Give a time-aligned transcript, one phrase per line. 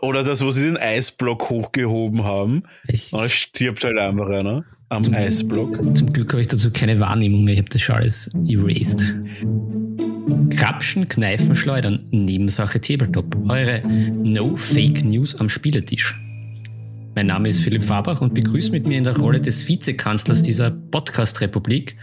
[0.00, 2.62] Oder das, wo sie den Eisblock hochgehoben haben.
[2.86, 5.96] Ich, da stirbt halt einfach einer am zum, Eisblock.
[5.96, 7.54] Zum Glück habe ich dazu keine Wahrnehmung mehr.
[7.54, 9.14] Ich habe das schon alles erased.
[10.50, 12.06] Krapschen, Kneifen, Schleudern.
[12.10, 13.36] Nebensache Tabletop.
[13.48, 13.82] Eure
[14.22, 16.14] No-Fake News am Spieletisch.
[17.16, 20.70] Mein Name ist Philipp Fabach und begrüße mit mir in der Rolle des Vizekanzlers dieser
[20.70, 21.96] Podcast-Republik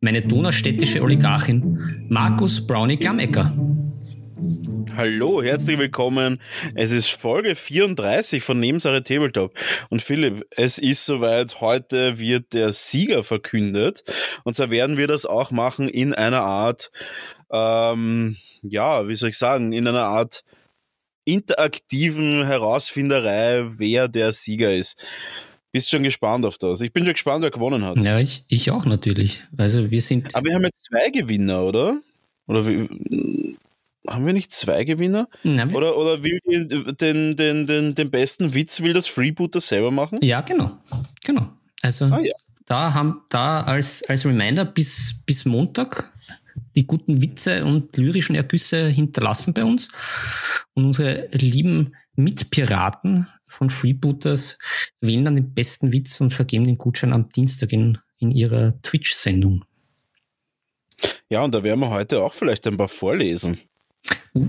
[0.00, 3.50] meine donaustädtische Oligarchin Markus Brownie Glammecker.
[4.96, 6.40] Hallo, herzlich willkommen.
[6.74, 9.54] Es ist Folge 34 von Nebensache Tabletop.
[9.90, 11.60] Und Philipp, es ist soweit.
[11.60, 14.04] Heute wird der Sieger verkündet.
[14.44, 16.90] Und zwar werden wir das auch machen in einer Art,
[17.50, 20.44] ähm, ja, wie soll ich sagen, in einer Art
[21.24, 25.04] interaktiven Herausfinderei, wer der Sieger ist.
[25.72, 26.80] Bist schon gespannt auf das?
[26.80, 27.98] Ich bin schon gespannt, wer gewonnen hat.
[27.98, 29.42] Ja, ich, ich auch natürlich.
[29.56, 30.34] Also wir sind.
[30.34, 32.00] Aber wir haben jetzt zwei Gewinner, oder?
[32.46, 33.56] Oder wie,
[34.08, 35.28] haben wir nicht zwei Gewinner?
[35.42, 40.18] Nein, oder oder will den, den, den, den besten Witz will das Freebooter selber machen?
[40.22, 40.78] Ja, genau.
[41.24, 41.48] Genau.
[41.82, 42.34] Also ah, ja.
[42.66, 46.10] da haben da als, als Reminder bis, bis Montag
[46.76, 49.88] die guten Witze und lyrischen Ergüsse hinterlassen bei uns.
[50.74, 54.58] Und unsere lieben Mitpiraten von Freebooters
[55.00, 59.64] wählen dann den besten Witz und vergeben den Gutschein am Dienstag in, in ihrer Twitch-Sendung.
[61.28, 63.58] Ja, und da werden wir heute auch vielleicht ein paar vorlesen.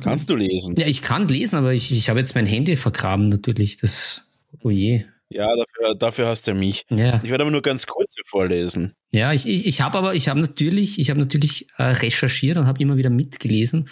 [0.01, 0.75] Kannst du lesen?
[0.77, 3.77] Ja, ich kann lesen, aber ich, ich habe jetzt mein Handy vergraben natürlich.
[3.77, 4.23] Das,
[4.63, 5.05] oh je.
[5.29, 6.85] Ja, dafür, dafür hast du mich.
[6.89, 7.19] Ja.
[7.23, 8.93] Ich werde aber nur ganz kurz vorlesen.
[9.11, 12.67] Ja, ich, ich, ich habe aber, ich habe natürlich, ich habe natürlich äh, recherchiert und
[12.67, 13.89] habe immer wieder mitgelesen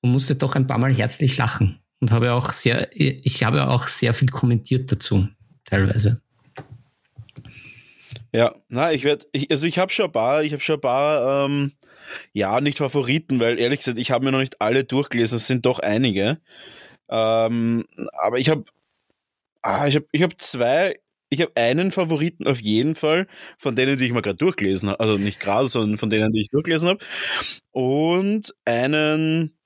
[0.00, 3.88] und musste doch ein paar Mal herzlich lachen und habe auch sehr, ich habe auch
[3.88, 5.26] sehr viel kommentiert dazu,
[5.64, 6.20] teilweise.
[8.32, 11.46] Ja, na, ich werde, also ich habe schon ein paar, ich habe schon ein paar
[11.46, 11.72] ähm,
[12.32, 15.66] ja, nicht Favoriten, weil ehrlich gesagt, ich habe mir noch nicht alle durchgelesen, es sind
[15.66, 16.38] doch einige.
[17.08, 17.86] Ähm,
[18.22, 18.64] aber ich habe
[19.64, 23.26] ah, ich habe ich hab zwei, ich habe einen Favoriten auf jeden Fall,
[23.58, 26.42] von denen, die ich mal gerade durchgelesen habe, also nicht gerade, sondern von denen, die
[26.42, 27.04] ich durchgelesen habe.
[27.72, 29.56] Und einen,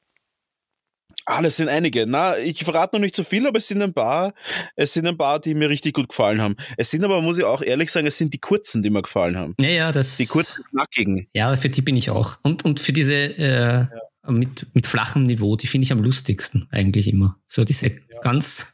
[1.30, 2.06] Ah, das sind einige.
[2.06, 4.32] Na, ich verrate noch nicht so viel, aber es sind ein paar,
[4.76, 6.56] es sind ein paar, die mir richtig gut gefallen haben.
[6.78, 9.36] Es sind aber, muss ich auch ehrlich sagen, es sind die kurzen, die mir gefallen
[9.36, 9.54] haben.
[9.60, 10.16] Ja, ja, das.
[10.16, 11.28] Die kurzen, knackigen.
[11.34, 12.38] Ja, für die bin ich auch.
[12.44, 13.90] Und, und für diese, äh, ja.
[14.26, 17.38] mit, mit flachem Niveau, die finde ich am lustigsten eigentlich immer.
[17.46, 18.20] So diese ja.
[18.22, 18.72] ganz,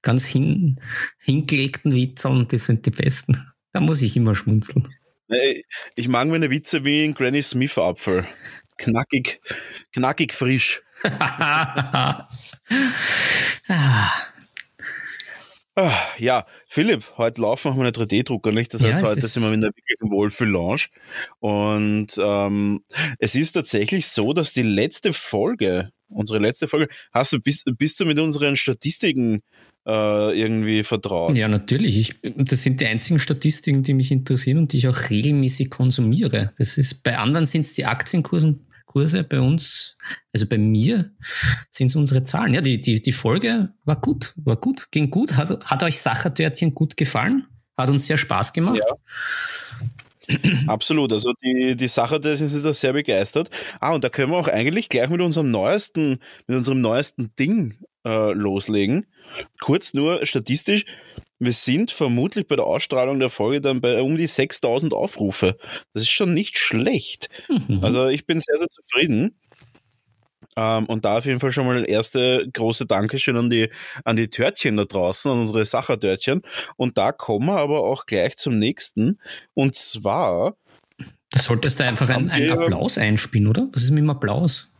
[0.00, 0.80] ganz hin,
[1.18, 3.52] hingelegten Witze und die sind die besten.
[3.74, 4.88] Da muss ich immer schmunzeln.
[5.94, 8.26] Ich mag meine Witze wie ein Granny Smith Apfel.
[8.78, 9.40] Knackig,
[9.92, 10.82] knackig frisch.
[15.74, 18.72] Ah, ja, Philipp, heute laufen wir eine 3D-Drucker, nicht?
[18.74, 20.86] Das heißt, ja, heute sind wir in der wirklichen Wohlfühl-Lounge.
[21.40, 22.82] Und ähm,
[23.18, 27.98] es ist tatsächlich so, dass die letzte Folge, unsere letzte Folge, hast du, bist, bist
[28.00, 29.42] du mit unseren Statistiken
[29.86, 31.34] äh, irgendwie vertraut?
[31.36, 31.98] Ja, natürlich.
[31.98, 36.52] Ich, das sind die einzigen Statistiken, die mich interessieren und die ich auch regelmäßig konsumiere.
[36.58, 39.96] Das ist, bei anderen sind es die Aktienkursen Kurse bei uns,
[40.34, 41.10] also bei mir,
[41.70, 42.52] sind es unsere Zahlen.
[42.52, 45.36] Ja, die, die, die Folge war gut, war gut, ging gut.
[45.36, 47.46] Hat, hat euch Sachertörtchen gut gefallen?
[47.76, 48.80] Hat uns sehr Spaß gemacht.
[48.86, 50.38] Ja.
[50.66, 53.48] Absolut, also die, die Sachertörtchen sind da sehr begeistert.
[53.80, 57.78] Ah, und da können wir auch eigentlich gleich mit unserem neuesten, mit unserem neuesten Ding
[58.04, 59.06] äh, loslegen.
[59.60, 60.84] Kurz nur statistisch,
[61.44, 65.56] wir sind vermutlich bei der Ausstrahlung der Folge dann bei um die 6000 Aufrufe.
[65.92, 67.28] Das ist schon nicht schlecht.
[67.48, 67.80] Mhm.
[67.82, 69.36] Also ich bin sehr, sehr zufrieden.
[70.54, 73.70] Ähm, und da auf jeden Fall schon mal ein erste große Dankeschön an die,
[74.04, 76.42] an die Törtchen da draußen, an unsere Sachertörtchen.
[76.76, 79.18] Und da kommen wir aber auch gleich zum nächsten.
[79.54, 80.54] Und zwar.
[81.30, 83.68] Da solltest du einfach einen, einen Applaus einspielen, oder?
[83.72, 84.71] Was ist mit dem Applaus?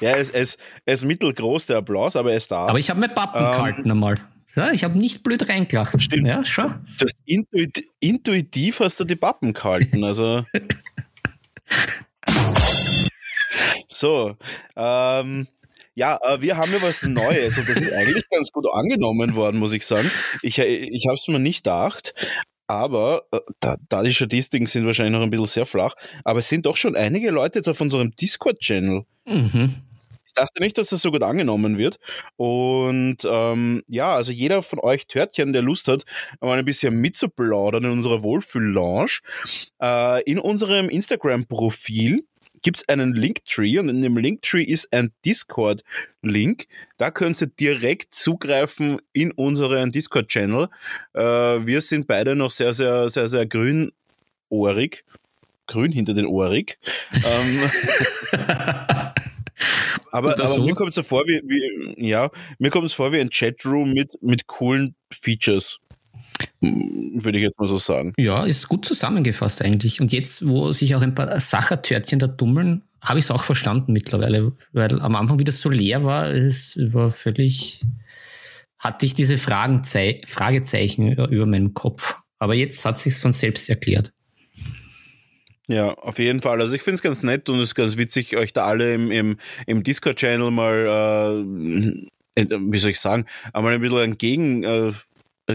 [0.00, 2.66] Ja, es, es, es ist mittelgroß, der Applaus, aber er ist da.
[2.66, 4.14] Aber ich habe mir Pappen ähm, gehalten einmal.
[4.54, 6.00] Ja, ich habe nicht blöd reingelacht.
[6.00, 6.26] Stimmt.
[6.26, 6.72] Ja, schon.
[6.98, 7.16] Du hast
[8.00, 10.04] intuitiv, hast du die Pappen gehalten.
[10.04, 10.44] Also.
[13.88, 14.36] so.
[14.74, 15.48] Ähm,
[15.94, 19.58] ja, äh, wir haben ja was Neues und das ist eigentlich ganz gut angenommen worden,
[19.58, 20.10] muss ich sagen.
[20.42, 22.14] Ich, ich habe es mir nicht gedacht,
[22.66, 25.94] aber äh, da, da, die Statistiken sind wahrscheinlich noch ein bisschen sehr flach,
[26.24, 29.04] aber es sind doch schon einige Leute jetzt auf unserem Discord-Channel.
[29.26, 29.87] Mhm
[30.38, 31.98] dachte nicht, dass das so gut angenommen wird.
[32.36, 36.04] Und ähm, ja, also jeder von euch Törtchen, der Lust hat,
[36.40, 39.20] mal ein bisschen mitzuplaudern in unserer Wohlfühl-Lounge,
[39.82, 42.24] äh, in unserem Instagram-Profil
[42.62, 46.66] gibt es einen Linktree und in dem Linktree ist ein Discord-Link.
[46.96, 50.68] Da könnt ihr direkt zugreifen in unseren Discord-Channel.
[51.14, 55.04] Äh, wir sind beide noch sehr, sehr, sehr, sehr grünohrig
[55.68, 56.78] grün hinter den Ohrig.
[57.12, 57.70] ähm,
[60.12, 60.64] aber, aber so?
[60.64, 63.92] mir kommt es so vor wie, wie, ja, mir kommt es vor wie ein Chatroom
[63.92, 65.78] mit, mit coolen Features.
[66.60, 68.12] Würde ich jetzt mal so sagen.
[68.16, 70.00] Ja, ist gut zusammengefasst eigentlich.
[70.00, 73.92] Und jetzt, wo sich auch ein paar Sachertörtchen da dummeln, habe ich es auch verstanden
[73.92, 77.80] mittlerweile, weil am Anfang, wie das so leer war, es war völlig,
[78.78, 82.20] hatte ich diese Fragezeichen über meinen Kopf.
[82.38, 84.12] Aber jetzt hat sich von selbst erklärt.
[85.70, 86.62] Ja, auf jeden Fall.
[86.62, 89.10] Also ich finde es ganz nett und es ist ganz witzig, euch da alle im,
[89.10, 89.36] im,
[89.66, 91.44] im Discord-Channel mal,
[92.34, 94.92] äh, wie soll ich sagen, einmal ein bisschen ein Gegen, äh,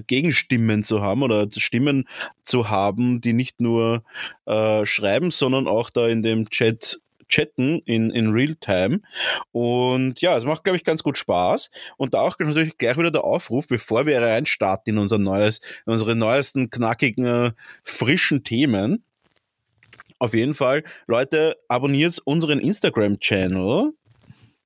[0.06, 2.08] Gegenstimmen zu haben oder Stimmen
[2.44, 4.04] zu haben, die nicht nur
[4.46, 9.02] äh, schreiben, sondern auch da in dem Chat chatten in, in Real-Time.
[9.52, 11.72] Und ja, es macht, glaube ich, ganz gut Spaß.
[11.98, 15.94] Und da auch natürlich gleich wieder der Aufruf, bevor wir reinstarten in unser neues, in
[15.94, 17.52] unsere neuesten, knackigen, äh,
[17.84, 19.04] frischen Themen.
[20.24, 23.92] Auf jeden Fall, Leute, abonniert unseren Instagram-Channel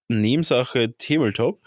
[0.08, 1.60] Nebensache Tabletop.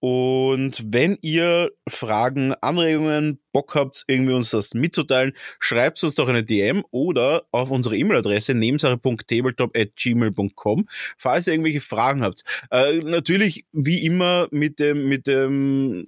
[0.00, 6.42] Und wenn ihr Fragen, Anregungen, Bock habt, irgendwie uns das mitzuteilen, schreibt uns doch eine
[6.42, 10.88] DM oder auf unsere E-Mail-Adresse nebensache.tabletop.gmail.com,
[11.18, 12.44] falls ihr irgendwelche Fragen habt.
[12.70, 16.06] Äh, natürlich, wie immer, mit dem, mit dem,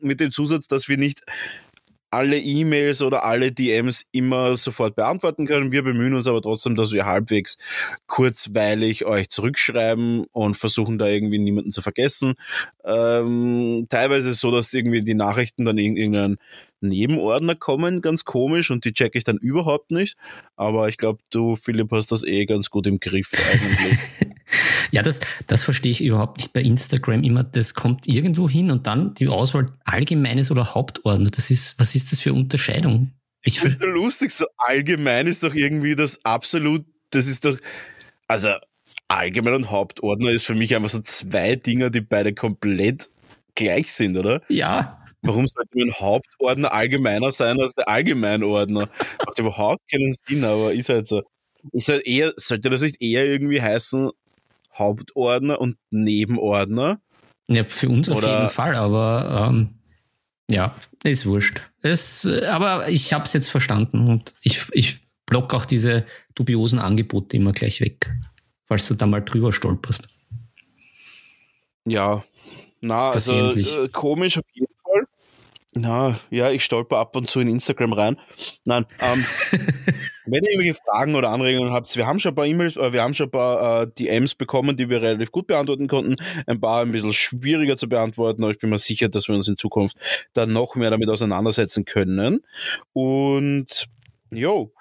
[0.00, 1.22] mit dem Zusatz, dass wir nicht
[2.12, 5.72] alle E-Mails oder alle DMs immer sofort beantworten können.
[5.72, 7.56] Wir bemühen uns aber trotzdem, dass wir halbwegs
[8.06, 12.34] kurzweilig euch zurückschreiben und versuchen da irgendwie niemanden zu vergessen.
[12.84, 16.36] Ähm, teilweise ist es so, dass irgendwie die Nachrichten dann in irgendeinen
[16.82, 20.16] Nebenordner kommen, ganz komisch, und die checke ich dann überhaupt nicht.
[20.56, 23.98] Aber ich glaube, du, Philipp, hast das eh ganz gut im Griff eigentlich.
[24.92, 27.42] Ja, das, das verstehe ich überhaupt nicht bei Instagram immer.
[27.42, 31.30] Das kommt irgendwo hin und dann die Auswahl Allgemeines oder Hauptordner.
[31.30, 33.12] Das ist, was ist das für Unterscheidung?
[33.42, 37.58] Ich finde es lustig, so allgemein ist doch irgendwie das absolut, das ist doch,
[38.28, 38.50] also
[39.08, 43.08] allgemein und Hauptordner ist für mich einfach so zwei Dinger, die beide komplett
[43.54, 44.42] gleich sind, oder?
[44.48, 45.02] Ja.
[45.22, 48.88] Warum sollte ein Hauptordner allgemeiner sein als der Allgemeinordner?
[49.26, 51.22] Macht überhaupt keinen Sinn, aber ist halt so.
[51.72, 54.10] Ist halt eher, sollte das nicht eher irgendwie heißen,
[54.74, 57.00] Hauptordner und Nebenordner.
[57.48, 59.74] Ja, für uns auf Oder jeden Fall, aber ähm,
[60.48, 60.74] ja,
[61.04, 61.70] ist wurscht.
[61.82, 67.36] Es, aber ich habe es jetzt verstanden und ich, ich block auch diese dubiosen Angebote
[67.36, 68.14] immer gleich weg,
[68.66, 70.08] falls du da mal drüber stolperst.
[71.86, 72.22] Ja,
[72.80, 74.71] na, also äh, komisch auf jeden
[75.74, 78.20] na, ja, ich stolper ab und zu in Instagram rein.
[78.64, 79.24] Nein, ähm,
[80.26, 83.02] wenn ihr irgendwelche Fragen oder Anregungen habt, wir haben schon ein paar E-Mails, äh, wir
[83.02, 86.16] haben schon ein paar äh, DMs bekommen, die wir relativ gut beantworten konnten.
[86.46, 89.48] Ein paar ein bisschen schwieriger zu beantworten, aber ich bin mir sicher, dass wir uns
[89.48, 89.96] in Zukunft
[90.34, 92.44] dann noch mehr damit auseinandersetzen können.
[92.92, 93.88] Und,
[94.30, 94.74] jo,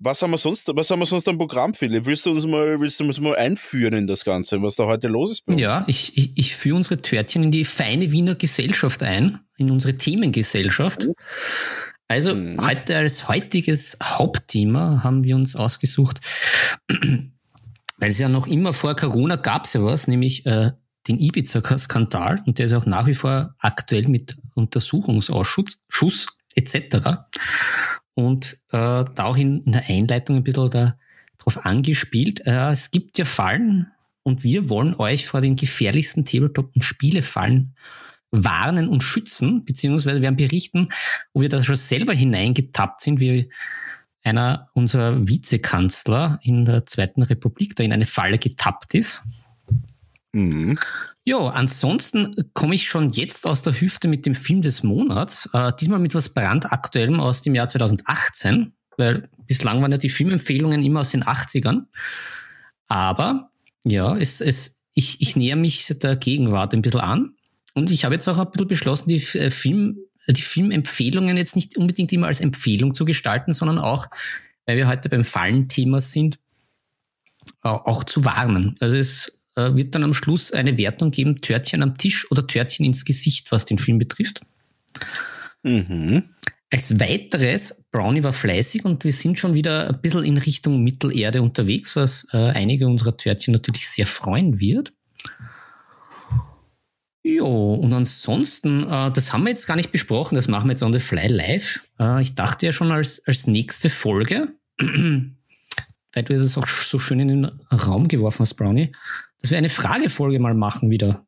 [0.00, 2.06] was haben wir sonst, was haben wir sonst am Programm, Philipp?
[2.06, 5.08] Willst du uns mal, willst du uns mal einführen in das Ganze, was da heute
[5.08, 5.42] los ist?
[5.48, 9.96] Ja, ich, ich, ich führe unsere Törtchen in die feine Wiener Gesellschaft ein, in unsere
[9.96, 11.08] Themengesellschaft.
[12.06, 12.64] Also mhm.
[12.64, 16.20] heute als heutiges Hauptthema haben wir uns ausgesucht,
[17.98, 20.72] weil es ja noch immer vor Corona gab es ja was, nämlich äh,
[21.08, 26.26] den Ibiza-Skandal und der ist auch nach wie vor aktuell mit Untersuchungsausschuss Schuss
[26.58, 27.18] etc
[28.18, 30.70] und äh, da auch in, in, der Einleitung ein bisschen
[31.36, 32.44] darauf angespielt.
[32.46, 33.92] Äh, es gibt ja Fallen
[34.24, 37.76] und wir wollen euch vor den gefährlichsten Tabletop- und Spielefallen
[38.32, 40.88] warnen und schützen, beziehungsweise werden berichten,
[41.32, 43.50] wo wir da schon selber hineingetappt sind, wie
[44.24, 49.22] einer unserer Vizekanzler in der Zweiten Republik da in eine Falle getappt ist.
[50.32, 50.76] Mhm.
[51.28, 55.46] Jo, ansonsten komme ich schon jetzt aus der Hüfte mit dem Film des Monats.
[55.52, 60.82] Äh, diesmal mit was brandaktuellem aus dem Jahr 2018, weil bislang waren ja die Filmempfehlungen
[60.82, 61.82] immer aus den 80ern.
[62.86, 63.50] Aber
[63.84, 67.34] ja, es, es, ich, ich näher mich der Gegenwart ein bisschen an.
[67.74, 69.98] Und ich habe jetzt auch ein bisschen beschlossen, die äh, Film,
[70.30, 74.06] die Filmempfehlungen jetzt nicht unbedingt immer als Empfehlung zu gestalten, sondern auch,
[74.64, 76.38] weil wir heute beim Fallenthema sind,
[77.60, 78.76] auch zu warnen.
[78.80, 82.86] Also es äh, wird dann am Schluss eine Wertung geben, Törtchen am Tisch oder Törtchen
[82.86, 84.40] ins Gesicht, was den Film betrifft.
[85.64, 86.22] Mhm.
[86.70, 91.42] Als weiteres, Brownie war fleißig und wir sind schon wieder ein bisschen in Richtung Mittelerde
[91.42, 94.92] unterwegs, was äh, einige unserer Törtchen natürlich sehr freuen wird.
[97.24, 100.82] Jo, und ansonsten, äh, das haben wir jetzt gar nicht besprochen, das machen wir jetzt
[100.82, 101.88] on the fly live.
[101.98, 104.48] Äh, ich dachte ja schon als, als nächste Folge,
[104.78, 108.92] weil du es auch so schön in den Raum geworfen hast, Brownie,
[109.40, 111.24] dass wir eine Fragefolge mal machen wieder.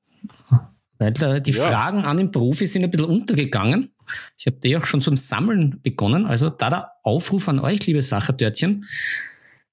[0.98, 1.68] Weil äh, die ja.
[1.68, 3.90] Fragen an den Profi sind ein bisschen untergegangen.
[4.36, 6.26] Ich habe die auch schon zum Sammeln begonnen.
[6.26, 8.84] Also da der Aufruf an euch, liebe Sachertörtchen,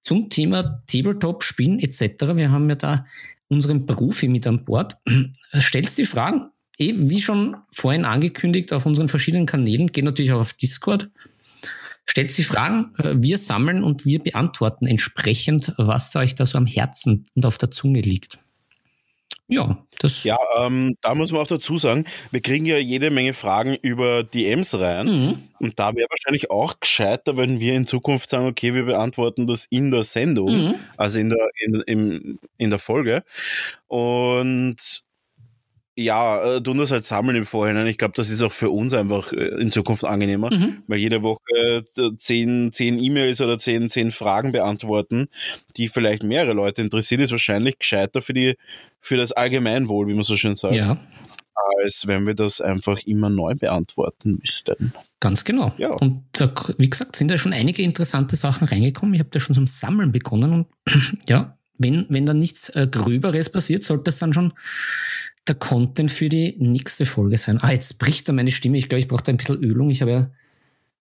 [0.02, 2.36] zum Thema Tabletop, Spielen etc.
[2.36, 3.06] Wir haben ja da
[3.50, 4.98] unseren Profi mit an Bord.
[5.60, 10.42] Stellst die Fragen, eh, wie schon vorhin angekündigt, auf unseren verschiedenen Kanälen, geht natürlich auch
[10.42, 11.10] auf Discord.
[12.10, 16.66] Stellt Sie Fragen, äh, wir sammeln und wir beantworten entsprechend, was euch da so am
[16.66, 18.40] Herzen und auf der Zunge liegt.
[19.50, 20.26] Ja, das.
[20.26, 24.24] Ja, ähm, da muss man auch dazu sagen, wir kriegen ja jede Menge Fragen über
[24.24, 25.08] DMs rein.
[25.08, 25.44] Mhm.
[25.60, 29.66] Und da wäre wahrscheinlich auch gescheiter, wenn wir in Zukunft sagen, okay, wir beantworten das
[29.70, 30.76] in der Sendung, mhm.
[30.98, 33.24] also in der, in, in, in der Folge.
[33.88, 35.04] Und
[35.98, 37.88] ja, äh, tun das halt sammeln im Vorhinein.
[37.88, 40.84] Ich glaube, das ist auch für uns einfach äh, in Zukunft angenehmer, mhm.
[40.88, 41.42] weil jede Woche
[41.98, 45.28] äh, zehn, zehn E-Mails oder zehn, zehn Fragen beantworten,
[45.76, 48.56] die vielleicht mehrere Leute interessiert, ist wahrscheinlich gescheiter für die,
[49.02, 50.76] für das Allgemeinwohl, wie man so schön sagt.
[50.76, 50.98] Ja.
[51.82, 54.94] Als wenn wir das einfach immer neu beantworten müssten.
[55.20, 55.74] Ganz genau.
[55.80, 55.90] Ja.
[55.90, 59.16] Und da, wie gesagt, sind da schon einige interessante Sachen reingekommen.
[59.16, 60.68] Ich habe da schon zum Sammeln begonnen und
[61.28, 64.54] ja, wenn, wenn da nichts äh, Gröberes passiert, sollte es dann schon
[65.48, 67.60] der Content für die nächste Folge sein.
[67.62, 68.78] Ah, jetzt bricht da meine Stimme.
[68.78, 69.90] Ich glaube, ich brauche da ein bisschen Ölung.
[69.90, 70.12] Ich habe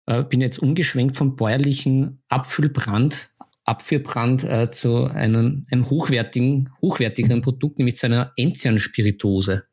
[0.06, 3.34] ja, äh, bin jetzt umgeschwenkt vom bäuerlichen Apfelbrand,
[3.64, 9.64] Apfelbrand äh, zu einem, einem hochwertigen, hochwertigeren Produkt, nämlich zu einer Enzian-Spiritose.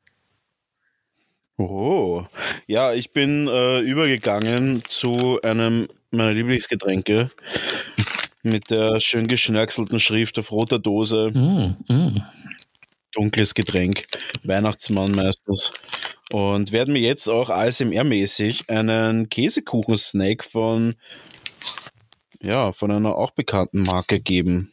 [1.57, 2.25] Oh,
[2.65, 7.29] ja, ich bin äh, übergegangen zu einem meiner Lieblingsgetränke
[8.41, 11.31] mit der schön geschnörkelten Schrift auf roter Dose.
[11.31, 12.21] Mm, mm
[13.13, 14.05] dunkles Getränk,
[14.43, 15.71] Weihnachtsmann meistens.
[16.31, 20.95] Und werden mir jetzt auch ASMR-mäßig einen Käsekuchen-Snack von,
[22.41, 24.71] ja, von einer auch bekannten Marke geben.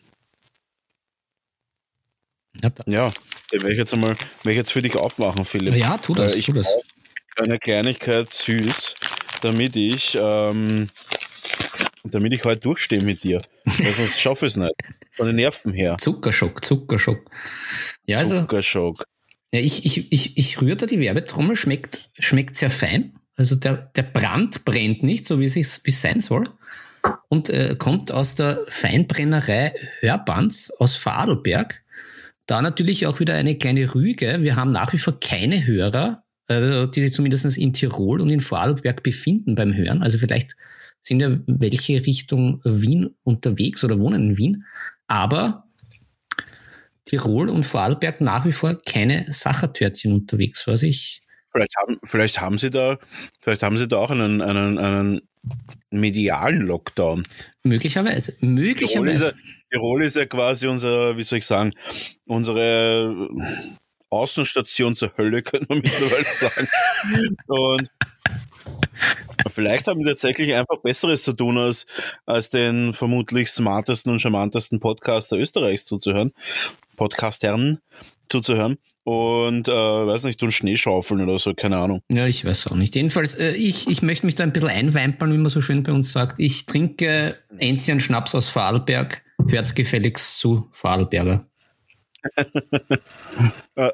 [2.62, 3.10] Ja, ja
[3.52, 5.74] den werde ich jetzt einmal, werde ich jetzt für dich aufmachen, Philipp.
[5.74, 6.68] Ja, tu das, ich tu das.
[7.36, 8.94] Eine Kleinigkeit süß,
[9.42, 10.88] damit ich, ähm,
[12.04, 13.40] damit ich heute durchstehe mit dir.
[13.64, 14.74] Weil sonst schaffe ich es nicht.
[15.12, 15.96] Von den Nerven her.
[16.00, 17.30] Zuckerschock, Zuckerschock.
[18.06, 19.04] Ja, also, Zuckerschock.
[19.52, 23.14] Ja, ich, ich, ich, ich rühre da die Werbetrommel, schmeckt, schmeckt sehr fein.
[23.36, 26.44] Also der, der Brand brennt nicht, so wie es sein soll.
[27.28, 31.82] Und äh, kommt aus der Feinbrennerei Hörbanz aus Vorarlberg.
[32.46, 34.42] Da natürlich auch wieder eine kleine Rüge.
[34.42, 38.40] Wir haben nach wie vor keine Hörer, äh, die sich zumindest in Tirol und in
[38.40, 40.02] Vorarlberg befinden beim Hören.
[40.02, 40.56] Also vielleicht
[41.02, 44.64] sind ja welche Richtung Wien unterwegs oder wohnen in Wien.
[45.06, 45.64] Aber
[47.04, 51.22] Tirol und Vorarlberg nach wie vor keine Sachertörtchen unterwegs, was ich.
[51.50, 52.98] Vielleicht haben, vielleicht haben sie da,
[53.40, 55.20] vielleicht haben sie da auch einen, einen, einen
[55.90, 57.24] medialen Lockdown.
[57.64, 58.34] Möglicherweise.
[58.40, 59.00] Möglicherweise.
[59.00, 59.32] Tirol ist, ja,
[59.70, 61.72] Tirol ist ja quasi unser, wie soll ich sagen,
[62.26, 63.28] unsere
[64.10, 66.68] Außenstation zur Hölle, könnte man mittlerweile sagen.
[67.46, 67.90] Und
[69.48, 71.86] Vielleicht haben wir tatsächlich einfach Besseres zu tun, als,
[72.26, 76.32] als den vermutlich smartesten und charmantesten Podcaster Österreichs zuzuhören.
[76.96, 77.78] Podcastern
[78.28, 78.76] zuzuhören.
[79.04, 82.02] Und äh, weiß nicht, tun Schneeschaufeln oder so, keine Ahnung.
[82.12, 82.94] Ja, ich weiß auch nicht.
[82.94, 85.92] Jedenfalls, äh, ich, ich möchte mich da ein bisschen einweimpern, wie man so schön bei
[85.92, 86.38] uns sagt.
[86.38, 89.22] Ich trinke Enzian Schnaps aus Vorarlberg.
[89.48, 91.46] Hört's gefälligst zu Vorarlberger.
[93.76, 93.92] Äh,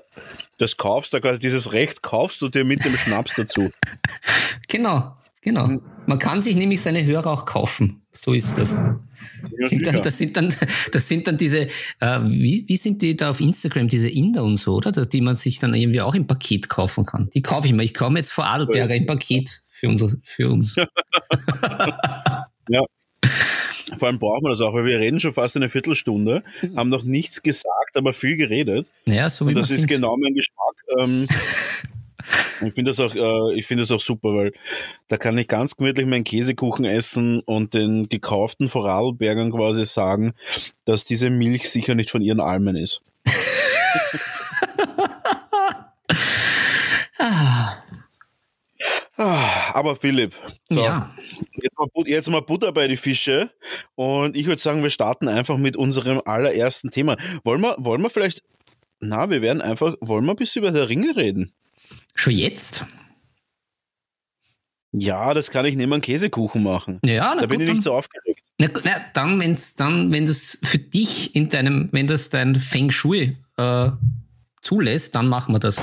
[0.58, 3.70] das kaufst du quasi, dieses Recht kaufst du dir mit dem Schnaps dazu.
[4.68, 5.80] genau, genau.
[6.06, 8.02] Man kann sich nämlich seine Hörer auch kaufen.
[8.12, 8.72] So ist das.
[8.72, 9.00] Ja,
[9.68, 10.54] sind dann, das, sind dann,
[10.92, 11.68] das sind dann diese,
[12.00, 14.92] äh, wie, wie sind die da auf Instagram, diese Inder und so, oder?
[14.92, 17.30] Die man sich dann irgendwie auch im Paket kaufen kann.
[17.34, 17.82] Die kaufe ich mir.
[17.82, 20.76] Ich komme jetzt vor Adelberger im Paket für, unser, für uns.
[22.68, 22.84] ja.
[23.98, 26.76] Vor allem brauchen wir das auch, weil wir reden schon fast eine Viertelstunde, mhm.
[26.76, 28.90] haben noch nichts gesagt, aber viel geredet.
[29.06, 29.90] Ja, so wie Und das ist sind.
[29.90, 30.74] genau mein Geschmack.
[30.98, 31.26] Ähm,
[32.62, 34.52] ich finde das auch, äh, ich finde das auch super, weil
[35.09, 40.33] da kann ich ganz gemütlich meinen Käsekuchen essen und den gekauften Vorarlbergern quasi sagen,
[40.85, 43.02] dass diese Milch sicher nicht von ihren Almen ist.
[49.18, 50.35] Ah, aber Philipp,
[50.68, 51.11] so, ja.
[51.62, 53.50] jetzt, mal, jetzt mal Butter bei die Fische
[53.95, 57.16] und ich würde sagen, wir starten einfach mit unserem allerersten Thema.
[57.42, 58.42] Wollen wir, wollen wir vielleicht,
[59.00, 61.54] na, wir werden einfach, wollen wir ein bisschen über der Ringe reden?
[62.16, 62.85] Schon jetzt?
[64.92, 66.99] Ja, das kann ich neben einem Käsekuchen machen.
[67.04, 68.40] Ja, da bin ich nicht so aufgeregt.
[68.58, 72.90] Na, na, dann, wenn's, dann, wenn das für dich in deinem, wenn das dein Feng
[72.90, 73.90] Shui äh,
[74.62, 75.82] zulässt, dann machen wir das.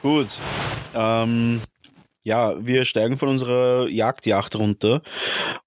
[0.00, 0.40] Gut.
[0.94, 1.60] Ähm,
[2.24, 5.02] ja, wir steigen von unserer Jagdjacht runter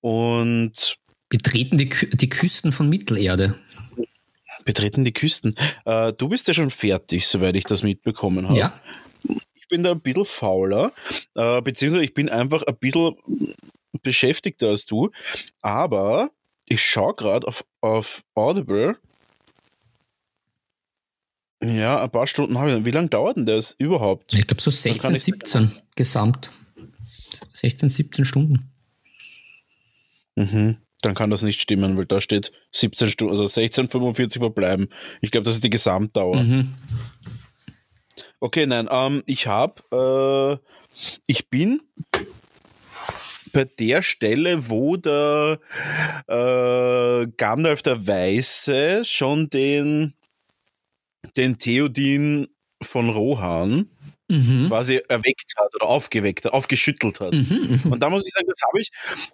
[0.01, 0.97] und
[1.29, 3.55] betreten die, die Küsten von Mittelerde.
[4.65, 5.55] Betreten die Küsten.
[5.85, 8.57] Äh, du bist ja schon fertig, soweit ich das mitbekommen habe.
[8.57, 8.73] Ja.
[9.53, 10.91] Ich bin da ein bisschen fauler,
[11.35, 13.15] äh, beziehungsweise ich bin einfach ein bisschen
[14.01, 15.11] beschäftigter als du,
[15.61, 16.31] aber
[16.65, 18.97] ich schaue gerade auf, auf Audible.
[21.61, 22.85] Ja, ein paar Stunden habe ich.
[22.85, 24.33] Wie lange dauert denn das überhaupt?
[24.33, 26.51] Ich glaube so 16, 17 gesamt.
[27.53, 28.71] 16, 17 Stunden.
[30.35, 30.77] Mhm.
[31.01, 34.89] Dann kann das nicht stimmen, weil da steht 17 Stunden, also 16,45 verbleiben.
[35.21, 36.43] Ich glaube, das ist die Gesamtdauer.
[36.43, 36.73] Mhm.
[38.41, 41.81] Okay, nein, ähm, ich habe, äh, ich bin
[43.51, 45.59] bei der Stelle, wo der
[46.27, 50.13] äh, Gandalf der Weiße schon den,
[51.35, 52.47] den Theodin
[52.81, 53.89] von Rohan
[54.29, 54.67] mhm.
[54.67, 57.33] quasi erweckt hat oder aufgeweckt hat, aufgeschüttelt hat.
[57.33, 57.91] Mhm, mhm.
[57.91, 58.91] und da muss ich sagen, das habe ich,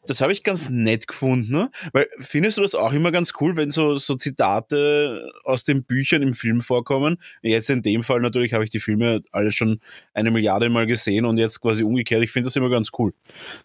[0.07, 1.69] das habe ich ganz nett gefunden, ne?
[1.93, 6.21] weil findest du das auch immer ganz cool, wenn so, so Zitate aus den Büchern
[6.21, 7.17] im Film vorkommen?
[7.41, 9.79] Jetzt in dem Fall natürlich habe ich die Filme alle schon
[10.13, 12.23] eine Milliarde Mal gesehen und jetzt quasi umgekehrt.
[12.23, 13.13] Ich finde das immer ganz cool.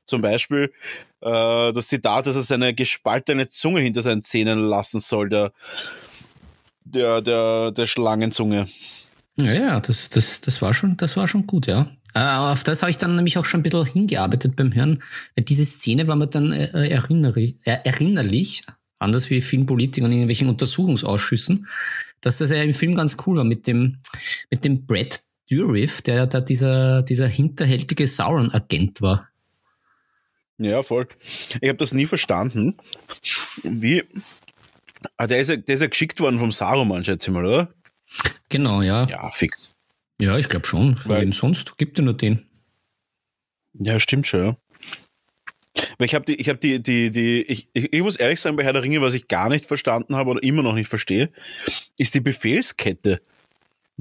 [0.07, 0.73] Zum Beispiel
[1.21, 5.53] äh, das Zitat, dass er seine gespaltene Zunge hinter seinen Zähnen lassen soll, der,
[6.85, 8.67] der, der, der Schlangenzunge.
[9.37, 11.91] Ja, ja, das, das, das, war schon, das war schon gut, ja.
[12.15, 15.03] Äh, auf das habe ich dann nämlich auch schon ein bisschen hingearbeitet beim Hören.
[15.39, 18.65] Diese Szene war mir dann äh, erinnerlich, äh, erinnerlich,
[18.99, 21.69] anders wie vielen Politikern in irgendwelchen Untersuchungsausschüssen,
[22.21, 23.99] dass das ja im Film ganz cool war mit dem,
[24.51, 25.21] mit dem Brad
[25.51, 29.29] Dourif, der da dieser, dieser hinterhältige Sauron-Agent war.
[30.59, 31.09] Ja, voll.
[31.61, 32.77] Ich habe das nie verstanden.
[33.63, 34.05] Wie.
[35.17, 37.73] Ah, der ist, ja, der ist ja geschickt worden vom Saruman, schätze ich mal, oder?
[38.51, 39.07] Genau, ja.
[39.07, 39.73] Ja, fix.
[40.21, 41.01] Ja, ich glaube schon.
[41.05, 41.79] Weil wem sonst?
[41.79, 42.47] Gibt ja nur den.
[43.73, 44.57] Ja, stimmt schon, ja.
[45.99, 48.65] Weil ich habe die, ich habe die, die, die, ich, ich muss ehrlich sagen, bei
[48.65, 51.31] Herr der Ringe, was ich gar nicht verstanden habe oder immer noch nicht verstehe,
[51.97, 53.21] ist die Befehlskette.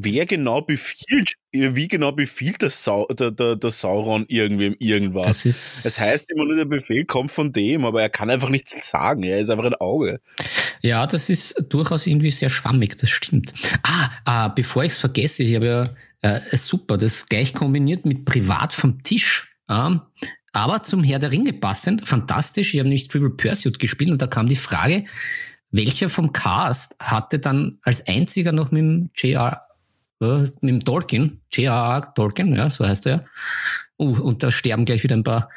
[0.02, 5.26] Wer genau befiehlt, wie genau befiehlt der, Sau, der, der, der Sauron irgendwem irgendwas?
[5.26, 5.86] Das ist.
[5.86, 9.24] Es heißt immer nur, der Befehl kommt von dem, aber er kann einfach nichts sagen.
[9.24, 10.22] Er ist einfach ein Auge.
[10.82, 13.54] Ja, das ist durchaus irgendwie sehr schwammig, das stimmt.
[13.84, 15.84] Ah, ah bevor ich es vergesse, ich habe ja
[16.22, 19.54] äh, super, das gleich kombiniert mit Privat vom Tisch.
[19.70, 20.02] Ähm,
[20.54, 22.74] aber zum Herr der Ringe passend, fantastisch.
[22.74, 25.04] Ich habe nämlich Trivial Pursuit gespielt und da kam die Frage,
[25.72, 29.62] welcher vom Cast hatte dann als einziger noch mit dem JR,
[30.22, 32.14] äh, mit Tolkien, J.R.R.
[32.14, 33.26] Tolkien, ja, so heißt er,
[34.02, 35.50] Uh, und da sterben gleich wieder ein paar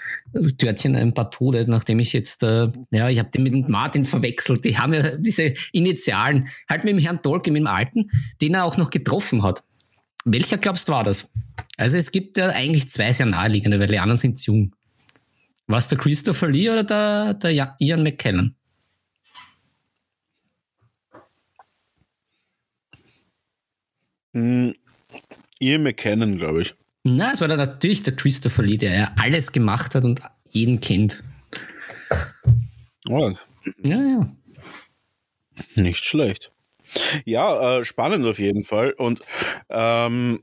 [0.59, 4.05] Törtchen, ein paar Tode, nachdem ich jetzt, äh, ja, ich habe den mit dem Martin
[4.05, 4.65] verwechselt.
[4.65, 8.65] Die haben ja diese Initialen, halt mit dem Herrn Tolkien, mit dem Alten, den er
[8.65, 9.63] auch noch getroffen hat.
[10.25, 11.31] Welcher glaubst du war das?
[11.77, 14.75] Also es gibt ja eigentlich zwei sehr naheliegende, weil die anderen sind jung.
[15.69, 18.57] War es der Christopher Lee oder der, der Ian McKellen?
[24.33, 24.71] Mm,
[25.59, 26.75] Ian McKellen, glaube ich.
[27.05, 30.81] Na, es war dann natürlich der Christopher Lee, der ja alles gemacht hat und jeden
[30.81, 31.23] kennt.
[33.09, 33.33] Oh.
[33.83, 34.37] Ja, ja.
[35.75, 36.53] Nicht schlecht.
[37.25, 38.93] Ja, äh, spannend auf jeden Fall.
[38.93, 39.23] Und
[39.69, 40.43] ähm,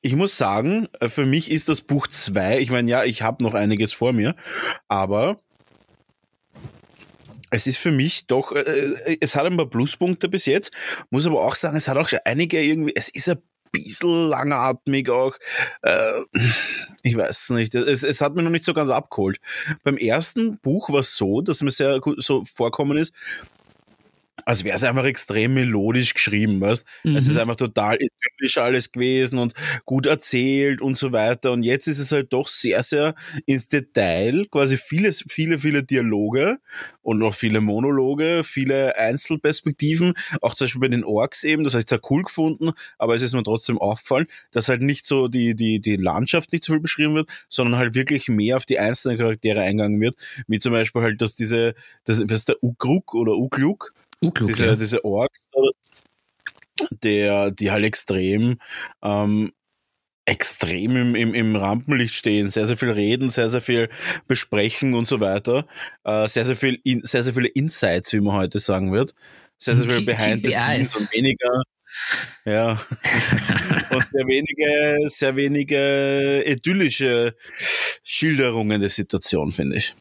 [0.00, 3.42] ich muss sagen, äh, für mich ist das Buch 2, ich meine, ja, ich habe
[3.42, 4.36] noch einiges vor mir,
[4.88, 5.40] aber
[7.56, 10.72] es ist für mich doch, äh, äh, es hat ein paar Pluspunkte bis jetzt,
[11.10, 13.38] muss aber auch sagen, es hat auch schon einige irgendwie, es ist ein
[13.72, 15.34] bisschen langatmig auch.
[15.82, 16.20] Äh,
[17.02, 17.74] ich weiß nicht.
[17.74, 19.38] Es, es hat mir noch nicht so ganz abgeholt.
[19.82, 23.14] Beim ersten Buch war es so, dass mir sehr gut so vorkommen ist,
[24.44, 26.84] als wäre es einfach extrem melodisch geschrieben, weißt?
[27.04, 27.16] Mhm.
[27.16, 31.52] Es ist einfach total idyllisch alles gewesen und gut erzählt und so weiter.
[31.52, 33.14] Und jetzt ist es halt doch sehr, sehr
[33.46, 36.58] ins Detail, quasi viele, viele, viele Dialoge
[37.02, 41.80] und auch viele Monologe, viele Einzelperspektiven, auch zum Beispiel bei den Orks eben, das habe
[41.80, 45.56] ich zwar cool gefunden, aber es ist mir trotzdem aufgefallen, dass halt nicht so die,
[45.56, 49.18] die, die Landschaft nicht so viel beschrieben wird, sondern halt wirklich mehr auf die einzelnen
[49.18, 53.32] Charaktere eingegangen wird, wie zum Beispiel halt, dass diese, das, was ist der Ugruk oder
[53.32, 54.76] Ugluk, Uklug, diese, ja.
[54.76, 55.48] diese Orks,
[57.02, 58.58] der, die halt extrem
[59.02, 59.52] ähm,
[60.26, 63.88] extrem im, im, im Rampenlicht stehen, sehr, sehr viel reden, sehr, sehr viel
[64.26, 65.66] besprechen und so weiter.
[66.04, 69.14] Äh, sehr, sehr viel, in, sehr, sehr viele Insights, wie man heute sagen wird.
[69.56, 71.62] Sehr, sehr viel Behind the Scenes und weniger,
[72.44, 72.72] ja.
[73.90, 77.34] und sehr wenige, sehr wenige idyllische
[78.02, 79.94] Schilderungen der Situation, finde ich.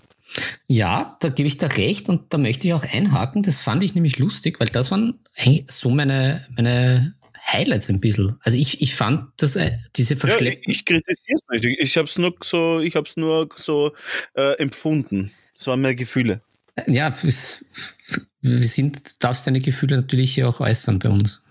[0.68, 3.44] Ja, da gebe ich dir recht und da möchte ich auch einhaken.
[3.44, 5.20] Das fand ich nämlich lustig, weil das waren
[5.68, 7.14] so meine, meine
[7.52, 8.38] Highlights ein bisschen.
[8.42, 10.64] Also ich, ich fand dass äh, diese Verschleppung.
[10.64, 11.80] Ja, ich, ich kritisiere es nicht.
[11.80, 13.94] Ich habe es nur so, ich habe es nur so
[14.34, 15.32] äh, empfunden.
[15.58, 16.42] Das waren meine Gefühle.
[16.88, 21.42] Ja, wir sind, darfst deine Gefühle natürlich hier auch äußern bei uns.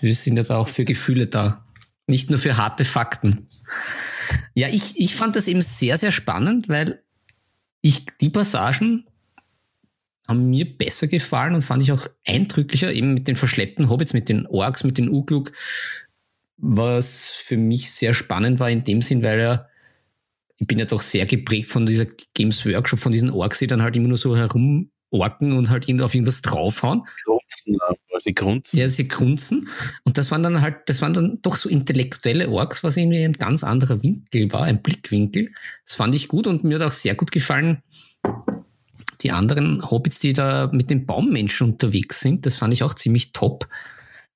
[0.00, 1.64] Wir sind ja da auch für Gefühle da.
[2.06, 3.46] Nicht nur für harte Fakten.
[4.54, 7.02] Ja, ich, ich fand das eben sehr, sehr spannend, weil
[7.80, 9.06] ich die Passagen
[10.28, 14.28] haben mir besser gefallen und fand ich auch eindrücklicher, eben mit den verschleppten Hobbits, mit
[14.28, 15.50] den Orks, mit den Ugluk,
[16.56, 19.68] was für mich sehr spannend war in dem Sinn, weil er,
[20.56, 23.82] ich bin ja doch sehr geprägt von dieser Games Workshop, von diesen Orks, die dann
[23.82, 24.36] halt immer nur so
[25.10, 27.02] herumorken und halt auf irgendwas draufhauen.
[27.24, 27.78] Grunzen,
[28.22, 28.78] sie grunzen.
[28.78, 29.68] Ja, sie grunzen.
[30.04, 33.32] Und das waren dann halt, das waren dann doch so intellektuelle Orks, was irgendwie ein
[33.32, 35.50] ganz anderer Winkel war, ein Blickwinkel.
[35.84, 37.82] Das fand ich gut und mir hat auch sehr gut gefallen,
[39.22, 43.32] die anderen Hobbits, die da mit den Baummenschen unterwegs sind, das fand ich auch ziemlich
[43.32, 43.68] top.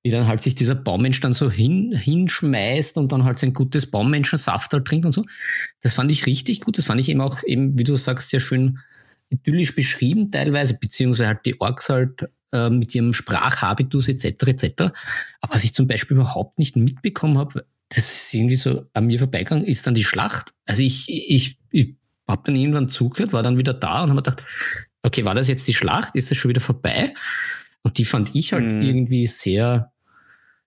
[0.03, 3.89] Wie dann halt sich dieser Baummensch dann so hin, hinschmeißt und dann halt sein gutes
[3.89, 5.25] Baummenschensaft halt trinkt und so.
[5.81, 6.77] Das fand ich richtig gut.
[6.77, 8.77] Das fand ich eben auch eben, wie du sagst, sehr schön
[9.29, 14.47] idyllisch beschrieben teilweise, beziehungsweise halt die Orks halt äh, mit ihrem Sprachhabitus etc.
[14.47, 14.73] etc.
[15.41, 19.19] Aber was ich zum Beispiel überhaupt nicht mitbekommen habe, das ist irgendwie so an mir
[19.19, 20.53] vorbeigegangen, ist dann die Schlacht.
[20.65, 21.95] Also ich, ich, ich
[22.27, 24.43] hab dann irgendwann zugehört, war dann wieder da und habe mir gedacht,
[25.03, 26.15] okay, war das jetzt die Schlacht?
[26.15, 27.13] Ist das schon wieder vorbei?
[27.83, 28.81] Und die fand ich halt mhm.
[28.81, 29.91] irgendwie sehr,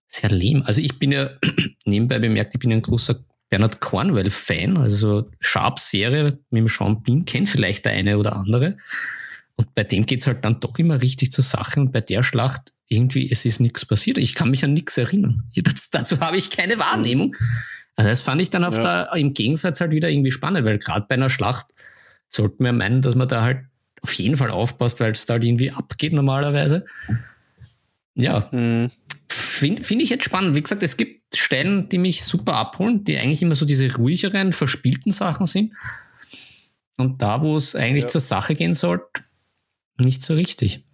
[0.06, 0.62] sehr lehm.
[0.64, 1.30] Also ich bin ja
[1.84, 7.48] nebenbei bemerkt, ich bin ein großer Bernard Cornwell-Fan, also Sharp-Serie mit dem Sean Bean, kennt
[7.48, 8.76] vielleicht der eine oder andere.
[9.56, 12.72] Und bei dem geht's halt dann doch immer richtig zur Sache und bei der Schlacht
[12.86, 14.18] irgendwie, es ist nichts passiert.
[14.18, 15.44] Ich kann mich an nichts erinnern.
[15.62, 17.34] Das, dazu habe ich keine Wahrnehmung.
[17.96, 19.08] Also das fand ich dann auf ja.
[19.08, 21.66] der, im Gegensatz halt wieder irgendwie spannend, weil gerade bei einer Schlacht
[22.28, 23.64] sollten wir meinen, dass man da halt
[24.02, 26.84] auf jeden Fall aufpasst, weil es da halt irgendwie abgeht normalerweise.
[28.14, 28.90] Ja, mhm.
[29.58, 30.54] Finde find ich jetzt spannend.
[30.54, 34.52] Wie gesagt, es gibt Stellen, die mich super abholen, die eigentlich immer so diese ruhigeren,
[34.52, 35.74] verspielten Sachen sind.
[36.96, 38.10] Und da, wo es eigentlich ja.
[38.10, 39.00] zur Sache gehen soll,
[39.98, 40.84] nicht so richtig.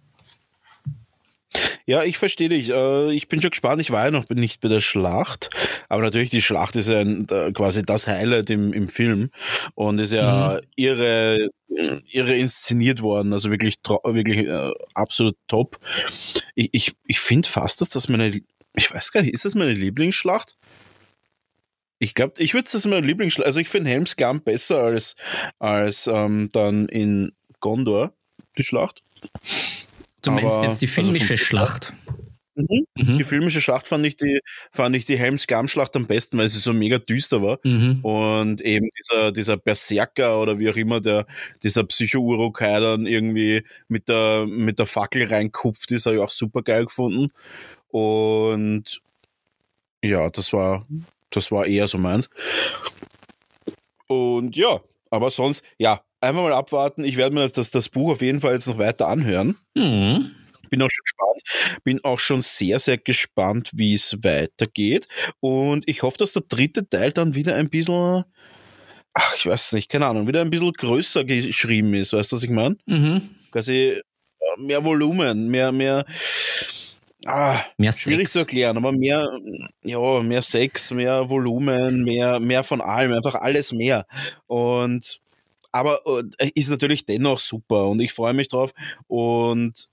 [1.85, 2.69] Ja, ich verstehe dich.
[2.69, 3.81] Äh, ich bin schon gespannt.
[3.81, 5.49] Ich war ja noch nicht bei der Schlacht.
[5.87, 9.29] Aber natürlich, die Schlacht ist ja ein, quasi das Highlight im, im Film
[9.75, 10.67] und ist ja mhm.
[10.75, 11.49] irre,
[12.11, 13.33] irre inszeniert worden.
[13.33, 15.79] Also wirklich, wirklich äh, absolut top.
[16.55, 18.41] Ich, ich, ich finde fast, dass das meine,
[18.75, 20.55] ich weiß gar nicht, ist das meine Lieblingsschlacht?
[21.99, 25.15] Ich glaube, ich würde das meine Lieblingsschlacht, also ich finde Helms Klamm besser als,
[25.59, 28.13] als ähm, dann in Gondor,
[28.57, 29.01] die Schlacht.
[30.21, 31.93] Du meinst Aber, jetzt die also filmische also Schlacht?
[32.55, 32.85] Mhm.
[32.97, 33.17] Mhm.
[33.17, 34.39] Die filmische Schlacht fand ich die,
[34.71, 37.59] fand ich die Helms-Glam-Schlacht am besten, weil sie so mega düster war.
[37.63, 37.99] Mhm.
[38.01, 41.25] Und eben dieser, dieser Berserker oder wie auch immer, der,
[41.63, 46.61] dieser Psycho-Urukai dann irgendwie mit der, mit der Fackel reinkupft ist, habe ich auch super
[46.61, 47.31] geil gefunden.
[47.89, 49.01] Und
[50.03, 50.85] ja, das war,
[51.29, 52.29] das war eher so meins.
[54.07, 57.03] Und ja, aber sonst, ja, einfach mal abwarten.
[57.03, 59.57] Ich werde mir das, das Buch auf jeden Fall jetzt noch weiter anhören.
[59.75, 60.31] Mhm.
[60.69, 61.81] Bin auch schon gespannt.
[61.83, 65.07] Bin auch schon sehr, sehr gespannt, wie es weitergeht.
[65.39, 68.25] Und ich hoffe, dass der dritte Teil dann wieder ein bisschen,
[69.13, 72.13] ach, ich weiß nicht, keine Ahnung, wieder ein bisschen größer geschrieben ist.
[72.13, 72.77] Weißt du, was ich meine?
[72.85, 73.21] Mhm.
[73.51, 74.01] Quasi äh,
[74.59, 76.05] mehr Volumen, mehr, mehr,
[77.25, 78.33] Ah, mehr schwierig Sex.
[78.33, 79.27] zu erklären, aber mehr,
[79.83, 84.05] ja, mehr Sex, mehr Volumen, mehr, mehr von allem, einfach alles mehr.
[84.45, 85.19] Und
[85.71, 85.99] aber
[86.37, 88.73] äh, ist natürlich dennoch super und ich freue mich drauf.
[89.07, 89.89] Und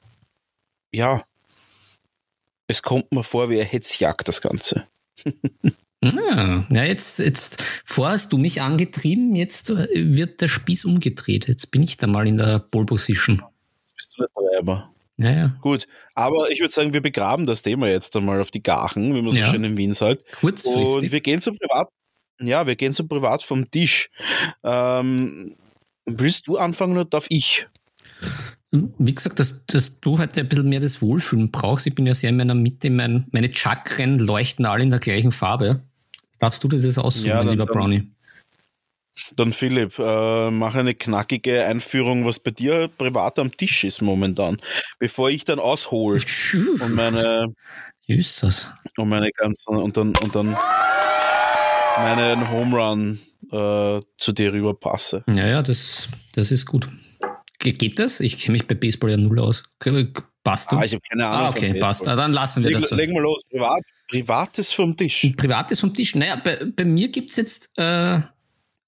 [0.93, 1.25] ja,
[2.69, 4.87] es kommt mir vor wie eine Hetzjagd, das Ganze.
[6.05, 11.47] Ah, ja, jetzt, jetzt, vorher hast du mich angetrieben, jetzt äh, wird der Spieß umgedreht.
[11.47, 13.41] Jetzt bin ich da mal in der Pole Position.
[13.95, 14.92] Bist du der Treiber?
[15.23, 15.57] Ja, ja.
[15.61, 19.23] Gut, aber ich würde sagen, wir begraben das Thema jetzt einmal auf die Gachen, wie
[19.23, 19.51] man so ja.
[19.51, 20.25] schön in Wien sagt.
[20.41, 20.89] Kurzfristig.
[20.89, 21.89] Und wir gehen zum Privat.
[22.41, 24.11] Ja, wir gehen zum Privat vom Tisch.
[24.65, 25.57] Ähm,
[26.07, 27.67] willst du anfangen oder darf ich?
[28.71, 31.87] Wie gesagt, dass, dass du heute ein bisschen mehr das Wohlfühlen brauchst.
[31.87, 32.91] Ich bin ja sehr in meiner Mitte.
[32.91, 35.83] Mein, meine Chakren leuchten alle in der gleichen Farbe.
[36.39, 38.11] Darfst du dir das aussuchen, ja, dann, lieber Brownie?
[39.37, 44.61] Dann Philipp, äh, mach eine knackige Einführung, was bei dir privat am Tisch ist momentan,
[44.99, 46.23] bevor ich dann aushole
[46.81, 47.55] und meine
[48.07, 48.73] Justus.
[48.97, 50.57] und meine ganzen und dann und dann
[51.99, 53.19] meinen Home Run
[53.51, 55.25] äh, zu dir rüber passe.
[55.29, 56.89] Ja, ja, das, das ist gut.
[57.59, 58.21] Ge geht das?
[58.21, 59.63] Ich kenne mich bei Baseball ja null aus.
[60.43, 60.77] Passt du?
[60.77, 61.47] Ah, ich habe keine Ahnung.
[61.47, 62.09] Ah, okay, passt.
[62.09, 62.97] Ah, dann lassen wir leg, das so.
[62.97, 63.43] Legen wir los.
[63.49, 65.33] Privat, Privates vom Tisch.
[65.37, 66.17] Privates vom Tisch.
[66.17, 68.21] Naja, bei, bei mir gibt es jetzt, äh,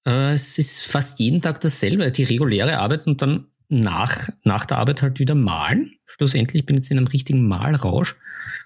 [0.05, 5.01] es ist fast jeden Tag dasselbe, die reguläre Arbeit und dann nach, nach der Arbeit
[5.01, 5.95] halt wieder malen.
[6.05, 8.15] Schlussendlich bin ich jetzt in einem richtigen Malrausch.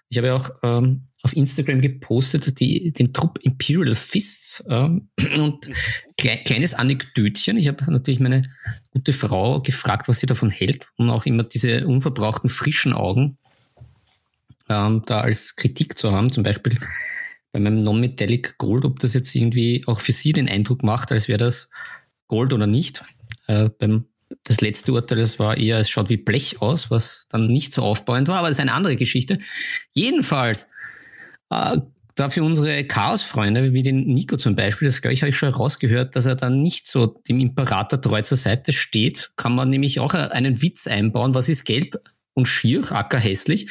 [0.10, 5.70] Ich habe ja auch ähm, auf Instagram gepostet, die, den Trupp Imperial Fists ähm, und
[6.18, 7.58] klei kleines Anekdötchen.
[7.58, 8.44] Ich habe natürlich meine
[8.92, 13.38] gute Frau gefragt, was sie davon hält und auch immer diese unverbrauchten frischen Augen
[14.68, 16.32] ähm, da als Kritik zu haben.
[16.32, 16.78] Zum Beispiel
[17.52, 21.28] bei meinem Non-Metallic Gold, ob das jetzt irgendwie auch für Sie den Eindruck macht, als
[21.28, 21.70] wäre das
[22.28, 23.02] Gold oder nicht.
[23.48, 24.06] Äh, beim,
[24.44, 27.82] das letzte Urteil, das war eher, es schaut wie Blech aus, was dann nicht so
[27.82, 29.40] aufbauend war, aber das ist eine andere Geschichte.
[29.92, 30.70] Jedenfalls,
[31.50, 31.78] äh,
[32.16, 36.16] da für unsere Chaos-Freunde, wie den Nico zum Beispiel, das gleich habe ich schon rausgehört,
[36.16, 40.14] dass er dann nicht so dem Imperator treu zur Seite steht, kann man nämlich auch
[40.14, 41.34] einen Witz einbauen.
[41.34, 41.98] Was ist gelb
[42.40, 43.70] und schier, acker hässlich?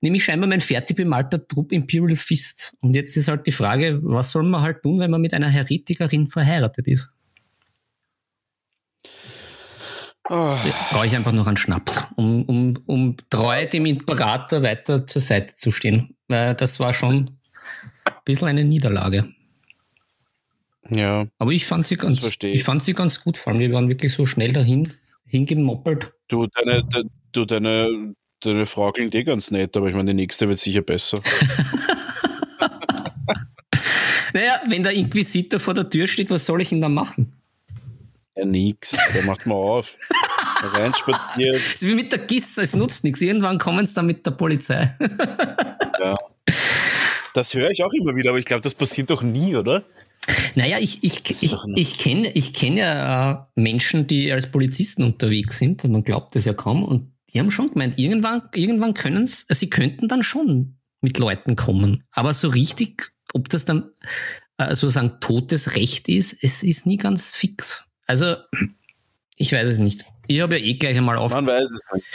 [0.00, 2.76] Nämlich scheinbar mein fertig bemalter Trupp Imperial Fist.
[2.80, 5.48] Und jetzt ist halt die Frage, was soll man halt tun, wenn man mit einer
[5.48, 7.12] Heretikerin verheiratet ist?
[10.28, 10.56] Oh.
[10.90, 15.56] Brauche ich einfach noch einen Schnaps, um, um, um treu dem Imperator weiter zur Seite
[15.56, 16.16] zu stehen.
[16.28, 17.38] Weil das war schon
[18.04, 19.32] ein bisschen eine Niederlage.
[20.88, 21.26] Ja.
[21.38, 24.12] Aber ich fand sie ganz, ich fand sie ganz gut, vor allem wir waren wirklich
[24.12, 24.88] so schnell dahin
[25.26, 26.12] hingemoppelt.
[26.28, 30.16] Du, deine, de, du, deine, deine Frau klingt eh ganz nett, aber ich meine, die
[30.22, 31.18] nächste wird sicher besser.
[34.32, 37.32] naja, wenn der Inquisitor vor der Tür steht, was soll ich ihn dann machen?
[38.36, 38.96] Ja, nix.
[39.14, 39.94] Der macht mal auf.
[40.62, 41.56] Reinspaziert.
[41.56, 43.20] Es ist wie mit der GIS, es nutzt nichts.
[43.20, 44.94] Irgendwann kommen sie dann mit der Polizei.
[46.00, 46.16] ja.
[47.34, 49.84] Das höre ich auch immer wieder, aber ich glaube, das passiert doch nie, oder?
[50.54, 55.58] Naja, ich, ich, ich, ich kenne ich kenn ja äh, Menschen, die als Polizisten unterwegs
[55.58, 59.26] sind, und man glaubt das ja kaum, und die haben schon gemeint, irgendwann, irgendwann können
[59.26, 62.04] sie könnten dann schon mit Leuten kommen.
[62.10, 63.90] Aber so richtig, ob das dann
[64.58, 67.86] äh, sozusagen totes Recht ist, es ist nie ganz fix.
[68.06, 68.36] Also,
[69.36, 70.04] ich weiß es nicht.
[70.26, 71.46] Ich habe ja eh gleich einmal aufgemacht.
[71.46, 72.06] Man weiß es nicht.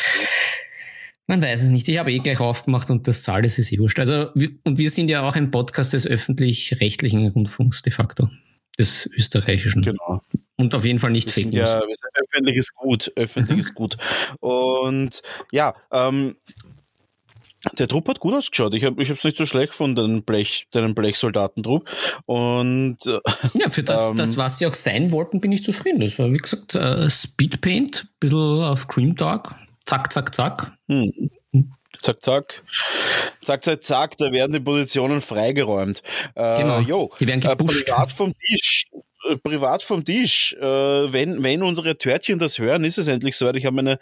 [1.27, 1.89] Man weiß es nicht.
[1.89, 3.99] Ich habe eh gleich aufgemacht und das Zahl, das ist eh wurscht.
[3.99, 8.29] Also, und wir sind ja auch ein Podcast des öffentlich-rechtlichen Rundfunks de facto.
[8.77, 9.81] Des österreichischen.
[9.81, 10.21] Genau.
[10.57, 11.55] Und auf jeden Fall nicht Fake News.
[11.55, 13.11] Ja, wir sind öffentliches Gut.
[13.15, 13.75] Öffentliches mhm.
[13.75, 13.97] Gut.
[14.39, 16.35] Und ja, ähm,
[17.73, 18.73] der Trupp hat gut ausgeschaut.
[18.73, 21.91] Ich habe es nicht so schlecht von den Blech, deinen Blechsoldatentrupp.
[22.25, 23.19] Und äh,
[23.53, 26.01] ja, für das, ähm, das, was sie auch sein wollten, bin ich zufrieden.
[26.01, 29.55] Das war, wie gesagt, äh, Speedpaint, ein bisschen auf Cream Dark.
[29.85, 30.77] Zack, zack, zack.
[30.87, 31.11] Hm.
[32.01, 32.63] Zack, zack.
[33.43, 36.01] Zack, zack, zack, da werden die Positionen freigeräumt.
[36.35, 37.11] Äh, genau.
[37.19, 37.85] Die werden äh, gepusht.
[37.85, 38.85] privat vom Tisch.
[39.29, 40.53] Äh, privat vom Tisch.
[40.59, 43.55] Äh, wenn, wenn unsere Törtchen das hören, ist es endlich soweit.
[43.55, 43.99] Ich habe meine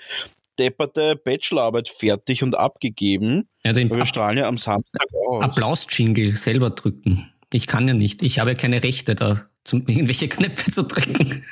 [0.59, 3.49] depperte Bachelorarbeit fertig und abgegeben.
[3.63, 5.43] Ja, den wir strahlen ja am Samstag aus.
[5.43, 7.31] Applaus-Jingle selber drücken.
[7.51, 8.21] Ich kann ja nicht.
[8.21, 11.43] Ich habe ja keine Rechte da, zum irgendwelche Knöpfe zu drücken.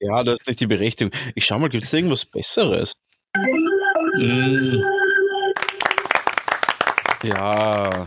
[0.00, 1.12] ja, das ist nicht die Berechtigung.
[1.34, 2.94] Ich schau mal, gibt es irgendwas Besseres?
[4.18, 4.82] Mm.
[7.22, 8.04] Ja.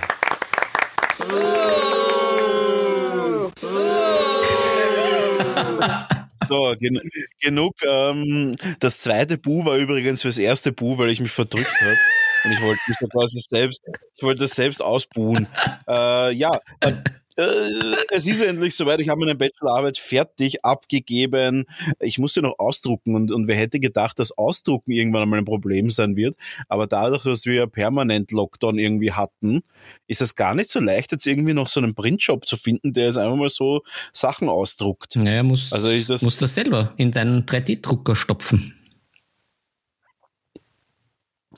[6.48, 7.00] So, gen
[7.40, 7.76] genug.
[7.88, 11.98] Ähm, das zweite Bu war übrigens fürs erste Bu, weil ich mich verdrückt habe.
[12.44, 13.82] Und ich wollte mich quasi selbst,
[14.18, 15.48] ich wollte das selbst ausbuhen.
[15.88, 16.94] Äh, ja, äh, äh,
[17.36, 19.00] es ist endlich soweit.
[19.00, 21.66] Ich habe meine Bachelorarbeit fertig abgegeben.
[22.00, 25.46] Ich muss sie noch ausdrucken und, und wer hätte gedacht, dass Ausdrucken irgendwann einmal ein
[25.46, 26.36] Problem sein wird.
[26.68, 29.62] Aber dadurch, dass wir permanent Lockdown irgendwie hatten,
[30.08, 33.08] ist es gar nicht so leicht, jetzt irgendwie noch so einen Printshop zu finden, der
[33.08, 33.82] jetzt einfach mal so
[34.14, 35.16] Sachen ausdruckt.
[35.16, 38.76] Naja, muss, also ich das, muss das selber in deinen 3D-Drucker stopfen.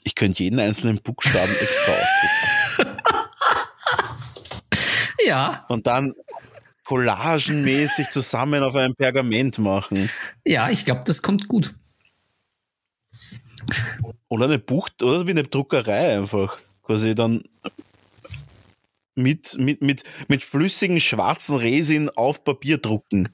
[0.04, 2.98] Ich könnte jeden einzelnen Buchstaben extra ausdrucken.
[5.26, 5.66] Ja.
[5.70, 6.14] Und dann
[6.86, 10.10] collagenmäßig zusammen auf einem Pergament machen.
[10.46, 11.74] Ja, ich glaube, das kommt gut.
[14.28, 16.60] Oder eine Buch, oder wie eine Druckerei einfach.
[16.82, 17.44] Quasi dann
[19.16, 23.30] mit, mit, mit, mit flüssigen schwarzen Resin auf Papier drucken.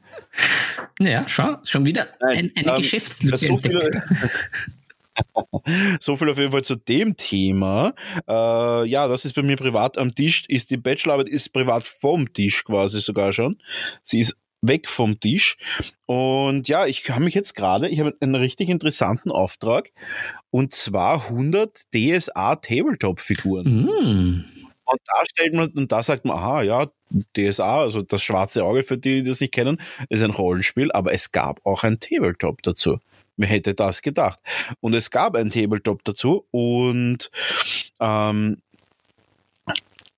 [0.99, 3.47] Ja, schau, schon wieder ein, eine ähm, Geschäftslücke
[5.99, 7.93] so viel auf jeden Fall zu dem Thema.
[8.27, 10.43] Äh, ja, das ist bei mir privat am Tisch.
[10.47, 13.57] Ist die Bachelorarbeit ist privat vom Tisch quasi sogar schon.
[14.03, 15.57] Sie ist weg vom Tisch.
[16.05, 19.91] Und ja, ich habe mich jetzt gerade, ich habe einen richtig interessanten Auftrag.
[20.51, 23.85] Und zwar 100 DSA Tabletop-Figuren.
[23.85, 24.45] Mm.
[24.85, 26.87] Und da stellt man, und da sagt man, aha, ja,
[27.37, 29.79] DSA, also das schwarze Auge für die, die das nicht kennen,
[30.09, 32.97] ist ein Rollenspiel, aber es gab auch ein Tabletop dazu.
[33.39, 34.37] Wer hätte das gedacht?
[34.81, 37.31] Und es gab ein Tabletop dazu und
[38.01, 38.57] ähm,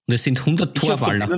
[0.08, 1.30] es sind 100 Torwaller.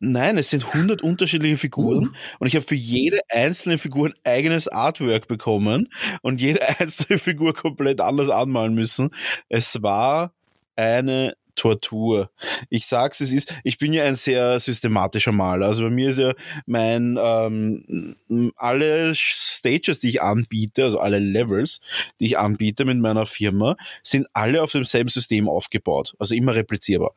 [0.00, 2.14] Nein, es sind 100 unterschiedliche Figuren mhm.
[2.40, 5.88] und ich habe für jede einzelne Figur ein eigenes Artwork bekommen
[6.22, 9.10] und jede einzelne Figur komplett anders anmalen müssen.
[9.48, 10.34] Es war
[10.74, 12.30] eine Tortur.
[12.70, 15.66] Ich sag's, es ist, ich bin ja ein sehr systematischer Maler.
[15.66, 16.32] Also bei mir ist ja
[16.66, 18.16] mein, ähm,
[18.56, 21.80] alle Stages, die ich anbiete, also alle Levels,
[22.20, 26.14] die ich anbiete mit meiner Firma, sind alle auf demselben System aufgebaut.
[26.18, 27.12] Also immer replizierbar.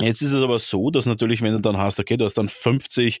[0.00, 2.48] Jetzt ist es aber so, dass natürlich, wenn du dann hast, okay, du hast dann
[2.48, 3.20] 50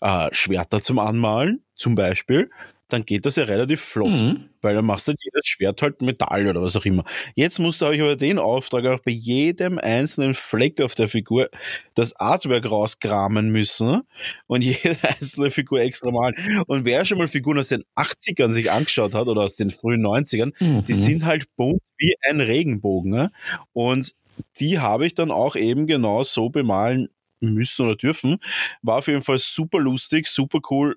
[0.00, 2.50] äh, Schwerter zum Anmalen, zum Beispiel,
[2.88, 4.50] dann geht das ja relativ flott, mhm.
[4.60, 7.04] weil dann machst du jedes Schwert halt Metall oder was auch immer.
[7.34, 11.48] Jetzt musst du euch aber den Auftrag auch bei jedem einzelnen Fleck auf der Figur
[11.94, 14.02] das Artwork rauskramen müssen
[14.46, 16.34] und jede einzelne Figur extra malen.
[16.66, 20.04] Und wer schon mal Figuren aus den 80ern sich angeschaut hat oder aus den frühen
[20.04, 20.84] 90ern, mhm.
[20.86, 23.10] die sind halt bunt wie ein Regenbogen.
[23.10, 23.30] Ne?
[23.72, 24.14] Und
[24.58, 27.08] die habe ich dann auch eben genau so bemalen
[27.52, 28.38] müssen oder dürfen.
[28.82, 30.96] War auf jeden Fall super lustig, super cool,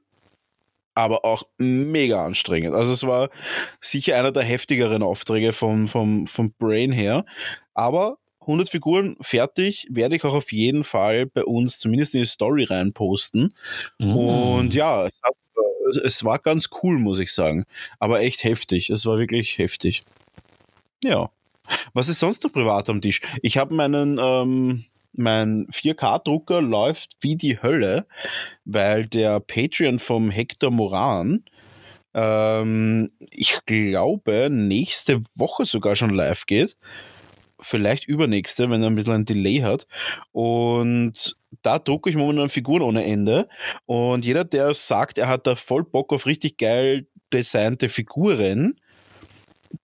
[0.96, 2.74] aber auch mega anstrengend.
[2.74, 3.30] Also es war
[3.82, 7.26] sicher einer der heftigeren Aufträge vom, vom, vom Brain her.
[7.76, 12.26] Aber 100 Figuren fertig, werde ich auch auf jeden Fall bei uns zumindest in die
[12.26, 13.54] Story rein posten.
[14.00, 14.16] Mhm.
[14.16, 15.36] Und ja, es, hat,
[16.04, 17.66] es, war ganz cool, muss ich sagen.
[18.00, 18.90] Aber echt heftig.
[18.90, 20.04] Es war wirklich heftig.
[21.04, 21.30] Ja.
[21.94, 23.22] Was ist sonst noch privat am Tisch?
[23.42, 28.06] Ich habe meinen ähm, mein 4K-Drucker läuft wie die Hölle,
[28.66, 31.44] weil der Patreon vom Hector Moran,
[32.14, 36.78] ähm, ich glaube, nächste Woche sogar schon live geht.
[37.60, 39.88] Vielleicht übernächste, wenn er ein bisschen ein Delay hat.
[40.32, 43.50] Und da drucke ich momentan Figuren ohne Ende.
[43.86, 48.80] Und jeder, der sagt, er hat da voll Bock auf richtig geil designte Figuren,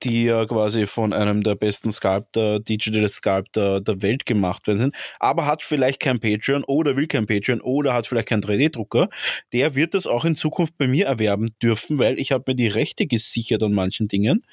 [0.02, 4.96] die ja quasi von einem der besten Sculptor, Digital Sculptor der Welt gemacht werden sind,
[5.20, 9.10] aber hat vielleicht kein Patreon oder will kein Patreon oder hat vielleicht keinen 3D-Drucker,
[9.52, 12.68] der wird das auch in Zukunft bei mir erwerben dürfen, weil ich habe mir die
[12.68, 14.46] Rechte gesichert an manchen Dingen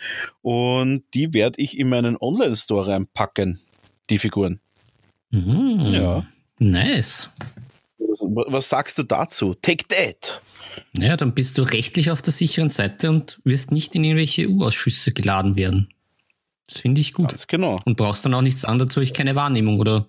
[0.43, 3.61] und die werde ich in meinen Online-Store reinpacken,
[4.11, 4.61] die Figuren.
[5.31, 5.93] Mhm.
[5.93, 6.27] Ja.
[6.59, 7.31] Nice.
[8.21, 9.55] Was sagst du dazu?
[9.55, 10.41] Take that!
[10.93, 15.13] Naja, dann bist du rechtlich auf der sicheren Seite und wirst nicht in irgendwelche EU-Ausschüsse
[15.13, 15.89] geladen werden.
[16.69, 17.31] Das finde ich gut.
[17.31, 17.79] Ganz genau.
[17.85, 20.07] Und brauchst dann auch nichts anderes, ich keine Wahrnehmung oder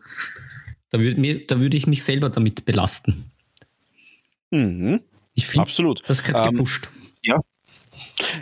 [0.89, 1.21] da würde
[1.59, 3.31] würde ich mich selber damit belasten.
[4.51, 5.01] Mhm.
[5.33, 6.03] Ich finde, Absolut.
[6.05, 6.89] das gehört ähm, gepusht.
[7.23, 7.39] Ja,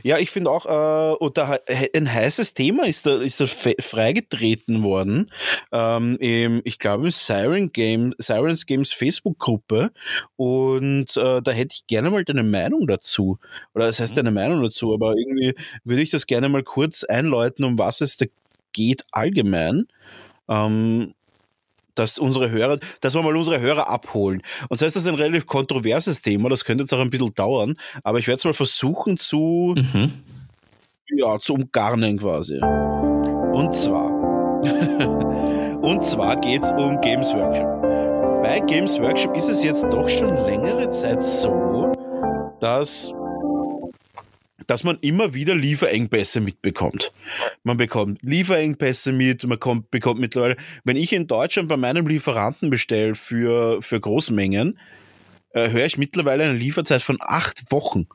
[0.04, 1.60] ja, ich finde auch, äh, oder
[1.96, 5.32] ein heißes Thema ist da, ist da freigetreten worden.
[5.72, 9.92] Ähm, im, ich glaube, im Siren Game, Sirens Games Facebook-Gruppe.
[10.36, 13.39] Und äh, da hätte ich gerne mal deine Meinung dazu.
[13.74, 14.18] Oder das heißt mhm.
[14.18, 18.18] deine Meinung dazu, aber irgendwie würde ich das gerne mal kurz einläuten, um was es
[18.18, 18.26] da
[18.74, 19.88] geht allgemein.
[20.48, 21.13] Ähm,
[21.99, 24.41] dass unsere Hörer, dass wir mal unsere Hörer abholen.
[24.69, 27.75] Und so ist das ein relativ kontroverses Thema, das könnte jetzt auch ein bisschen dauern,
[28.03, 30.12] aber ich werde es mal versuchen zu, mhm.
[31.09, 32.57] ja, zu umgarnen quasi.
[32.57, 34.09] Und zwar,
[35.81, 37.81] und zwar geht es um Games Workshop.
[38.41, 41.91] Bei Games Workshop ist es jetzt doch schon längere Zeit so,
[42.62, 43.13] dass
[44.69, 47.12] dass man immer wieder Lieferengpässe mitbekommt.
[47.63, 52.69] Man bekommt Lieferengpässe mit, man kommt, bekommt mittlerweile, wenn ich in Deutschland bei meinem Lieferanten
[52.69, 54.77] bestelle für, für Großmengen,
[55.53, 58.05] äh, höre ich mittlerweile eine Lieferzeit von acht Wochen.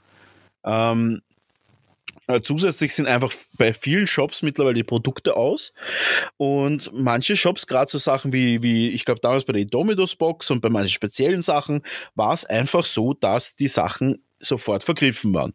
[0.65, 1.23] Ähm,
[2.29, 5.73] äh, zusätzlich sind einfach bei vielen Shops mittlerweile die Produkte aus
[6.37, 10.53] und manche Shops, gerade so Sachen wie, wie ich glaube damals bei der Dominos Box
[10.53, 11.83] und bei manchen speziellen Sachen,
[12.15, 15.55] war es einfach so, dass die Sachen sofort vergriffen waren.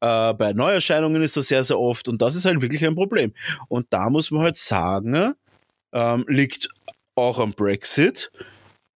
[0.00, 3.32] Äh, bei Neuerscheinungen ist das sehr, sehr oft und das ist halt wirklich ein Problem.
[3.68, 5.34] Und da muss man halt sagen,
[5.92, 6.68] ähm, liegt
[7.14, 8.30] auch am Brexit,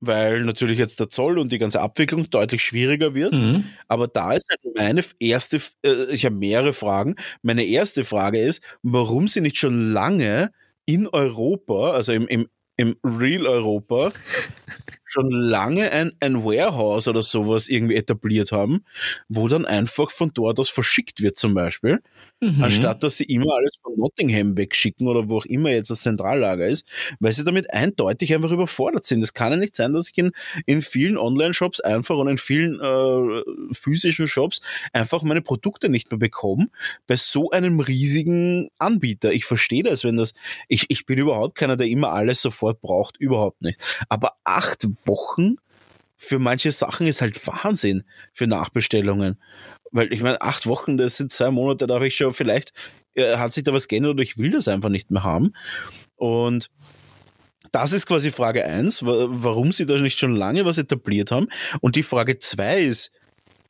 [0.02, 3.34] weil natürlich jetzt der Zoll und die ganze Abwicklung deutlich schwieriger wird.
[3.34, 3.66] Mhm.
[3.88, 7.16] Aber da ist halt meine erste, äh, ich habe mehrere Fragen.
[7.42, 10.52] Meine erste Frage ist, warum sie nicht schon lange
[10.86, 12.48] in Europa, also im, im
[12.80, 14.10] im Real Europa
[15.04, 18.86] schon lange ein, ein Warehouse oder sowas irgendwie etabliert haben,
[19.28, 22.00] wo dann einfach von dort aus verschickt wird zum Beispiel.
[22.42, 22.64] Mhm.
[22.64, 26.68] Anstatt dass sie immer alles von Nottingham wegschicken oder wo auch immer jetzt das Zentrallager
[26.68, 26.88] ist,
[27.20, 29.24] weil sie damit eindeutig einfach überfordert sind.
[29.24, 30.32] Es kann ja nicht sein, dass ich in,
[30.66, 33.42] in vielen Online-Shops einfach und in vielen äh,
[33.74, 34.62] physischen Shops
[34.94, 36.70] einfach meine Produkte nicht mehr bekomme
[37.08, 39.34] bei so einem riesigen Anbieter.
[39.34, 40.34] Ich verstehe das, wenn das,
[40.68, 43.80] ich, ich bin überhaupt keiner, der immer alles sofort braucht, überhaupt nicht.
[44.10, 45.56] Aber acht Wochen
[46.18, 48.04] für manche Sachen ist halt Wahnsinn
[48.34, 49.40] für Nachbestellungen.
[49.92, 52.74] Weil ich meine, acht Wochen, das sind zwei Monate, da habe ich schon vielleicht,
[53.14, 55.54] äh, hat sich da was geändert oder ich will das einfach nicht mehr haben.
[56.16, 56.70] Und
[57.72, 61.48] das ist quasi Frage eins, warum sie da nicht schon lange was etabliert haben.
[61.82, 63.12] Und die Frage zwei ist,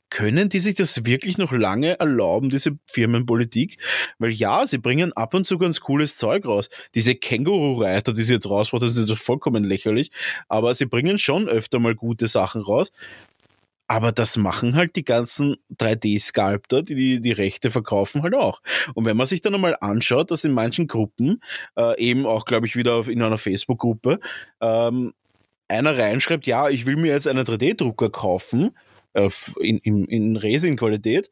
[0.09, 3.77] können die sich das wirklich noch lange erlauben, diese Firmenpolitik?
[4.17, 6.69] Weil ja, sie bringen ab und zu ganz cooles Zeug raus.
[6.95, 10.11] Diese Känguru-Reiter, die sie jetzt rausbringen, sind vollkommen lächerlich.
[10.47, 12.91] Aber sie bringen schon öfter mal gute Sachen raus.
[13.91, 18.61] Aber das machen halt die ganzen 3D-Sculptor, die, die die Rechte verkaufen, halt auch.
[18.93, 21.41] Und wenn man sich dann einmal anschaut, dass in manchen Gruppen,
[21.75, 24.19] äh, eben auch, glaube ich, wieder in einer Facebook-Gruppe,
[24.61, 25.13] ähm,
[25.67, 28.75] einer reinschreibt, ja, ich will mir jetzt einen 3D-Drucker kaufen,
[29.25, 31.31] äh, in, in, in Resin-Qualität,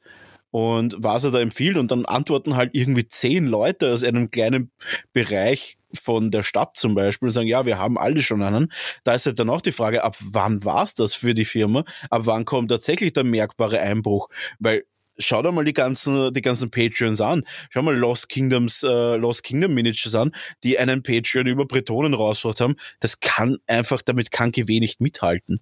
[0.52, 1.78] und was er da empfiehlt.
[1.78, 4.72] Und dann antworten halt irgendwie zehn Leute aus einem kleinen
[5.14, 8.72] Bereich von der Stadt zum Beispiel und sagen, ja, wir haben alle schon einen.
[9.04, 11.84] Da ist halt dann auch die Frage, ab wann war es das für die Firma?
[12.10, 14.30] Ab wann kommt tatsächlich der merkbare Einbruch?
[14.60, 14.84] Weil
[15.18, 17.44] schau dir mal die ganzen, die ganzen Patreons an.
[17.70, 20.32] Schau mal Lost Kingdoms, äh, Lost Kingdom Miniatures an,
[20.64, 22.76] die einen Patreon über Bretonen rausgebracht haben.
[23.00, 25.60] Das kann einfach, damit kann GW nicht mithalten.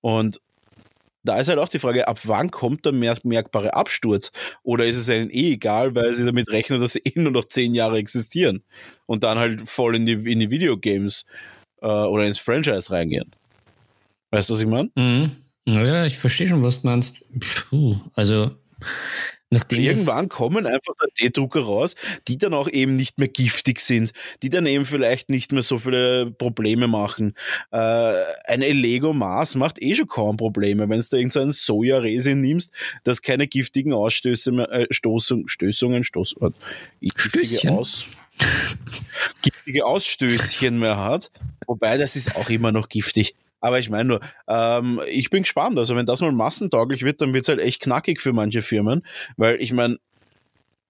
[0.00, 0.40] Und
[1.28, 4.30] da ist halt auch die Frage, ab wann kommt der merkbare Absturz?
[4.62, 7.46] Oder ist es ihnen eh egal, weil sie damit rechnen, dass sie eh nur noch
[7.46, 8.62] zehn Jahre existieren
[9.06, 11.24] und dann halt voll in die, in die Videogames
[11.82, 13.30] äh, oder ins Franchise reingehen?
[14.30, 14.90] Weißt du, was ich meine?
[14.94, 15.30] Mhm.
[15.68, 17.24] Ja, ich verstehe schon, was du meinst.
[17.68, 18.52] Puh, also
[19.50, 21.94] Nachdem Irgendwann kommen einfach d drucker raus,
[22.26, 25.78] die dann auch eben nicht mehr giftig sind, die dann eben vielleicht nicht mehr so
[25.78, 27.34] viele Probleme machen.
[27.70, 28.14] Äh,
[28.46, 32.72] ein Lego Mars macht eh schon kaum Probleme, wenn du da irgendein so Soja-Resin nimmst,
[33.04, 36.50] das keine giftigen Ausstöße mehr, äh, Stoßung, Stößungen, Stoß, äh,
[37.00, 38.06] giftige, Aus,
[39.42, 41.30] giftige Ausstößchen mehr hat.
[41.68, 43.36] Wobei, das ist auch immer noch giftig.
[43.66, 45.76] Aber ich meine nur, ähm, ich bin gespannt.
[45.76, 49.02] Also wenn das mal massentauglich wird, dann wird es halt echt knackig für manche Firmen,
[49.36, 49.98] weil ich meine,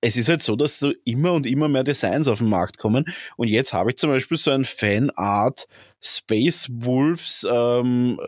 [0.02, 3.06] es ist halt so, dass so immer und immer mehr Designs auf den Markt kommen.
[3.38, 5.68] Und jetzt habe ich zum Beispiel so ein Fanart
[6.02, 8.20] Space Wolves ähm,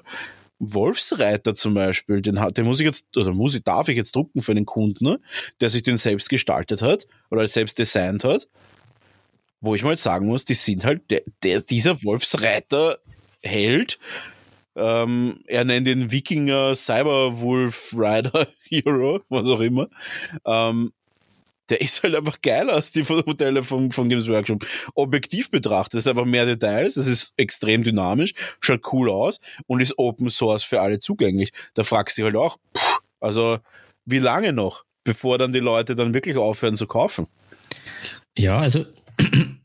[0.61, 4.41] Wolfsreiter zum Beispiel, den, den muss ich jetzt, also muss ich, darf ich jetzt drucken
[4.41, 5.21] für einen Kunden, ne,
[5.61, 8.49] der sich den selbst gestaltet hat oder selbst designt hat.
[9.61, 12.99] Wo ich mal sagen muss, die sind halt, der, der, dieser Wolfsreiter
[13.43, 13.99] Held.
[14.79, 19.89] Ähm, er nennt ihn Wikinger Cyberwolf Rider Hero, was auch immer.
[20.47, 20.93] Ähm,
[21.69, 24.67] der ist halt einfach geiler als die Modelle von, von Games Workshop.
[24.95, 29.99] Objektiv betrachtet ist einfach mehr Details, es ist extrem dynamisch, schaut cool aus und ist
[29.99, 31.51] Open Source für alle zugänglich.
[31.75, 33.59] Da fragst du dich halt auch, pff, also
[34.07, 37.27] wie lange noch, bevor dann die Leute dann wirklich aufhören zu kaufen?
[38.37, 38.87] Ja, also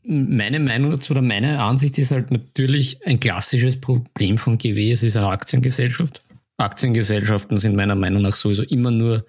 [0.04, 4.92] meine Meinung dazu oder meine Ansicht ist halt natürlich ein klassisches Problem von GW.
[4.92, 6.22] Es ist eine Aktiengesellschaft.
[6.56, 9.26] Aktiengesellschaften sind meiner Meinung nach sowieso immer nur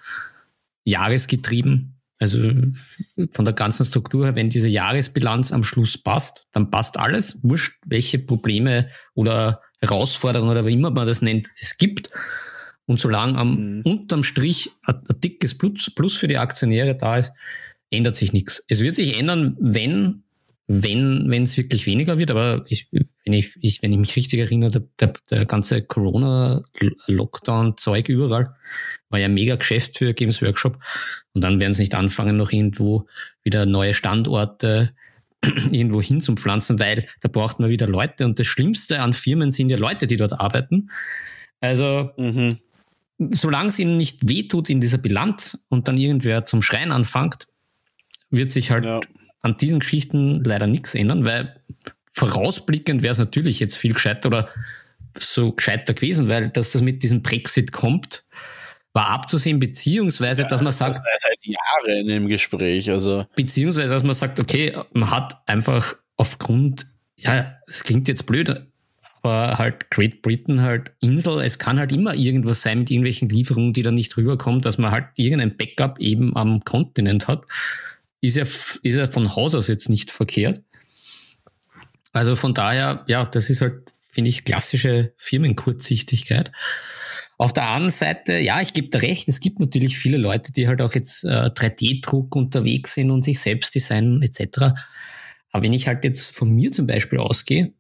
[0.84, 2.00] jahresgetrieben.
[2.18, 2.40] Also
[3.32, 7.40] von der ganzen Struktur her, wenn diese Jahresbilanz am Schluss passt, dann passt alles.
[7.42, 12.10] Wurscht, welche Probleme oder Herausforderungen oder wie immer man das nennt, es gibt.
[12.86, 13.82] Und solange am mhm.
[13.82, 17.34] unterm Strich ein, ein dickes Plus, Plus für die Aktionäre da ist,
[17.90, 18.64] ändert sich nichts.
[18.68, 20.24] Es wird sich ändern, wenn
[20.68, 24.39] wenn wenn es wirklich weniger wird, aber ich, wenn, ich, ich, wenn ich mich richtig
[24.39, 28.55] erinnere, der, der, der ganze Corona-Lockdown-Zeug überall
[29.09, 30.80] war ja mega Geschäft für Games Workshop.
[31.34, 33.05] Und dann werden sie nicht anfangen, noch irgendwo
[33.43, 34.95] wieder neue Standorte
[35.72, 38.26] irgendwo hinzupflanzen, weil da braucht man wieder Leute.
[38.26, 40.89] Und das Schlimmste an Firmen sind ja Leute, die dort arbeiten.
[41.61, 42.57] Also, mhm.
[43.20, 47.45] solange es ihnen nicht wehtut in dieser Bilanz und dann irgendwer zum Schreien anfängt,
[48.32, 49.01] wird sich halt ja
[49.46, 51.56] an diesen Geschichten leider nichts ändern, weil
[52.12, 54.50] vorausblickend wäre es natürlich jetzt viel gescheiter oder
[55.18, 58.24] so gescheiter gewesen, weil dass das mit diesem Brexit kommt,
[58.93, 60.96] war abzusehen, beziehungsweise, ja, dass man sagt.
[60.96, 63.26] Das seit Jahren im Gespräch, also.
[63.36, 68.66] Beziehungsweise, dass man sagt, okay, man hat einfach aufgrund, ja, es klingt jetzt blöd,
[69.22, 73.74] aber halt Great Britain halt Insel, es kann halt immer irgendwas sein mit irgendwelchen Lieferungen,
[73.74, 77.46] die dann nicht rüberkommen, dass man halt irgendein Backup eben am Kontinent hat
[78.26, 80.62] ist ja, ist ja von Haus aus jetzt nicht verkehrt.
[82.14, 86.52] Also von daher, ja, das ist halt, finde ich, klassische Firmenkurzsichtigkeit.
[87.38, 90.70] Auf der anderen Seite, ja, ich gebe da recht, es gibt natürlich viele Leute, die
[90.70, 94.74] halt auch jetzt äh, 3D-Druck unterwegs sind und sich selbst designen etc.
[95.52, 97.74] Aber wenn ich halt jetzt von mir zum Beispiel ausgehe,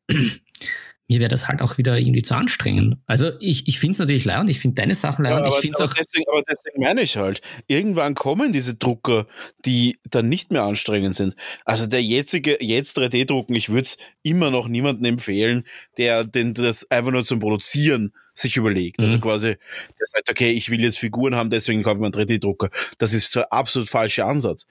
[1.07, 2.97] mir wäre das halt auch wieder irgendwie zu anstrengend.
[3.05, 5.55] Also ich, ich finde es natürlich leid und ich finde deine Sachen leid ja, ich
[5.55, 5.93] finde auch.
[5.93, 9.27] Deswegen, aber deswegen meine ich halt, irgendwann kommen diese Drucker,
[9.65, 11.35] die dann nicht mehr anstrengend sind.
[11.63, 15.65] Also der jetzige, jetzt 3D-Drucken, ich würde es immer noch niemandem empfehlen,
[15.97, 18.99] der den, das einfach nur zum Produzieren sich überlegt.
[18.99, 19.23] Also mhm.
[19.23, 19.47] Also quasi,
[19.99, 22.69] der sagt, okay, ich will jetzt Figuren haben, deswegen kaufe ich mir einen 3D-Drucker.
[22.97, 24.65] Das ist der absolut falsche Ansatz.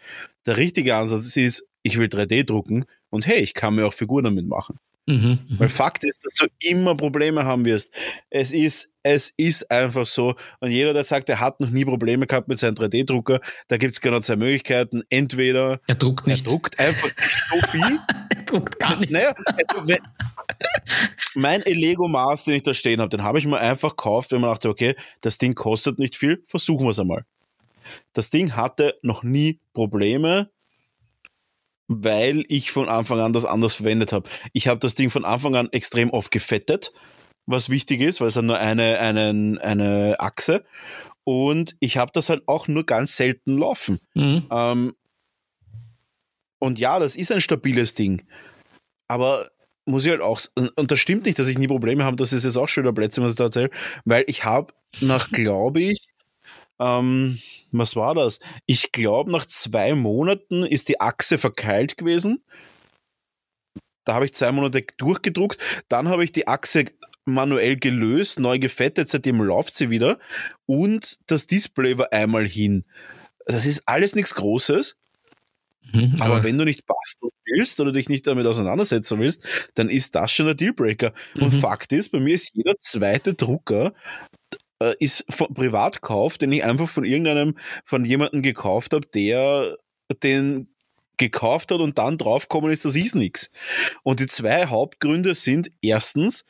[0.47, 4.25] Der richtige Ansatz ist, ich will 3D drucken und hey, ich kann mir auch Figuren
[4.25, 4.79] damit machen.
[5.07, 7.93] Mhm, mhm, Weil Fakt ist, dass du immer Probleme haben wirst.
[8.31, 10.35] Es ist, es ist einfach so.
[10.61, 13.95] Und jeder, der sagt, er hat noch nie Probleme gehabt mit seinem 3D-Drucker, da gibt
[13.95, 15.03] es genau zwei Möglichkeiten.
[15.11, 16.47] Entweder er druckt nicht.
[16.47, 17.11] Er druckt einfach
[17.51, 18.01] so viel.
[18.31, 19.13] er druckt gar nichts.
[19.13, 19.35] Naja,
[21.35, 24.41] mein Lego Mars, den ich da stehen habe, den habe ich mir einfach gekauft, wenn
[24.41, 27.27] man dachte, okay, das Ding kostet nicht viel, versuchen wir es einmal.
[28.15, 30.51] Das Ding hatte noch nie Probleme
[31.89, 34.29] weil ich von Anfang an das anders verwendet habe.
[34.53, 36.93] Ich habe das Ding von Anfang an extrem oft gefettet,
[37.47, 40.65] was wichtig ist, weil es hat nur eine, einen, eine Achse.
[41.25, 43.99] Und ich habe das halt auch nur ganz selten laufen.
[44.15, 44.47] Mhm.
[44.51, 44.95] Ähm,
[46.59, 48.23] und ja, das ist ein stabiles Ding.
[49.09, 49.49] Aber
[49.87, 50.41] muss ich halt auch,
[50.77, 52.95] und das stimmt nicht, dass ich nie Probleme habe, das ist jetzt auch schon wieder
[52.95, 53.71] Plätze, was ich da erzähle,
[54.05, 56.07] weil ich habe nach, glaube ich,
[56.79, 57.39] ähm,
[57.71, 58.41] was war das?
[58.67, 62.43] Ich glaube, nach zwei Monaten ist die Achse verkeilt gewesen.
[64.05, 65.59] Da habe ich zwei Monate durchgedruckt.
[65.89, 66.85] Dann habe ich die Achse
[67.25, 70.19] manuell gelöst, neu gefettet, seitdem läuft sie wieder.
[70.67, 72.85] Und das Display war einmal hin.
[73.47, 74.97] Das ist alles nichts Großes.
[75.93, 79.43] Mhm, aber, aber, wenn du nicht basteln willst oder dich nicht damit auseinandersetzen willst,
[79.75, 81.13] dann ist das schon ein Dealbreaker.
[81.35, 81.61] Und mhm.
[81.61, 83.93] Fakt ist, bei mir ist jeder zweite Drucker
[84.91, 89.77] äh, ist von Privatkauf, den ich einfach von irgendeinem, von jemandem gekauft habe, der
[90.23, 90.69] den
[91.17, 93.51] gekauft hat und dann draufgekommen ist, das ist nichts.
[94.03, 96.45] Und die zwei Hauptgründe sind erstens,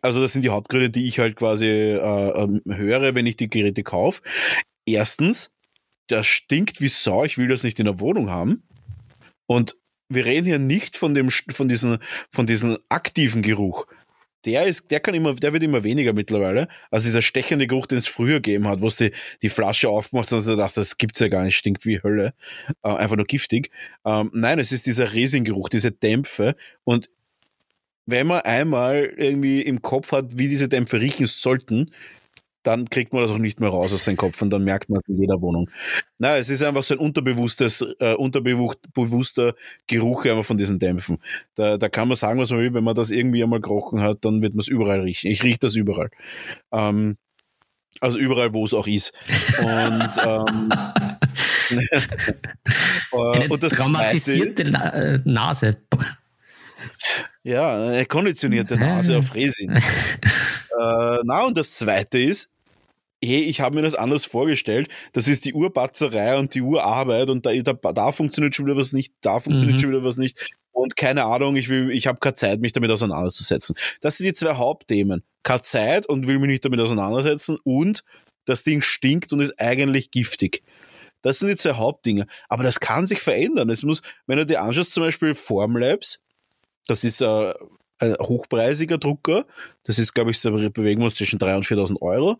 [0.00, 3.50] also das sind die Hauptgründe, die ich halt quasi äh, ähm, höre, wenn ich die
[3.50, 4.22] Geräte kaufe.
[4.86, 5.50] Erstens,
[6.08, 8.62] das stinkt wie Sau, ich will das nicht in der Wohnung haben.
[9.46, 9.76] Und
[10.08, 11.98] wir reden hier nicht von dem, von diesem,
[12.30, 13.86] von diesem aktiven Geruch.
[14.44, 16.68] Der ist, der kann immer, der wird immer weniger mittlerweile.
[16.90, 20.32] Also dieser stechende Geruch, den es früher gegeben hat, wo es die, die Flasche aufmacht
[20.32, 22.34] und du dachte, das gibt's ja gar nicht, stinkt wie Hölle.
[22.82, 23.70] Äh, einfach nur giftig.
[24.04, 26.56] Ähm, nein, es ist dieser Resingeruch, diese Dämpfe.
[26.84, 27.10] Und
[28.06, 31.90] wenn man einmal irgendwie im Kopf hat, wie diese Dämpfe riechen sollten,
[32.66, 34.98] dann kriegt man das auch nicht mehr raus aus seinem Kopf und dann merkt man
[35.02, 35.70] es in jeder Wohnung.
[36.18, 39.54] Na, es ist einfach so ein unterbewusstes, äh, unterbewusster
[39.86, 41.18] Geruch einfach von diesen Dämpfen.
[41.54, 44.24] Da, da kann man sagen, was man will, wenn man das irgendwie einmal gerochen hat,
[44.24, 45.30] dann wird man es überall riechen.
[45.30, 46.10] Ich rieche das überall.
[46.72, 47.16] Ähm,
[48.00, 49.12] also überall, wo es auch ist.
[49.60, 50.68] Und, ähm,
[53.12, 55.76] eine und das traumatisierte ist, Nase.
[57.42, 59.70] Ja, eine konditionierte Nase auf Resin.
[59.70, 59.80] äh,
[61.24, 62.50] na, und das zweite ist,
[63.24, 64.88] hey, ich habe mir das anders vorgestellt.
[65.12, 68.92] Das ist die Urbatzerei und die Urarbeit und da, da, da funktioniert schon wieder was
[68.92, 69.80] nicht, da funktioniert mhm.
[69.80, 70.54] schon wieder was nicht.
[70.72, 73.76] Und keine Ahnung, ich, will, ich habe keine Zeit, mich damit auseinanderzusetzen.
[74.00, 75.22] Das sind die zwei Hauptthemen.
[75.44, 78.02] Keine Zeit und will mich nicht damit auseinandersetzen und
[78.44, 80.62] das Ding stinkt und ist eigentlich giftig.
[81.22, 82.26] Das sind die zwei Hauptdinge.
[82.48, 83.70] Aber das kann sich verändern.
[83.70, 86.20] Es muss, wenn du dir anschaust, zum Beispiel Formlabs,
[86.86, 87.54] das ist äh,
[87.98, 89.46] ein hochpreisiger Drucker.
[89.84, 92.38] Das ist, glaube ich, so bewegen wir uns zwischen 3.000 und 4.000 Euro.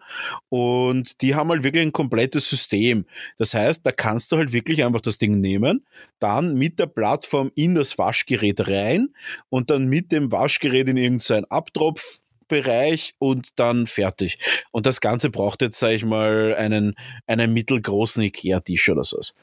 [0.48, 3.06] Und die haben halt wirklich ein komplettes System.
[3.38, 5.86] Das heißt, da kannst du halt wirklich einfach das Ding nehmen,
[6.18, 9.08] dann mit der Plattform in das Waschgerät rein
[9.48, 14.38] und dann mit dem Waschgerät in irgendeinen Abtropfbereich und dann fertig.
[14.72, 16.94] Und das Ganze braucht jetzt, sage ich mal, einen,
[17.26, 19.34] einen mittelgroßen Ikea-Tisch oder sowas.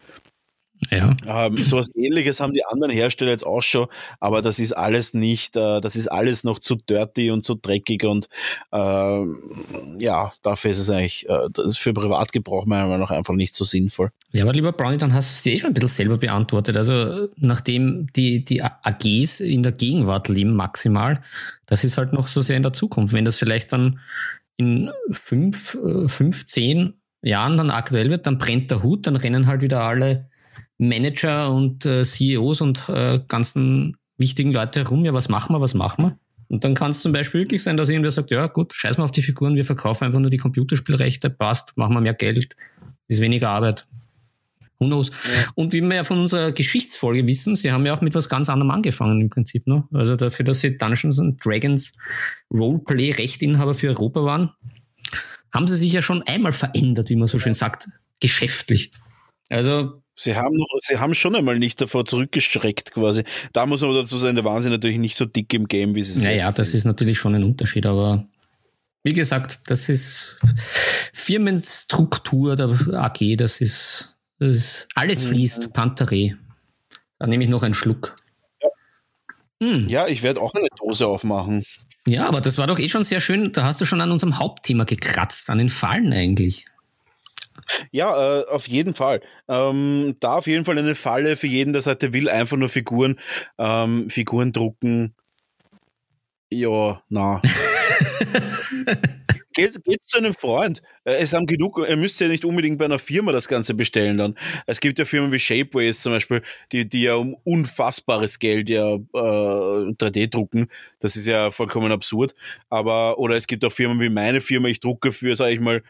[0.89, 1.15] Ja.
[1.27, 3.87] Ähm, sowas ähnliches haben die anderen Hersteller jetzt auch schon,
[4.19, 8.03] aber das ist alles nicht, äh, das ist alles noch zu dirty und zu dreckig
[8.03, 8.27] und
[8.71, 9.25] äh,
[9.97, 13.53] ja, dafür ist es eigentlich, äh, das ist für Privatgebrauch meiner Meinung nach einfach nicht
[13.53, 14.09] so sinnvoll.
[14.31, 16.77] Ja, aber lieber Brownie, dann hast du es dir eh schon ein bisschen selber beantwortet.
[16.77, 21.21] Also nachdem die, die AGs in der Gegenwart leben maximal,
[21.67, 23.13] das ist halt noch so sehr in der Zukunft.
[23.13, 23.99] Wenn das vielleicht dann
[24.57, 29.47] in fünf, äh, fünf, zehn Jahren dann aktuell wird, dann brennt der Hut, dann rennen
[29.47, 30.30] halt wieder alle
[30.77, 35.73] Manager und äh, CEOs und äh, ganzen wichtigen Leute rum, ja, was machen wir, was
[35.73, 36.19] machen wir?
[36.47, 39.05] Und dann kann es zum Beispiel wirklich sein, dass irgendwer sagt, ja gut, scheiß mal
[39.05, 42.55] auf die Figuren, wir verkaufen einfach nur die Computerspielrechte, passt, machen wir mehr Geld,
[43.07, 43.87] ist weniger Arbeit.
[44.79, 45.09] Who knows?
[45.09, 45.49] Ja.
[45.55, 48.49] Und wie wir ja von unserer Geschichtsfolge wissen, sie haben ja auch mit was ganz
[48.49, 49.67] anderem angefangen im Prinzip.
[49.67, 49.83] Ne?
[49.93, 51.93] Also dafür, dass sie Dungeons and Dragons
[52.51, 54.49] Roleplay-Rechtinhaber für Europa waren,
[55.53, 57.89] haben sie sich ja schon einmal verändert, wie man so schön sagt,
[58.19, 58.91] geschäftlich.
[59.49, 63.23] Also Sie haben, noch, sie haben schon einmal nicht davor zurückgeschreckt quasi.
[63.53, 66.13] Da muss man dazu sagen, der Wahnsinn natürlich nicht so dick im Game, wie sie
[66.13, 66.23] sind.
[66.23, 68.25] Naja, das ist natürlich schon ein Unterschied, aber
[69.03, 70.37] wie gesagt, das ist
[71.13, 75.71] Firmenstruktur der AG, das ist, das ist alles fließt, mhm.
[75.71, 76.35] Panteré.
[77.17, 78.17] Da nehme ich noch einen Schluck.
[78.61, 78.69] Ja,
[79.63, 79.89] hm.
[79.89, 81.63] ja ich werde auch eine Dose aufmachen.
[82.07, 83.51] Ja, aber das war doch eh schon sehr schön.
[83.51, 86.65] Da hast du schon an unserem Hauptthema gekratzt, an den Fallen eigentlich.
[87.91, 89.21] Ja, äh, auf jeden Fall.
[89.47, 92.69] Ähm, da auf jeden Fall eine Falle für jeden, der sagt, der will einfach nur
[92.69, 93.19] Figuren,
[93.57, 95.15] ähm, Figuren drucken.
[96.49, 97.41] Ja, na.
[99.53, 100.81] geht, geht zu einem Freund.
[101.03, 104.17] Äh, es haben genug, ihr müsst ja nicht unbedingt bei einer Firma das Ganze bestellen
[104.17, 104.35] dann.
[104.65, 106.41] Es gibt ja Firmen wie Shapeways zum Beispiel,
[106.71, 108.97] die, die ja um unfassbares Geld ja äh,
[109.93, 110.67] 3D drucken.
[110.99, 112.33] Das ist ja vollkommen absurd.
[112.69, 115.83] Aber, oder es gibt auch Firmen wie meine Firma, ich drucke für, sage ich mal,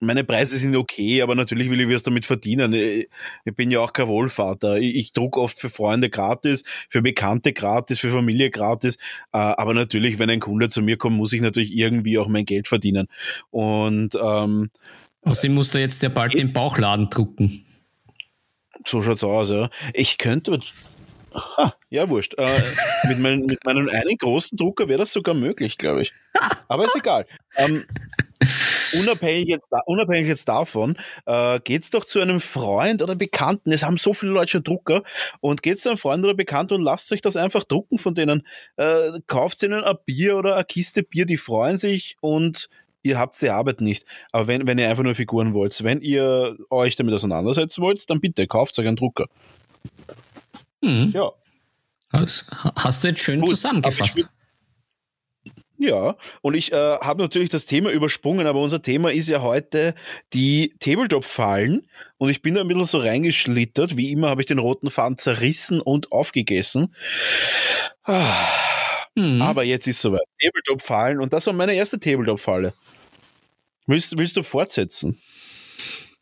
[0.00, 2.72] meine Preise sind okay, aber natürlich will ich was damit verdienen.
[2.72, 3.08] Ich,
[3.54, 4.76] bin ja auch kein Wohlvater.
[4.78, 8.96] Ich, ich druck oft für Freunde gratis, für Bekannte gratis, für Familie gratis.
[9.32, 12.44] Äh, aber natürlich, wenn ein Kunde zu mir kommt, muss ich natürlich irgendwie auch mein
[12.44, 13.08] Geld verdienen.
[13.50, 14.70] Und ähm,
[15.22, 17.64] Außerdem musst du jetzt ja bald den Bauchladen drucken.
[18.86, 19.70] So schaut's aus, ja.
[19.94, 20.60] Ich könnte
[21.34, 22.34] Ha, ja, wurscht.
[22.38, 22.62] Äh,
[23.08, 26.12] mit, mein, mit, meinem einen großen Drucker wäre das sogar möglich, glaube ich.
[26.68, 27.26] Aber ist egal.
[27.56, 27.84] Ähm,
[29.00, 33.72] unabhängig, jetzt, unabhängig jetzt davon, äh, geht's doch zu einem Freund oder Bekannten.
[33.72, 35.02] Es haben so viele Leute schon Drucker.
[35.40, 38.46] Und geht's zu einem Freund oder Bekannten und lasst euch das einfach drucken von denen.
[38.76, 42.68] Äh, kauft ihnen ein Bier oder eine Kiste Bier, die freuen sich und
[43.02, 44.04] ihr habt die Arbeit nicht.
[44.32, 48.20] Aber wenn, wenn ihr einfach nur Figuren wollt, wenn ihr euch damit auseinandersetzen wollt, dann
[48.20, 49.26] bitte kauft euch einen Drucker.
[50.82, 51.12] Mhm.
[51.14, 51.30] Ja.
[52.10, 54.28] Das hast du jetzt schön Gut, zusammengefasst.
[55.76, 59.94] Ja, und ich äh, habe natürlich das Thema übersprungen, aber unser Thema ist ja heute
[60.32, 61.88] die Tabletop-Fallen.
[62.16, 63.96] Und ich bin da ein bisschen so reingeschlittert.
[63.96, 66.94] Wie immer habe ich den roten Faden zerrissen und aufgegessen.
[69.16, 69.42] Mhm.
[69.42, 70.22] Aber jetzt ist soweit.
[70.40, 71.20] Tabletop-Fallen.
[71.20, 72.72] Und das war meine erste Tabletop-Falle.
[73.86, 75.18] Willst, willst du fortsetzen?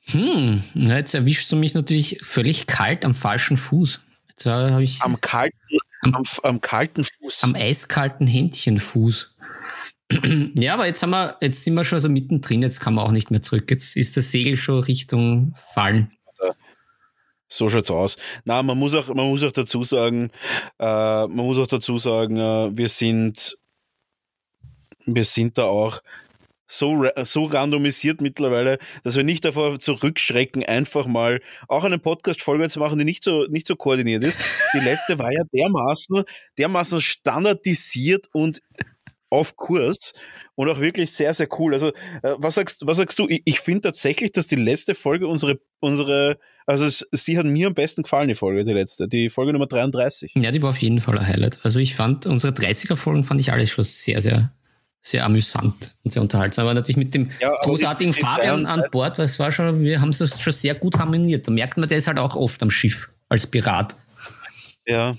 [0.06, 4.00] Hm, jetzt erwischst du mich natürlich völlig kalt am falschen Fuß.
[4.42, 5.56] Da ich am kalten,
[6.02, 7.44] am, am, kalten Fuß.
[7.44, 9.36] Am eiskalten Händchenfuß.
[10.54, 13.12] Ja, aber jetzt haben wir, jetzt sind wir schon so mittendrin, jetzt kann man auch
[13.12, 13.70] nicht mehr zurück.
[13.70, 16.08] Jetzt ist das Segel schon Richtung Fallen.
[17.48, 18.16] So schaut's aus.
[18.46, 20.30] Na, man muss auch, man muss auch dazu sagen,
[20.78, 23.58] äh, man muss auch dazu sagen, äh, wir sind,
[25.04, 26.00] wir sind da auch
[26.66, 32.78] so, so randomisiert mittlerweile, dass wir nicht davor zurückschrecken, einfach mal auch eine Podcast-Folge zu
[32.78, 34.38] machen, die nicht so, nicht so koordiniert ist.
[34.72, 36.22] Die letzte war ja dermaßen,
[36.56, 38.62] dermaßen standardisiert und
[39.32, 40.12] auf Kurs
[40.54, 41.72] und auch wirklich sehr, sehr cool.
[41.74, 41.88] Also,
[42.22, 43.28] äh, was sagst, was sagst du?
[43.28, 47.68] Ich, ich finde tatsächlich, dass die letzte Folge unsere, unsere, also es, sie hat mir
[47.68, 50.32] am besten gefallen, die Folge, die letzte, die Folge Nummer 33.
[50.36, 51.58] Ja, die war auf jeden Fall ein Highlight.
[51.62, 54.52] Also ich fand, unsere 30er-Folgen fand ich alles schon sehr, sehr
[55.04, 56.64] sehr amüsant und sehr unterhaltsam.
[56.64, 60.40] Aber natürlich mit dem ja, großartigen Fabian an Bord, was war schon, wir haben es
[60.40, 61.48] schon sehr gut harmoniert.
[61.48, 63.96] Da merkt man, der ist halt auch oft am Schiff als Pirat.
[64.86, 65.16] Ja.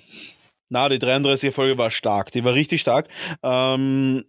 [0.74, 2.32] Na, die 33er Folge war stark.
[2.32, 3.08] Die war richtig stark.
[3.44, 4.24] Ähm,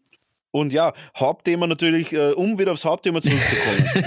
[0.50, 4.04] und ja, Hauptthema natürlich, äh, um wieder aufs Hauptthema zurückzukommen.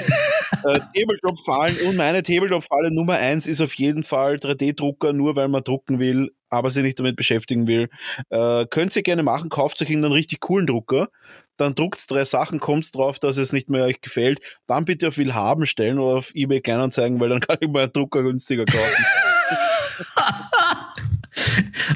[0.66, 5.64] äh, Tabletop-Fallen und meine Tabletop-Falle Nummer eins ist auf jeden Fall 3D-Drucker, nur weil man
[5.64, 7.90] drucken will, aber sich nicht damit beschäftigen will.
[8.30, 11.10] Äh, könnt ihr gerne machen, kauft euch einen richtig coolen Drucker,
[11.58, 15.18] dann druckt drei Sachen, kommt drauf, dass es nicht mehr euch gefällt, dann bitte auf
[15.18, 19.06] Willhaben stellen oder auf eBay Kleinanzeigen, weil dann kann ich mal einen Drucker günstiger kaufen.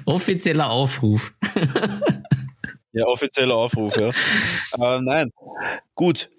[0.05, 1.33] Offizieller Aufruf.
[2.93, 4.09] ja, offizieller Aufruf, ja.
[4.09, 5.31] äh, nein,
[5.95, 6.29] gut.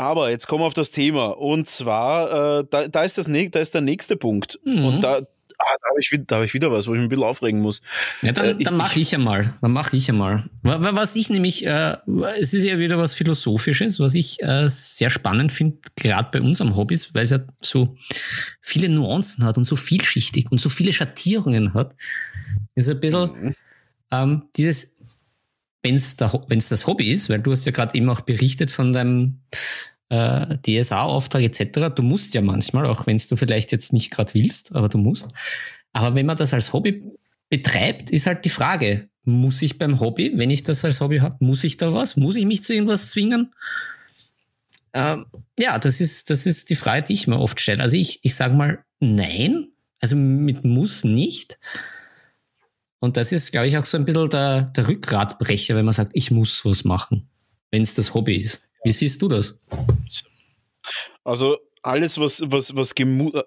[0.00, 1.26] Aber jetzt kommen wir auf das Thema.
[1.26, 4.58] Und zwar, äh, da, da, ist das, da ist der nächste Punkt.
[4.64, 4.84] Mhm.
[4.84, 7.24] Und da, ah, da habe ich, hab ich wieder was, wo ich mich ein bisschen
[7.24, 7.82] aufregen muss.
[8.22, 9.52] Ja, dann, äh, dann mache ich einmal.
[9.60, 10.48] Dann mache ich einmal.
[10.62, 11.96] Was ich nämlich, äh,
[12.38, 16.76] es ist ja wieder was Philosophisches, was ich äh, sehr spannend finde, gerade bei unserem
[16.76, 17.94] Hobbys, weil es ja so
[18.62, 21.94] viele Nuancen hat und so vielschichtig und so viele Schattierungen hat.
[22.80, 23.54] Ist ein bisschen mhm.
[24.10, 24.96] ähm, dieses,
[25.82, 29.40] wenn es das Hobby ist, weil du hast ja gerade eben auch berichtet von deinem
[30.10, 31.94] äh, DSA-Auftrag etc.
[31.94, 35.28] Du musst ja manchmal, auch wenn du vielleicht jetzt nicht gerade willst, aber du musst.
[35.92, 37.02] Aber wenn man das als Hobby
[37.48, 41.36] betreibt, ist halt die Frage, muss ich beim Hobby, wenn ich das als Hobby habe,
[41.44, 42.16] muss ich da was?
[42.16, 43.52] Muss ich mich zu irgendwas zwingen?
[44.92, 45.26] Ähm,
[45.58, 47.82] ja, das ist, das ist die Frage, die ich mir oft stelle.
[47.82, 49.68] Also ich, ich sage mal, nein,
[50.00, 51.58] also mit muss nicht.
[53.00, 56.12] Und das ist, glaube ich, auch so ein bisschen der, der Rückgratbrecher, wenn man sagt,
[56.14, 57.28] ich muss was machen,
[57.70, 58.62] wenn es das Hobby ist.
[58.84, 59.58] Wie siehst du das?
[61.24, 62.94] Also alles, was, was, was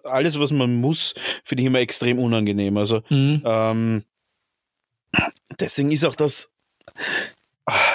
[0.03, 2.77] alles, was man muss, finde ich immer extrem unangenehm.
[2.77, 3.41] Also mhm.
[3.45, 4.03] ähm,
[5.59, 6.51] deswegen ist auch das.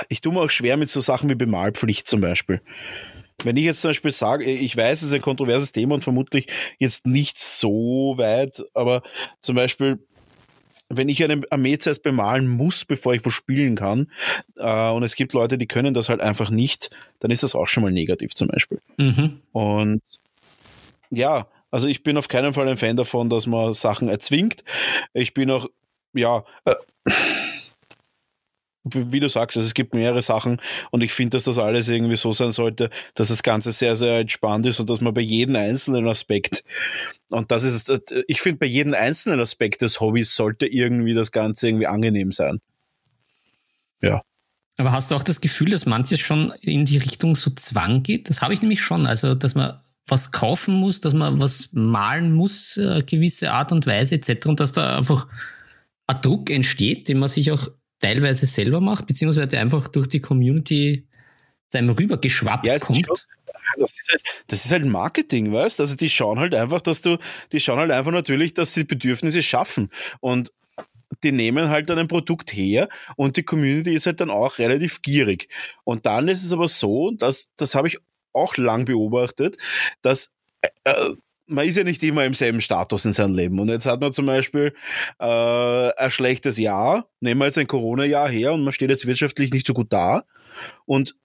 [0.08, 2.60] Ich tue mir auch schwer mit so Sachen wie Bemalpflicht zum Beispiel.
[3.44, 6.48] Wenn ich jetzt zum Beispiel sage, ich weiß, es ist ein kontroverses Thema und vermutlich
[6.78, 9.02] jetzt nicht so weit, aber
[9.42, 9.98] zum Beispiel
[10.88, 14.10] wenn ich eine Armee zuerst bemalen muss, bevor ich wo spielen kann,
[14.56, 17.68] äh, und es gibt Leute, die können das halt einfach nicht, dann ist das auch
[17.68, 18.80] schon mal negativ zum Beispiel.
[18.96, 19.40] Mhm.
[19.52, 20.02] Und
[21.10, 24.64] ja, also ich bin auf keinen Fall ein Fan davon, dass man Sachen erzwingt.
[25.12, 25.68] Ich bin auch,
[26.14, 26.74] ja, äh,
[28.94, 30.60] wie du sagst, also es gibt mehrere Sachen
[30.90, 34.18] und ich finde, dass das alles irgendwie so sein sollte, dass das Ganze sehr, sehr
[34.20, 36.64] entspannt ist und dass man bei jedem einzelnen Aspekt,
[37.30, 37.92] und das ist,
[38.26, 42.60] ich finde, bei jedem einzelnen Aspekt des Hobbys sollte irgendwie das Ganze irgendwie angenehm sein.
[44.00, 44.22] Ja.
[44.78, 48.30] Aber hast du auch das Gefühl, dass manches schon in die Richtung so Zwang geht?
[48.30, 49.06] Das habe ich nämlich schon.
[49.06, 53.86] Also, dass man was kaufen muss, dass man was malen muss, äh, gewisse Art und
[53.86, 54.46] Weise etc.
[54.46, 55.26] Und dass da einfach
[56.06, 57.68] ein Druck entsteht, den man sich auch
[58.00, 61.06] teilweise selber macht, beziehungsweise einfach durch die Community
[61.68, 63.06] zu einem rübergeschwappt ja, kommt.
[63.06, 63.16] Schon,
[63.76, 67.18] das ist, halt, das ist halt Marketing, weißt Also die schauen halt einfach, dass du,
[67.52, 69.90] die schauen halt einfach natürlich, dass sie Bedürfnisse schaffen.
[70.20, 70.52] Und
[71.22, 75.02] die nehmen halt dann ein Produkt her und die Community ist halt dann auch relativ
[75.02, 75.48] gierig.
[75.84, 77.98] Und dann ist es aber so, dass, das habe ich
[78.32, 79.56] auch lang beobachtet,
[80.02, 80.30] dass
[80.60, 81.14] äh, äh
[81.48, 83.58] man ist ja nicht immer im selben Status in seinem Leben.
[83.58, 84.74] Und jetzt hat man zum Beispiel
[85.18, 89.52] äh, ein schlechtes Jahr, nehmen wir jetzt ein Corona-Jahr her und man steht jetzt wirtschaftlich
[89.52, 90.24] nicht so gut da.
[90.84, 91.16] Und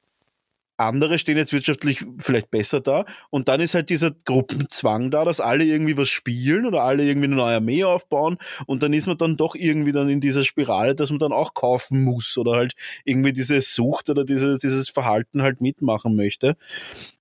[0.77, 3.05] andere stehen jetzt wirtschaftlich vielleicht besser da.
[3.29, 7.27] Und dann ist halt dieser Gruppenzwang da, dass alle irgendwie was spielen oder alle irgendwie
[7.27, 8.37] eine neue Armee aufbauen.
[8.65, 11.53] Und dann ist man dann doch irgendwie dann in dieser Spirale, dass man dann auch
[11.53, 12.73] kaufen muss oder halt
[13.05, 16.55] irgendwie diese Sucht oder diese, dieses Verhalten halt mitmachen möchte.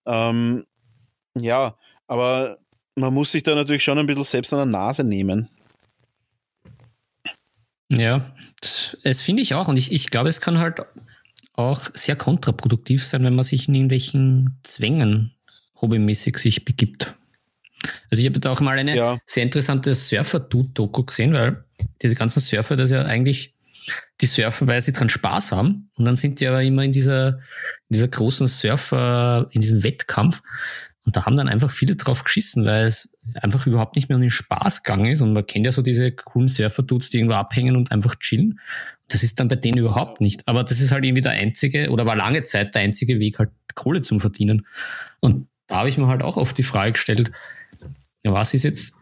[0.07, 0.65] Ähm,
[1.37, 1.77] ja,
[2.07, 2.59] aber
[2.95, 5.49] man muss sich da natürlich schon ein bisschen selbst an der Nase nehmen.
[7.91, 9.69] Ja, das, das finde ich auch.
[9.69, 10.81] Und ich, ich glaube, es kann halt
[11.55, 15.35] auch sehr kontraproduktiv sein, wenn man sich in irgendwelchen Zwängen
[15.81, 17.15] hobbymäßig sich begibt.
[18.11, 19.19] Also ich habe da auch mal eine ja.
[19.27, 21.65] sehr interessante Surfer-Doku gesehen, weil
[22.01, 23.55] diese ganzen Surfer, das ja eigentlich
[24.21, 25.91] die surfen, weil sie dran Spaß haben.
[25.97, 27.39] Und dann sind die aber immer in dieser,
[27.89, 30.43] in dieser großen Surfer, in diesem Wettkampf.
[31.05, 34.23] Und da haben dann einfach viele drauf geschissen, weil es einfach überhaupt nicht mehr um
[34.23, 35.21] den Spaß gegangen ist.
[35.21, 38.61] Und man kennt ja so diese coolen Surfer-Dudes, die irgendwo abhängen und einfach chillen.
[39.09, 40.47] Das ist dann bei denen überhaupt nicht.
[40.47, 43.51] Aber das ist halt irgendwie der einzige, oder war lange Zeit der einzige Weg, halt
[43.75, 44.67] Kohle zum Verdienen.
[45.21, 47.33] Und da habe ich mir halt auch oft die Frage gestellt,
[48.25, 48.95] ja, was ist jetzt,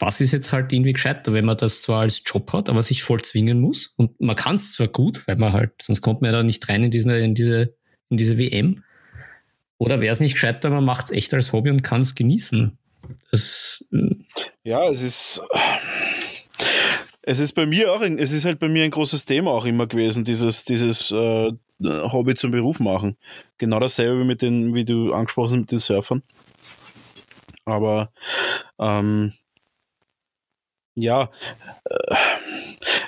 [0.00, 3.04] was ist jetzt halt irgendwie gescheiter, wenn man das zwar als Job hat, aber sich
[3.04, 3.94] voll zwingen muss.
[3.96, 6.68] Und man kann es zwar gut, weil man halt, sonst kommt man ja da nicht
[6.68, 7.76] rein in diese, in diese,
[8.08, 8.82] in diese WM.
[9.84, 12.78] Oder wäre es nicht gescheiter, man macht es echt als Hobby und kann es genießen?
[13.32, 13.36] Äh,
[14.62, 15.42] ja, es ist.
[17.26, 19.86] Es ist bei mir auch, es ist halt bei mir ein großes Thema auch immer
[19.86, 23.16] gewesen, dieses, dieses äh, Hobby zum Beruf machen.
[23.58, 26.22] Genau dasselbe wie mit den, wie du angesprochen hast mit den Surfern.
[27.66, 28.10] Aber
[28.78, 29.34] ähm,
[30.94, 31.30] ja,
[31.84, 32.14] äh,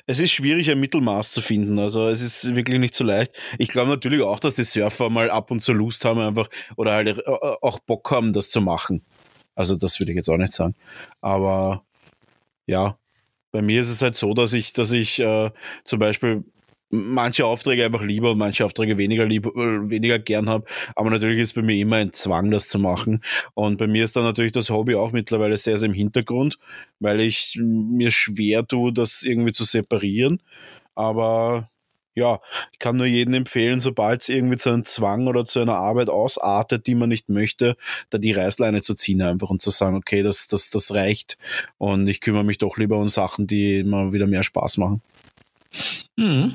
[0.07, 1.79] es ist schwierig, ein Mittelmaß zu finden.
[1.79, 3.33] Also es ist wirklich nicht so leicht.
[3.59, 6.93] Ich glaube natürlich auch, dass die Surfer mal ab und zu Lust haben einfach oder
[6.93, 9.05] halt äh, auch Bock haben, das zu machen.
[9.55, 10.75] Also das würde ich jetzt auch nicht sagen.
[11.21, 11.85] Aber
[12.67, 12.99] ja,
[13.53, 15.51] bei mir ist es halt so, dass ich, dass ich äh,
[15.85, 16.45] zum Beispiel
[16.91, 20.67] manche Aufträge einfach lieber und manche Aufträge weniger lieber, äh, weniger gern habe.
[20.95, 23.23] Aber natürlich ist bei mir immer ein Zwang, das zu machen.
[23.55, 26.59] Und bei mir ist dann natürlich das Hobby auch mittlerweile sehr, sehr im Hintergrund,
[27.01, 30.43] weil ich mir schwer tue, das irgendwie zu separieren.
[30.95, 31.71] Aber
[32.17, 32.41] ja,
[32.73, 36.09] ich kann nur jedem empfehlen, sobald es irgendwie zu einem Zwang oder zu einer Arbeit
[36.09, 37.77] ausartet, die man nicht möchte,
[38.09, 41.37] da die Reißleine zu ziehen einfach und zu sagen, okay, das, das, das reicht
[41.77, 45.03] und ich kümmere mich doch lieber um Sachen, die mir wieder mehr Spaß machen.
[46.17, 46.55] Mhm.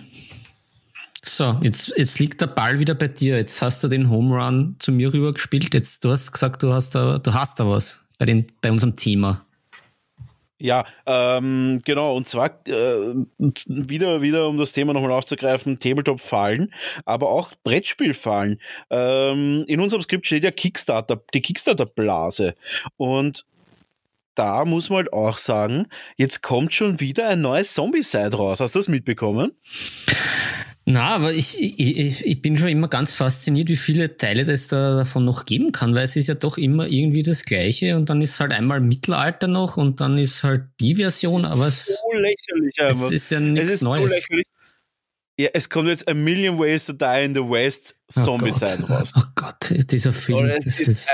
[1.24, 3.38] So, jetzt, jetzt liegt der Ball wieder bei dir.
[3.38, 5.74] Jetzt hast du den Home Run zu mir rüber gespielt.
[5.74, 8.96] Jetzt, du hast gesagt, du hast da, du hast da was bei, den, bei unserem
[8.96, 9.44] Thema.
[10.62, 13.16] Ja, ähm, genau, und zwar äh,
[13.66, 16.72] wieder, wieder, um das Thema nochmal aufzugreifen, Tabletop-Fallen,
[17.04, 18.60] aber auch Brettspielfallen.
[18.92, 22.54] Ähm, in unserem Skript steht ja Kickstarter, die Kickstarter-Blase.
[22.98, 23.44] Und
[24.36, 28.60] da muss man halt auch sagen, jetzt kommt schon wieder ein neues Zombie-Side raus.
[28.60, 29.52] Hast du das mitbekommen?
[30.86, 34.98] Na, aber ich, ich, ich bin schon immer ganz fasziniert, wie viele Teile es da
[34.98, 38.22] davon noch geben kann, weil es ist ja doch immer irgendwie das Gleiche und dann
[38.22, 42.76] ist halt einmal Mittelalter noch und dann ist halt die Version, aber es, so lächerlich,
[42.80, 43.06] aber.
[43.08, 44.12] es ist ja nichts Neues.
[44.12, 44.18] So.
[45.38, 48.94] Ja, es kommt jetzt A Million Ways to Die in the West oh Zombie-Side oh
[48.94, 49.14] raus.
[49.16, 50.46] Oh Gott, dieser Film.
[50.46, 51.10] es ist, ist,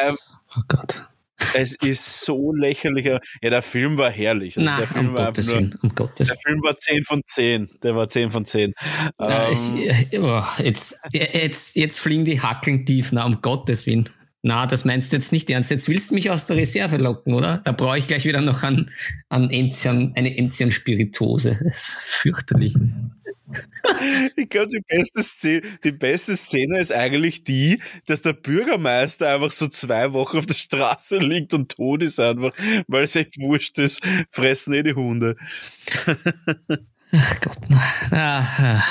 [0.56, 1.08] oh Gott.
[1.54, 3.20] Es ist so lächerlicher.
[3.42, 4.58] Ja, der Film war herrlich.
[4.58, 7.22] Also Na, der Film um war Gottes Willen, um Gottes Der Film war 10 von
[7.26, 7.70] 10.
[7.84, 8.74] Der war 10 von 10.
[9.18, 13.12] Na, ähm, ich, oh, jetzt, jetzt, jetzt fliegen die Hackeln tief.
[13.12, 14.10] Na, um Gottes Willen.
[14.44, 15.72] Na, das meinst du jetzt nicht ernst.
[15.72, 17.62] Jetzt willst du mich aus der Reserve locken, oder?
[17.66, 18.90] Da brauche ich gleich wieder noch an,
[19.30, 21.60] an Enzian, eine Enzian-Spiritose.
[21.64, 22.76] Das ist fürchterlich.
[24.36, 29.54] Ich glaube, die beste, Szene, die beste Szene ist eigentlich die, dass der Bürgermeister einfach
[29.54, 32.52] so zwei Wochen auf der Straße liegt und tot ist einfach,
[32.88, 35.38] weil es echt wurscht ist, fressen eh die Hunde.
[37.14, 37.58] Ach Gott,
[38.12, 38.84] na,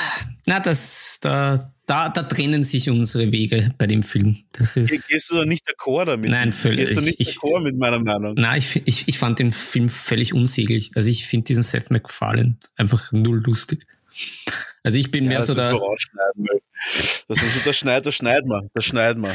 [0.47, 4.35] na das, da, da, da trennen sich unsere Wege bei dem Film.
[4.51, 6.29] Das ist, Gehst du da nicht d'accord damit?
[6.29, 6.89] Nein, völlig.
[6.89, 8.35] Gehst du nicht d'accord mit meiner Meinung?
[8.35, 10.91] Nein, ich, ich, ich fand den Film völlig unsäglich.
[10.95, 13.87] Also ich finde diesen Seth MacFarlane einfach null lustig.
[14.83, 15.79] Also ich bin ja, mehr so der.
[17.27, 19.31] Das, ist, das schneidet, das schneidet man, das schneidet man.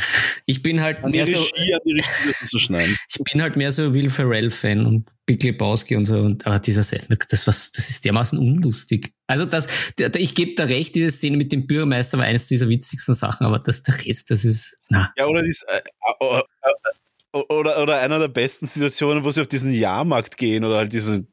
[0.47, 2.97] Ich bin halt an mehr die Regie, so, an die Regie zu schneiden.
[3.09, 6.59] Ich bin halt mehr so Will Ferrell Fan und Big Lebowski und so und aber
[6.59, 9.13] dieser Seth das was das ist dermaßen unlustig.
[9.27, 9.69] Also das
[10.17, 13.59] ich gebe da recht, diese Szene mit dem Bürgermeister war eines dieser witzigsten Sachen, aber
[13.59, 15.13] das der Rest, das ist na.
[15.17, 15.81] Ja, oder dies, äh,
[16.21, 20.77] äh, äh, oder, oder einer der besten Situationen, wo sie auf diesen Jahrmarkt gehen oder
[20.77, 21.33] halt diesen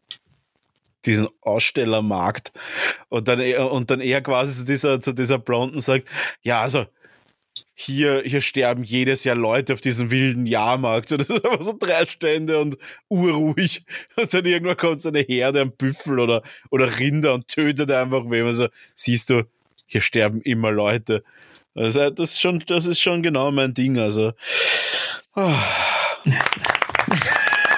[1.05, 2.51] diesen Ausstellermarkt
[3.09, 6.07] und dann und dann eher quasi zu dieser zu dieser Blonden sagt,
[6.41, 6.85] ja, also
[7.81, 11.11] hier, hier sterben jedes Jahr Leute auf diesem wilden Jahrmarkt.
[11.11, 12.77] Und das ist einfach so drei Stände und
[13.07, 13.85] urruhig.
[14.17, 18.29] Und dann irgendwann kommt so eine Herde an Büffel oder, oder Rinder und tötet einfach
[18.29, 18.47] wem.
[18.47, 19.43] Also siehst du,
[19.85, 21.23] hier sterben immer Leute.
[21.73, 23.97] Also das ist schon, das ist schon genau mein Ding.
[23.97, 24.33] Also.
[25.35, 25.53] Oh.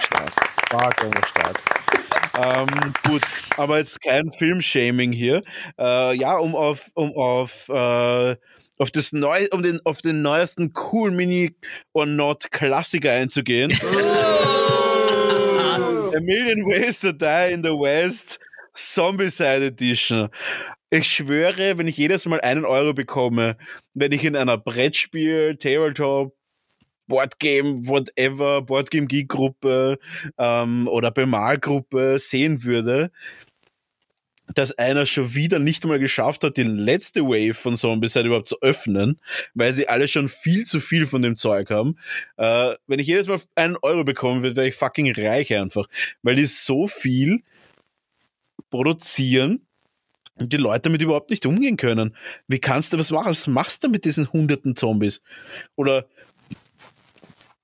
[0.08, 0.34] stark.
[0.66, 1.81] Stark, stark.
[2.38, 3.22] Ähm, gut,
[3.58, 5.42] aber jetzt kein Filmshaming hier.
[5.80, 8.36] Äh, ja, um auf, um auf äh,
[8.82, 11.56] auf das neu, um den, auf den neuesten Cool Mini
[11.94, 13.72] or Not Klassiker einzugehen.
[16.14, 18.40] A Million Ways to Die in the West
[18.74, 20.30] Zombicide Edition.
[20.90, 23.56] Ich schwöre, wenn ich jedes Mal einen Euro bekomme,
[23.94, 26.36] wenn ich in einer Brettspiel, Tabletop,
[27.12, 30.00] Boardgame, whatever, Boardgame Geek Gruppe
[30.38, 33.12] ähm, oder Bemalgruppe sehen würde,
[34.56, 38.62] dass einer schon wieder nicht mal geschafft hat, die letzte Wave von Zombies überhaupt zu
[38.62, 39.20] öffnen,
[39.54, 41.98] weil sie alle schon viel zu viel von dem Zeug haben.
[42.38, 45.88] Äh, wenn ich jedes Mal einen Euro bekommen würde, wäre ich fucking reich einfach,
[46.24, 47.44] weil die so viel
[48.70, 49.68] produzieren
[50.40, 52.16] und die Leute damit überhaupt nicht umgehen können.
[52.48, 53.32] Wie kannst du was machen?
[53.32, 55.22] Was machst du mit diesen hunderten Zombies?
[55.76, 56.08] Oder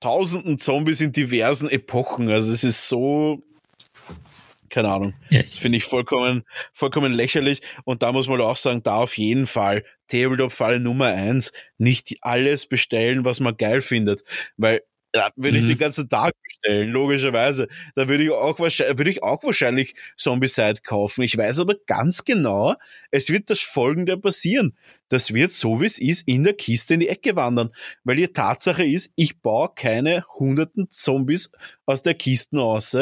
[0.00, 2.30] tausenden Zombies in diversen Epochen.
[2.30, 3.42] Also es ist so
[4.68, 5.14] keine Ahnung.
[5.30, 7.62] Ja, das finde ich vollkommen, vollkommen lächerlich.
[7.84, 12.66] Und da muss man auch sagen, da auf jeden Fall Tabletop-Fall Nummer eins, nicht alles
[12.66, 14.24] bestellen, was man geil findet.
[14.56, 14.82] Weil
[15.14, 15.68] ja, würde ich mhm.
[15.68, 17.68] den ganzen Tag bestellen, logischerweise.
[17.94, 21.22] Da würde ich auch wahrscheinlich, würde ich auch wahrscheinlich Zombie-Side kaufen.
[21.22, 22.74] Ich weiß aber ganz genau,
[23.10, 24.76] es wird das folgende passieren
[25.08, 27.70] das wird so wie es ist in der Kiste in die Ecke wandern.
[28.04, 31.50] Weil die Tatsache ist, ich baue keine hunderten Zombies
[31.86, 32.96] aus der Kiste raus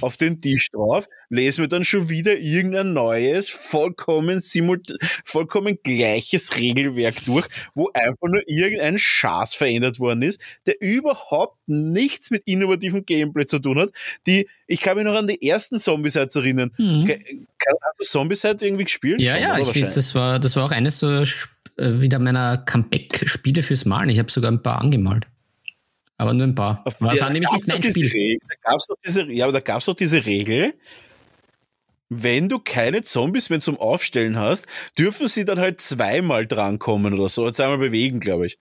[0.00, 4.94] auf den Tisch drauf, lese mir dann schon wieder irgendein neues, vollkommen simult
[5.24, 12.30] vollkommen gleiches Regelwerk durch, wo einfach nur irgendein Schaß verändert worden ist, der überhaupt nichts
[12.30, 13.90] mit innovativem Gameplay zu tun hat.
[14.26, 16.70] Die, ich kann mich noch an die ersten Zombiesides erinnern.
[16.78, 17.08] Mhm.
[17.08, 19.20] Hast du Zombieside irgendwie gespielt?
[19.20, 21.24] Ja, Schon, ja, ich weiß, das war, das war auch eines so äh,
[21.76, 24.10] wieder meiner Comeback-Spiele fürs Malen.
[24.10, 25.26] Ich habe sogar ein paar angemalt.
[26.18, 26.82] Aber nur ein paar.
[26.84, 28.06] Auf, Was ja, war nämlich nicht mein Spiel.
[28.06, 30.74] Regel, da gab's doch diese, ja, aber da gab es doch diese Regel,
[32.08, 34.66] wenn du keine Zombies mehr zum Aufstellen hast,
[34.98, 38.58] dürfen sie dann halt zweimal drankommen oder so, zweimal bewegen, glaube ich.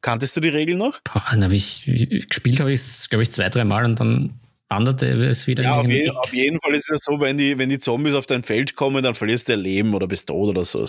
[0.00, 1.00] Kanntest du die Regel noch?
[1.02, 1.84] Boah, dann hab ich,
[2.28, 4.40] gespielt habe ich es, glaube ich, zwei, dreimal und dann
[4.70, 7.68] wanderte es wieder ja, auf, je, auf, jeden Fall ist es so, wenn die, wenn
[7.68, 10.86] die Zombies auf dein Feld kommen, dann verlierst du Leben oder bist tot oder so.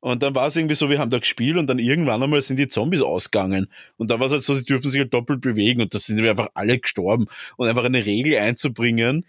[0.00, 2.56] Und dann war es irgendwie so, wir haben da gespielt und dann irgendwann einmal sind
[2.58, 3.68] die Zombies ausgegangen.
[3.96, 6.18] Und da war es halt so, sie dürfen sich halt doppelt bewegen und da sind
[6.20, 7.28] wir einfach alle gestorben.
[7.56, 9.24] Und einfach eine Regel einzubringen,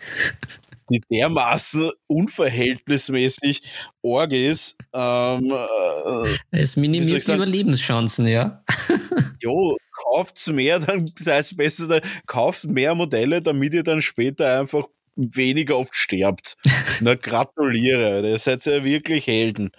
[0.91, 3.61] die dermaßen unverhältnismäßig
[4.01, 4.77] org ist.
[4.93, 8.63] Ähm, äh, es minimiert die Überlebenschancen, ja.
[9.39, 14.85] jo, kauft mehr, dann sei es besser, kauft mehr Modelle, damit ihr dann später einfach
[15.15, 16.55] weniger oft sterbt.
[17.01, 19.71] Na, gratuliere, ihr seid ja wirklich Helden.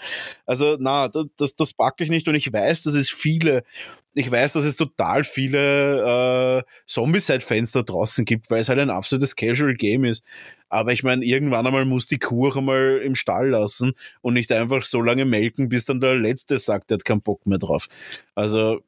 [0.47, 3.63] Also, na, das, das, das packe ich nicht und ich weiß, dass es viele,
[4.15, 8.91] ich weiß, dass es total viele äh, Zombie-Side-Fans da draußen gibt, weil es halt ein
[8.91, 10.23] absolutes Casual-Game ist.
[10.73, 13.93] Aber ich meine, irgendwann einmal muss die Kuh auch einmal im Stall lassen
[14.23, 17.45] und nicht einfach so lange melken, bis dann der Letzte sagt, der hat keinen Bock
[17.45, 17.89] mehr drauf.
[18.35, 18.81] Also,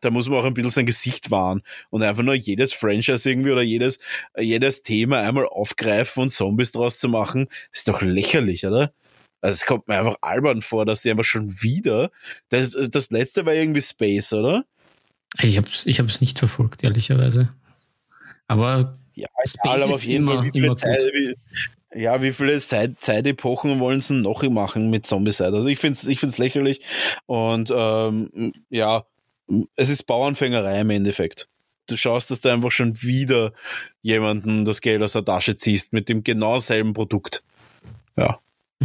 [0.00, 1.60] da muss man auch ein bisschen sein Gesicht wahren
[1.90, 3.98] und einfach nur jedes Franchise irgendwie oder jedes,
[4.38, 8.94] jedes Thema einmal aufgreifen und Zombies draus zu machen, ist doch lächerlich, oder?
[9.42, 12.10] Also es kommt mir einfach albern vor, dass die einfach schon wieder.
[12.48, 14.64] Das, das letzte war irgendwie Space, oder?
[15.42, 17.50] Ich habe es ich hab's nicht verfolgt, ehrlicherweise.
[18.46, 21.34] Aber ja, Space aber auf jeden immer, Fall, wie immer Zeit, wie,
[21.94, 25.54] ja, wie viele Zeit, Zeitepochen wollen sie noch machen mit Zombie-Side?
[25.54, 26.80] Also ich finde es ich find's lächerlich
[27.26, 29.04] und ähm, ja,
[29.76, 31.48] es ist Bauernfängerei im Endeffekt.
[31.86, 33.52] Du schaust, dass du einfach schon wieder
[34.02, 37.42] jemanden das Geld aus der Tasche ziehst mit dem genau selben Produkt.
[38.16, 38.38] Ja.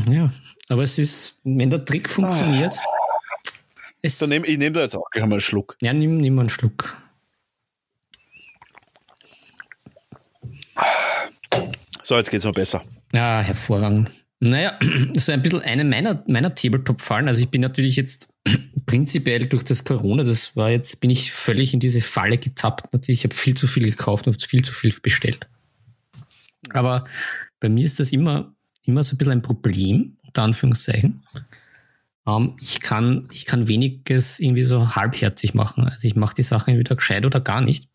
[0.10, 0.32] Ja,
[0.70, 2.80] aber es ist, wenn der Trick funktioniert.
[4.02, 5.78] Es Dann nehm, ich nehme da jetzt auch gleich mal einen Schluck.
[5.82, 6.98] Ja, nimm, nimm mal einen Schluck.
[12.04, 12.84] So, jetzt geht es mal besser.
[13.14, 14.10] Ja, hervorragend.
[14.40, 14.78] Naja,
[15.14, 17.28] ist ein bisschen eine meiner, meiner Tabletop-Fallen.
[17.28, 18.34] Also ich bin natürlich jetzt
[18.86, 22.94] prinzipiell durch das Corona, das war jetzt, bin ich völlig in diese Falle getappt.
[22.94, 25.48] Natürlich, ich habe viel zu viel gekauft und viel zu viel bestellt.
[26.72, 27.06] Aber
[27.60, 31.22] bei mir ist das immer, immer so ein bisschen ein Problem, unter Anführungszeichen.
[32.26, 35.86] Um, ähm, ich, kann, ich kann weniges irgendwie so halbherzig machen.
[35.86, 37.90] Also ich mache die Sachen entweder gescheit oder gar nicht.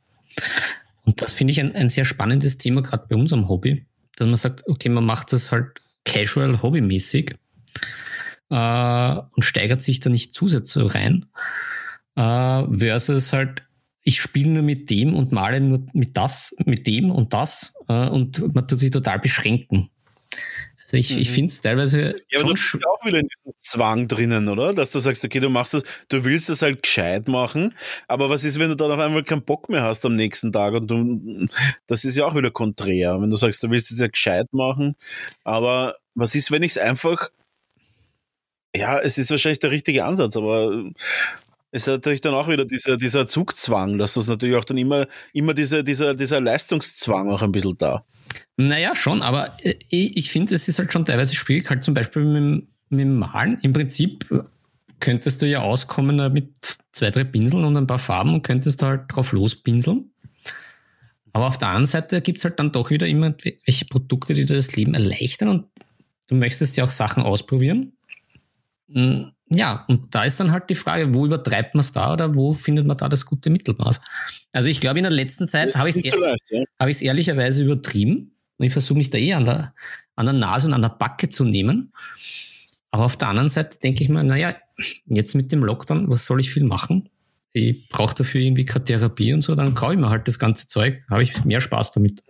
[1.08, 3.86] Und das finde ich ein, ein sehr spannendes Thema, gerade bei unserem Hobby,
[4.16, 7.34] dass man sagt, okay, man macht das halt casual, hobbymäßig
[8.50, 11.24] äh, und steigert sich da nicht zusätzlich rein,
[12.14, 13.62] äh, versus halt
[14.02, 18.08] ich spiele nur mit dem und male nur mit das, mit dem und das äh,
[18.10, 19.88] und man tut sich total beschränken.
[20.88, 21.18] Also ich, mhm.
[21.20, 22.16] ich finde es teilweise.
[22.30, 24.72] Ja, aber du bist auch wieder in diesem Zwang drinnen, oder?
[24.72, 27.74] Dass du sagst, okay, du machst das, du willst es halt gescheit machen,
[28.06, 30.72] aber was ist, wenn du dann auf einmal keinen Bock mehr hast am nächsten Tag
[30.72, 31.46] und du,
[31.86, 33.20] das ist ja auch wieder konträr.
[33.20, 34.96] Wenn du sagst, du willst es ja gescheit machen,
[35.44, 37.28] aber was ist, wenn ich es einfach,
[38.74, 40.84] ja, es ist wahrscheinlich der richtige Ansatz, aber
[41.70, 45.06] es ist natürlich dann auch wieder dieser, dieser Zugzwang, dass das natürlich auch dann immer,
[45.34, 48.06] immer dieser, dieser, dieser Leistungszwang auch ein bisschen da.
[48.60, 52.24] Naja, schon, aber äh, ich finde, es ist halt schon teilweise schwierig, halt zum Beispiel
[52.24, 53.56] mit, mit dem Malen.
[53.62, 54.26] Im Prinzip
[54.98, 56.52] könntest du ja auskommen mit
[56.90, 60.10] zwei, drei Pinseln und ein paar Farben und könntest halt drauf lospinseln.
[61.32, 63.32] Aber auf der anderen Seite gibt es halt dann doch wieder immer
[63.64, 65.66] welche Produkte, die dir das Leben erleichtern und
[66.28, 67.92] du möchtest ja auch Sachen ausprobieren.
[68.90, 72.34] Hm, ja, und da ist dann halt die Frage, wo übertreibt man es da oder
[72.34, 74.00] wo findet man da das gute Mittelmaß?
[74.50, 76.64] Also ich glaube, in der letzten Zeit habe ich es ehr ja.
[76.80, 79.74] hab ehrlicherweise übertrieben und ich versuche mich da eh an der,
[80.16, 81.92] an der Nase und an der Backe zu nehmen.
[82.90, 84.54] Aber auf der anderen Seite denke ich mir, naja,
[85.06, 87.08] jetzt mit dem Lockdown, was soll ich viel machen?
[87.52, 90.66] Ich brauche dafür irgendwie keine Therapie und so, dann kaufe ich mir halt das ganze
[90.66, 92.22] Zeug, habe ich mehr Spaß damit.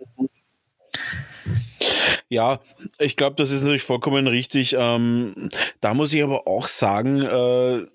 [2.29, 2.59] Ja,
[2.99, 4.75] ich glaube, das ist natürlich vollkommen richtig.
[4.77, 5.49] Ähm,
[5.81, 7.87] da muss ich aber auch sagen, äh,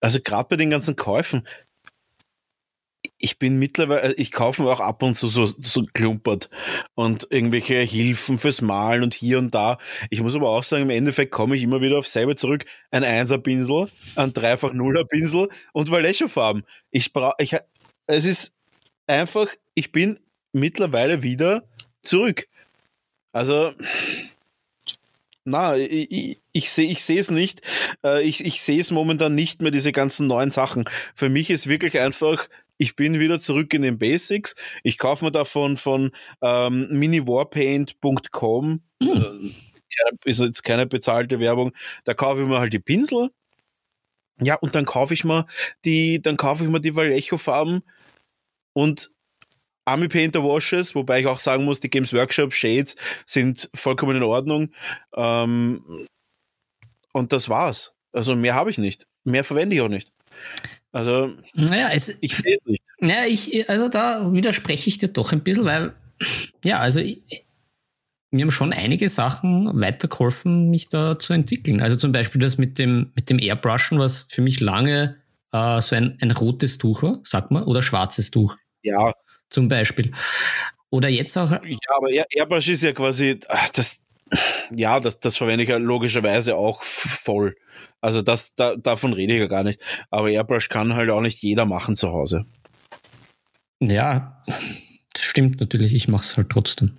[0.00, 1.46] also gerade bei den ganzen Käufen,
[3.18, 6.50] ich bin mittlerweile, ich kaufe mir auch ab und zu so, so klumpert
[6.94, 9.78] und irgendwelche Hilfen fürs Malen und hier und da.
[10.10, 12.66] Ich muss aber auch sagen, im Endeffekt komme ich immer wieder auf selber zurück.
[12.90, 16.64] Ein Einser-Pinsel, ein dreifach Nuller-Pinsel und Vallejo-Farben.
[16.90, 17.56] Ich brauche, ich,
[18.06, 18.52] es ist
[19.06, 20.18] einfach, ich bin
[20.52, 21.64] mittlerweile wieder
[22.02, 22.46] zurück.
[23.32, 23.72] Also,
[25.44, 27.62] na, ich, ich, ich sehe ich es nicht.
[28.04, 30.88] Äh, ich, ich sehe es momentan nicht mehr, diese ganzen neuen Sachen.
[31.14, 32.48] Für mich ist wirklich einfach,
[32.78, 34.54] ich bin wieder zurück in den Basics.
[34.82, 36.12] Ich kaufe mir davon von
[36.42, 38.82] ähm, miniwarpaint.com.
[39.00, 39.08] Mhm.
[39.08, 41.72] Äh, ist jetzt keine bezahlte Werbung.
[42.04, 43.30] Da kaufe ich mir halt die Pinsel.
[44.40, 45.46] Ja, und dann kaufe ich mir
[45.84, 47.82] die, dann kaufe ich mir die Vallejo-Farben
[48.74, 49.10] und
[49.86, 54.22] Army Painter Washes, wobei ich auch sagen muss, die Games Workshop Shades sind vollkommen in
[54.22, 54.72] Ordnung.
[55.14, 56.06] Ähm,
[57.12, 57.94] und das war's.
[58.12, 59.06] Also mehr habe ich nicht.
[59.24, 60.12] Mehr verwende ich auch nicht.
[60.96, 62.82] Also naja, es, ich sehe es nicht.
[63.00, 65.92] Naja, ich, also da widerspreche ich dir doch ein bisschen, weil,
[66.64, 67.22] ja, also ich,
[68.30, 71.82] mir haben schon einige Sachen weitergeholfen, mich da zu entwickeln.
[71.82, 75.16] Also zum Beispiel das mit dem, mit dem Airbrushen, was für mich lange
[75.52, 78.56] äh, so ein, ein rotes Tuch war, sagt man, oder schwarzes Tuch.
[78.82, 79.12] Ja,
[79.50, 80.12] zum Beispiel.
[80.88, 81.50] Oder jetzt auch.
[81.50, 81.60] Ja,
[81.94, 83.38] aber Airbrush ist ja quasi,
[83.74, 84.00] das,
[84.74, 87.56] ja, das, das verwende ich ja logischerweise auch voll.
[88.00, 89.80] Also das, da, davon rede ich ja gar nicht.
[90.10, 92.44] Aber Airbrush kann halt auch nicht jeder machen zu Hause.
[93.80, 94.42] Ja,
[95.12, 95.94] das stimmt natürlich.
[95.94, 96.92] Ich mache es halt trotzdem.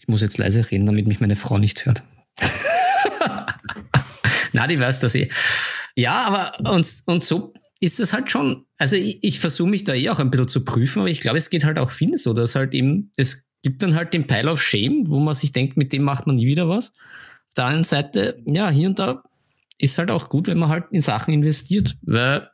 [0.00, 2.02] Ich muss jetzt leise reden, damit mich meine Frau nicht hört.
[4.52, 5.30] Na, die weiß das eh.
[5.94, 9.94] Ja, aber und, und so ist das halt schon, also ich, ich versuche mich da
[9.94, 12.34] eh auch ein bisschen zu prüfen, aber ich glaube, es geht halt auch vielen so,
[12.34, 15.76] dass halt eben, es gibt dann halt den Pile of Shame, wo man sich denkt,
[15.76, 16.90] mit dem macht man nie wieder was.
[16.90, 19.22] Auf der anderen Seite, ja, hier und da
[19.78, 22.48] ist halt auch gut, wenn man halt in Sachen investiert, weil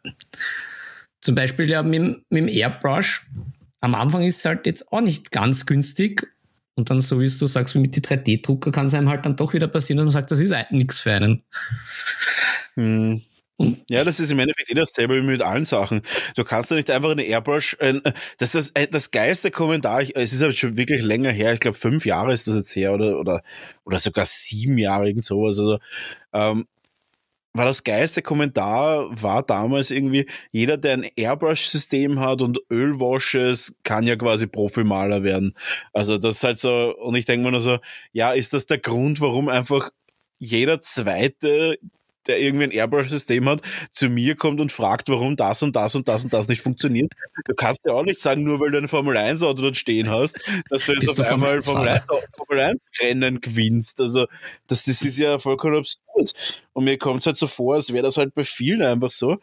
[1.21, 3.27] zum Beispiel ja mit, mit dem Airbrush,
[3.81, 6.27] am Anfang ist es halt jetzt auch nicht ganz günstig
[6.75, 9.37] und dann, so wie du sagst, wie mit die 3D-Drucker, kann es einem halt dann
[9.37, 11.43] doch wieder passieren, dass man sagt, das ist nichts für einen.
[12.75, 13.23] Hm.
[13.89, 16.03] Ja, das ist im Endeffekt eh dasselbe wie mit allen Sachen.
[16.35, 18.01] Du kannst ja nicht einfach eine Airbrush, äh,
[18.39, 21.61] das ist das, äh, das geilste Kommentar, es ist aber schon wirklich länger her, ich
[21.61, 23.43] glaube fünf Jahre ist das jetzt her oder, oder,
[23.85, 25.59] oder sogar sieben Jahre, irgend sowas.
[25.59, 25.79] Also,
[26.35, 26.67] ähm,
[27.55, 34.07] war das geilste Kommentar, war damals irgendwie, jeder, der ein Airbrush-System hat und Ölwashes, kann
[34.07, 35.55] ja quasi Profimaler werden.
[35.95, 37.79] Also das ist halt so, und ich denke mir nur so,
[38.13, 39.91] ja, ist das der Grund, warum einfach
[40.39, 41.79] jeder zweite
[42.29, 43.63] der irgendwie ein Airbrush-System hat,
[43.93, 47.13] zu mir kommt und fragt, warum das und das und das und das nicht funktioniert.
[47.45, 50.37] Du kannst ja auch nicht sagen, nur weil du ein Formel-1-Auto dort stehen hast,
[50.71, 54.01] dass du jetzt auf einmal Formel-1-Rennen gewinnst.
[54.01, 54.27] Also
[54.67, 56.33] das, das ist ja vollkommen absurd.
[56.73, 59.39] Und mir kommt es halt so vor, als wäre das halt bei vielen einfach so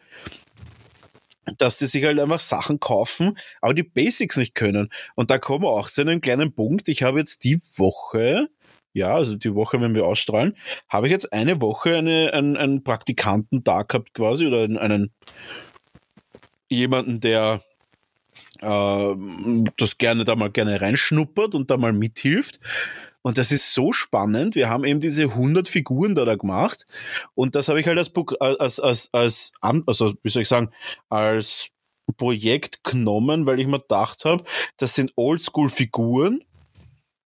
[1.58, 4.90] dass die sich halt einfach Sachen kaufen, aber die Basics nicht können.
[5.14, 6.88] Und da kommen wir auch zu einem kleinen Punkt.
[6.88, 8.48] Ich habe jetzt die Woche,
[8.94, 10.56] ja, also die Woche, wenn wir ausstrahlen,
[10.88, 15.12] habe ich jetzt eine Woche eine, einen, einen Praktikanten da gehabt quasi oder einen
[16.68, 17.60] jemanden, der
[18.60, 19.14] äh,
[19.76, 22.60] das gerne da mal gerne reinschnuppert und da mal mithilft.
[23.22, 24.54] Und das ist so spannend.
[24.54, 26.84] Wir haben eben diese 100 Figuren da, da gemacht.
[27.34, 29.52] Und das habe ich halt als, als, als, als,
[29.86, 30.70] also, wie soll ich sagen,
[31.08, 31.70] als
[32.16, 34.44] Projekt genommen, weil ich mir gedacht habe,
[34.76, 36.44] das sind Oldschool-Figuren,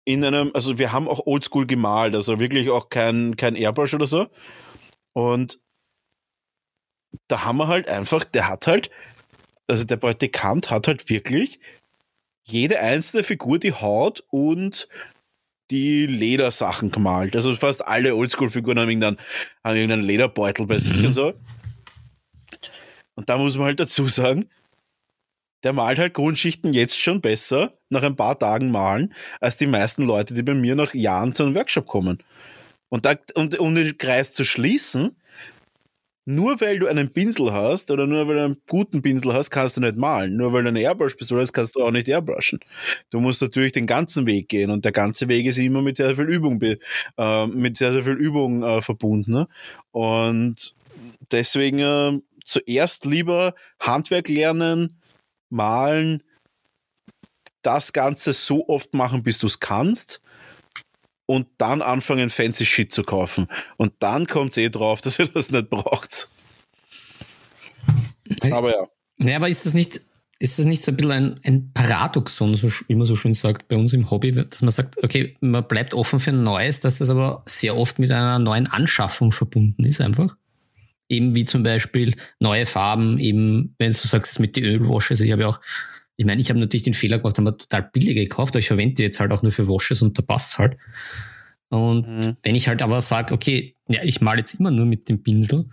[0.07, 4.07] in einem, also wir haben auch oldschool gemalt, also wirklich auch kein, kein Airbrush oder
[4.07, 4.29] so.
[5.13, 5.61] Und
[7.29, 8.91] da haben wir halt einfach, der hat halt,
[9.67, 11.59] also der Praktikant hat halt wirklich
[12.45, 14.89] jede einzelne Figur die Haut und
[15.73, 17.35] die Ledersachen gemalt.
[17.35, 19.19] Also fast alle Oldschool-Figuren haben irgendeinen,
[19.65, 21.07] haben irgendeinen Lederbeutel bei sich mhm.
[21.07, 21.35] und so.
[23.17, 24.49] Und da muss man halt dazu sagen,
[25.67, 30.05] der malt halt Grundschichten jetzt schon besser, nach ein paar Tagen malen, als die meisten
[30.05, 32.23] Leute, die bei mir nach Jahren zu einem Workshop kommen.
[32.89, 35.17] Und, da, und um den Kreis zu schließen,
[36.25, 39.77] nur weil du einen Pinsel hast oder nur weil du einen guten Pinsel hast, kannst
[39.77, 40.37] du nicht malen.
[40.37, 42.61] Nur weil du eine Airbrush-Pistole hast, kannst du auch nicht airbrushen.
[43.11, 46.15] Du musst natürlich den ganzen Weg gehen und der ganze Weg ist immer mit sehr
[46.15, 49.33] viel Übung, äh, mit sehr, sehr viel Übung äh, verbunden.
[49.33, 49.49] Ne?
[49.91, 50.77] Und
[51.33, 55.01] deswegen äh, zuerst lieber Handwerk lernen,
[55.51, 56.23] malen,
[57.63, 60.21] das Ganze so oft machen, bis du es kannst
[61.27, 63.49] und dann anfangen, fancy Shit zu kaufen.
[63.77, 66.29] Und dann kommt es eh drauf, dass ihr das nicht braucht.
[68.51, 68.87] Aber ja.
[69.19, 70.01] Ja, aber ist das nicht,
[70.39, 73.69] ist das nicht so ein bisschen ein, ein Paradoxon, so, wie man so schön sagt,
[73.69, 77.11] bei uns im Hobby, dass man sagt, okay, man bleibt offen für Neues, dass das
[77.11, 80.37] aber sehr oft mit einer neuen Anschaffung verbunden ist, einfach?
[81.09, 85.33] Eben wie zum Beispiel neue Farben, eben, wenn du sagst, mit den Ölwashes, also ich
[85.33, 85.61] habe ja auch,
[86.17, 88.69] ich meine, ich habe natürlich den Fehler gemacht, haben wir total billige gekauft, aber ich
[88.69, 90.77] verwende die jetzt halt auch nur für Washes und da passt halt.
[91.69, 92.37] Und mhm.
[92.43, 95.67] wenn ich halt aber sage, okay, ja, ich male jetzt immer nur mit dem Pinsel,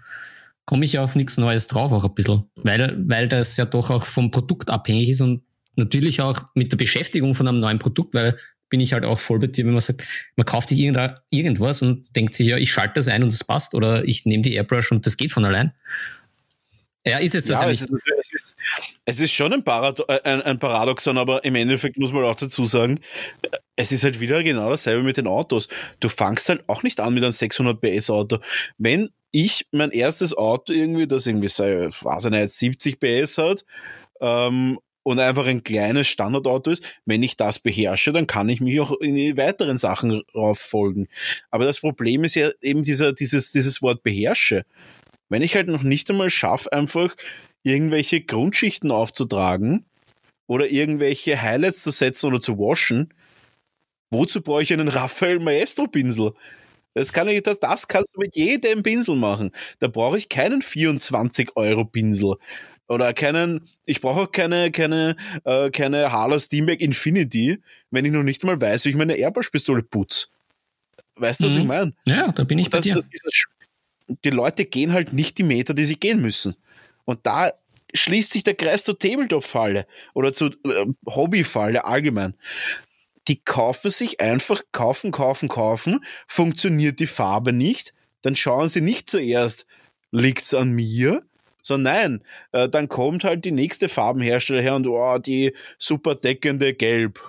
[0.65, 3.89] komme ich ja auf nichts Neues drauf auch ein bisschen, weil, weil das ja doch
[3.89, 5.43] auch vom Produkt abhängig ist und
[5.75, 8.37] natürlich auch mit der Beschäftigung von einem neuen Produkt, weil
[8.73, 10.03] bin ich halt auch voll bei dir, wenn man sagt,
[10.35, 13.75] man kauft sich irgendwas und denkt sich, ja, ich schalte das ein und es passt
[13.75, 15.73] oder ich nehme die Airbrush und das geht von allein.
[17.05, 18.55] Ja, ist es das ja, es ist, es, ist,
[19.05, 22.35] es ist schon ein, Parado äh, ein, ein, Paradoxon, aber im Endeffekt muss man auch
[22.35, 22.99] dazu sagen,
[23.75, 25.67] es ist halt wieder genau dasselbe mit den Autos.
[25.99, 28.39] Du fangst halt auch nicht an mit einem 600 PS Auto.
[28.79, 33.65] Wenn ich mein erstes Auto irgendwie, das irgendwie, sei, weiß ich nicht, 70 PS hat,
[34.19, 38.79] ähm, und einfach ein kleines Standardauto ist, wenn ich das beherrsche, dann kann ich mich
[38.79, 41.07] auch in die weiteren Sachen rauffolgen.
[41.51, 44.65] Aber das Problem ist ja eben dieser, dieses, dieses Wort beherrsche.
[45.29, 47.15] Wenn ich halt noch nicht einmal schaffe, einfach
[47.63, 49.85] irgendwelche Grundschichten aufzutragen
[50.47, 53.13] oder irgendwelche Highlights zu setzen oder zu waschen,
[54.09, 56.33] wozu brauche ich einen Raphael Maestro Pinsel?
[56.93, 59.51] Das, kann ich, das, das kannst du mit jedem Pinsel machen.
[59.79, 62.35] Da brauche ich keinen 24 Euro Pinsel
[62.93, 67.59] oder keinen, ich brauche auch keine, keine, äh, keine Harler Steamback Infinity,
[67.91, 70.27] wenn ich noch nicht mal weiß, wie ich meine Airbrush-Pistole putze.
[71.15, 71.47] Weißt du, mhm.
[71.47, 71.67] was ich mhm.
[71.67, 71.93] meine?
[72.05, 73.03] Ja, da bin ich bei dir.
[73.11, 73.45] Dieses,
[74.23, 76.55] die Leute gehen halt nicht die Meter, die sie gehen müssen.
[77.05, 77.51] Und da
[77.93, 82.35] schließt sich der Kreis zur Tabletop-Falle oder zur äh, Hobby-Falle allgemein.
[83.27, 89.09] Die kaufen sich einfach, kaufen, kaufen, kaufen, funktioniert die Farbe nicht, dann schauen sie nicht
[89.09, 89.65] zuerst,
[90.11, 91.23] liegt es an mir,
[91.63, 96.73] so nein, äh, dann kommt halt die nächste Farbenhersteller her und oh, die super deckende
[96.73, 97.19] Gelb.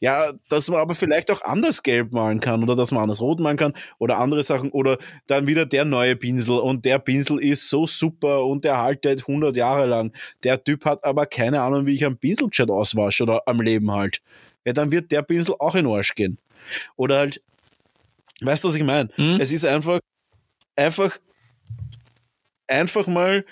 [0.00, 3.40] Ja, dass man aber vielleicht auch anders gelb malen kann oder dass man anders rot
[3.40, 4.98] malen kann oder andere Sachen oder
[5.28, 9.56] dann wieder der neue Pinsel und der Pinsel ist so super und der haltet 100
[9.56, 10.12] Jahre lang.
[10.42, 13.90] Der Typ hat aber keine Ahnung, wie ich einen Pinsel gescheit auswasche oder am Leben
[13.92, 14.20] halt.
[14.66, 16.38] Ja, dann wird der Pinsel auch in den Arsch gehen.
[16.96, 17.42] Oder halt,
[18.42, 19.08] weißt du, was ich meine?
[19.16, 19.38] Mhm.
[19.40, 20.00] Es ist einfach,
[20.76, 21.18] einfach
[22.74, 23.44] einfach mal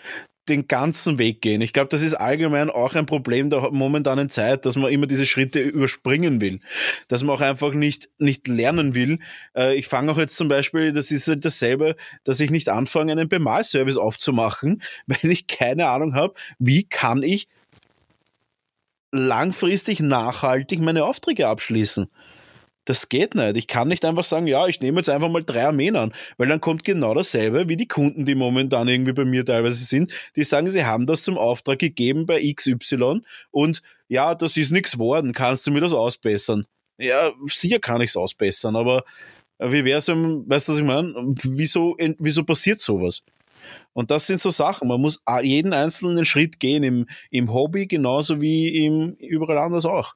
[0.48, 1.60] den ganzen Weg gehen.
[1.60, 5.24] Ich glaube, das ist allgemein auch ein Problem der momentanen Zeit, dass man immer diese
[5.24, 6.58] Schritte überspringen will.
[7.06, 9.20] Dass man auch einfach nicht, nicht lernen will.
[9.56, 11.94] Äh, ich fange auch jetzt zum Beispiel, das ist halt dasselbe,
[12.24, 17.46] dass ich nicht anfange, einen Bemalservice aufzumachen, weil ich keine Ahnung habe, wie kann ich
[19.12, 22.08] langfristig nachhaltig meine Aufträge abschließen.
[22.84, 23.56] Das geht nicht.
[23.56, 26.48] Ich kann nicht einfach sagen, ja, ich nehme jetzt einfach mal drei Armeen an, weil
[26.48, 30.12] dann kommt genau dasselbe wie die Kunden, die momentan irgendwie bei mir teilweise sind.
[30.34, 34.98] Die sagen, sie haben das zum Auftrag gegeben bei XY und ja, das ist nichts
[34.98, 35.32] worden.
[35.32, 36.66] Kannst du mir das ausbessern?
[36.98, 39.04] Ja, sicher kann ich es ausbessern, aber
[39.58, 41.14] wie wäre es, weißt du, was ich meine?
[41.42, 43.22] Wieso, wieso passiert sowas?
[43.92, 44.88] Und das sind so Sachen.
[44.88, 50.14] Man muss jeden einzelnen Schritt gehen im, im Hobby genauso wie im, überall anders auch.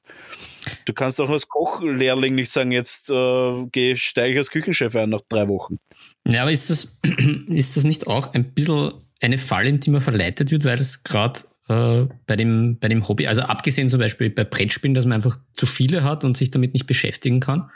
[0.85, 5.21] Du kannst auch als Kochlehrling nicht sagen, jetzt äh, steige ich als Küchenchef ein nach
[5.29, 5.79] drei Wochen.
[6.27, 6.99] Ja, aber ist das,
[7.47, 11.03] ist das nicht auch ein bisschen eine Falle, in die man verleitet wird, weil es
[11.03, 15.13] gerade äh, bei, dem, bei dem Hobby, also abgesehen zum Beispiel bei Brettspielen, dass man
[15.13, 17.69] einfach zu viele hat und sich damit nicht beschäftigen kann,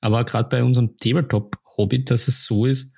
[0.00, 2.92] aber gerade bei unserem Tabletop-Hobby, dass es so ist,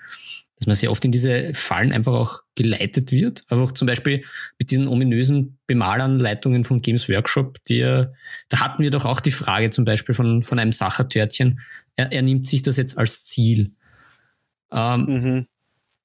[0.57, 3.43] dass man sehr oft in diese Fallen einfach auch geleitet wird.
[3.49, 4.25] Einfach zum Beispiel
[4.59, 9.71] mit diesen ominösen Bemalanleitungen von Games Workshop, die, da hatten wir doch auch die Frage
[9.71, 11.61] zum Beispiel von, von einem Sachertörtchen,
[11.97, 13.73] er, er nimmt sich das jetzt als Ziel.
[14.73, 15.47] Ähm, mhm.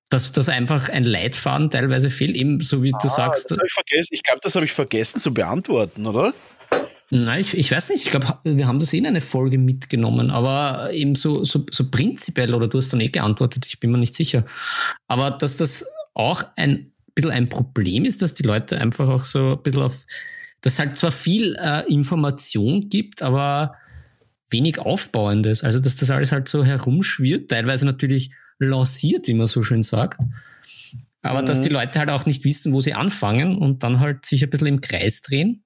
[0.10, 3.50] Dass das einfach ein Leitfaden teilweise fehlt, eben so wie ah, du sagst.
[3.50, 4.14] Das ich vergessen.
[4.14, 6.34] Ich glaube, das habe ich vergessen zu beantworten, oder?
[7.14, 8.06] Nein, ich, ich weiß nicht.
[8.06, 11.92] Ich glaube, wir haben das eh in eine Folge mitgenommen, aber eben so, so, so
[11.92, 14.46] prinzipiell, oder du hast dann eh geantwortet, ich bin mir nicht sicher.
[15.08, 19.58] Aber dass das auch ein bisschen ein Problem ist, dass die Leute einfach auch so
[19.58, 20.06] ein bisschen auf,
[20.62, 23.76] dass halt zwar viel äh, Information gibt, aber
[24.50, 25.66] wenig Aufbauendes.
[25.66, 30.22] Also, dass das alles halt so herumschwirrt, teilweise natürlich lanciert, wie man so schön sagt.
[31.22, 31.46] Aber mhm.
[31.46, 34.50] dass die Leute halt auch nicht wissen, wo sie anfangen und dann halt sich ein
[34.50, 35.62] bisschen im Kreis drehen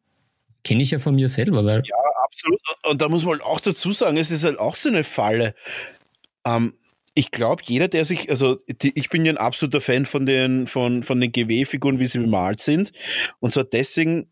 [0.65, 1.63] kenne ich ja von mir selber.
[1.63, 2.59] Weil ja, absolut.
[2.83, 5.55] Und da muss man auch dazu sagen, es ist halt auch so eine Falle.
[6.45, 6.73] Ähm,
[7.13, 10.67] ich glaube, jeder, der sich, also die, ich bin ja ein absoluter Fan von den,
[10.67, 12.91] von, von den GW-Figuren, wie sie bemalt sind.
[13.39, 14.29] Und zwar deswegen,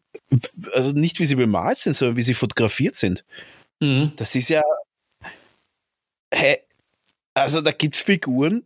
[0.73, 3.23] also nicht wie sie bemalt sind, sondern wie sie fotografiert sind.
[3.79, 4.11] Mhm.
[4.17, 4.61] Das ist ja.
[6.33, 6.57] Hey,
[7.33, 8.63] also da gibt es Figuren,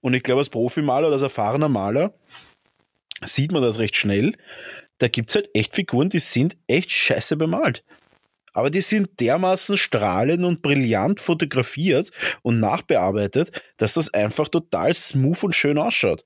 [0.00, 2.14] und ich glaube, als Profimaler oder als erfahrener Maler
[3.24, 4.34] sieht man das recht schnell
[4.98, 7.84] da gibt es halt echt Figuren, die sind echt scheiße bemalt.
[8.52, 12.10] Aber die sind dermaßen strahlend und brillant fotografiert
[12.42, 16.24] und nachbearbeitet, dass das einfach total smooth und schön ausschaut.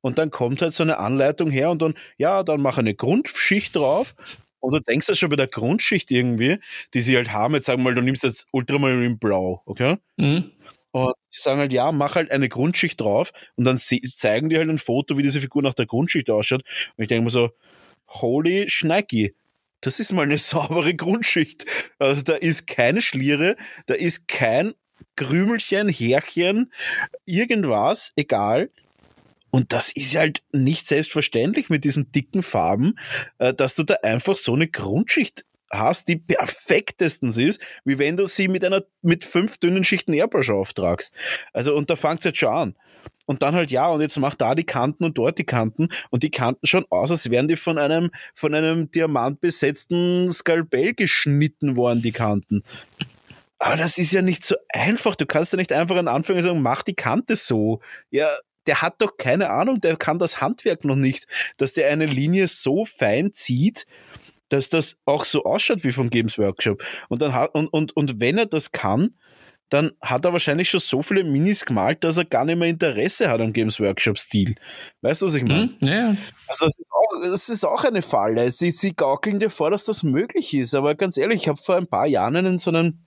[0.00, 3.76] Und dann kommt halt so eine Anleitung her und dann, ja, dann mach eine Grundschicht
[3.76, 4.14] drauf.
[4.60, 6.58] Und du denkst ja schon bei der Grundschicht irgendwie,
[6.94, 9.98] die sie halt haben, jetzt sagen wir mal, du nimmst jetzt Ultramarine Blau, okay?
[10.16, 10.50] Mhm.
[10.90, 14.68] Und die sagen halt, ja, mach halt eine Grundschicht drauf und dann zeigen die halt
[14.68, 16.62] ein Foto, wie diese Figur nach der Grundschicht ausschaut.
[16.96, 17.50] Und ich denke mir so,
[18.08, 19.34] holy Schneiki.
[19.80, 21.66] Das ist mal eine saubere Grundschicht.
[21.98, 23.56] Also da ist keine Schliere,
[23.86, 24.74] da ist kein
[25.16, 26.72] Krümelchen, Härchen,
[27.24, 28.70] irgendwas, egal.
[29.50, 32.98] Und das ist halt nicht selbstverständlich mit diesen dicken Farben,
[33.38, 38.26] äh, dass du da einfach so eine Grundschicht hast, die perfektestens ist, wie wenn du
[38.26, 41.14] sie mit einer, mit fünf dünnen Schichten Airbrush auftragst.
[41.52, 42.74] Also, und da fängt es jetzt schon an
[43.28, 46.22] und dann halt ja, und jetzt macht da die Kanten und dort die Kanten und
[46.22, 52.00] die Kanten schon aus, als wären die von einem, von einem diamantbesetzten Skalpell geschnitten worden,
[52.00, 52.64] die Kanten.
[53.58, 55.14] Aber das ist ja nicht so einfach.
[55.14, 57.80] Du kannst ja nicht einfach an Anfang sagen, mach die Kante so.
[58.10, 58.28] Ja,
[58.66, 61.26] der hat doch keine Ahnung, der kann das Handwerk noch nicht,
[61.58, 63.86] dass der eine Linie so fein zieht,
[64.48, 66.82] dass das auch so ausschaut wie vom Games Workshop.
[67.08, 69.14] Und dann hat, und, und, und wenn er das kann,
[69.68, 73.28] dann hat er wahrscheinlich schon so viele Minis gemalt, dass er gar nicht mehr Interesse
[73.28, 74.54] hat am Games Workshop-Stil.
[75.02, 75.70] Weißt du, was ich meine?
[75.80, 76.16] Hm, ja.
[76.46, 78.50] Also das ist, auch, das ist auch eine Falle.
[78.50, 80.74] Sie, sie gaukeln dir vor, dass das möglich ist.
[80.74, 83.04] Aber ganz ehrlich, ich habe vor ein paar Jahren einen, so einen,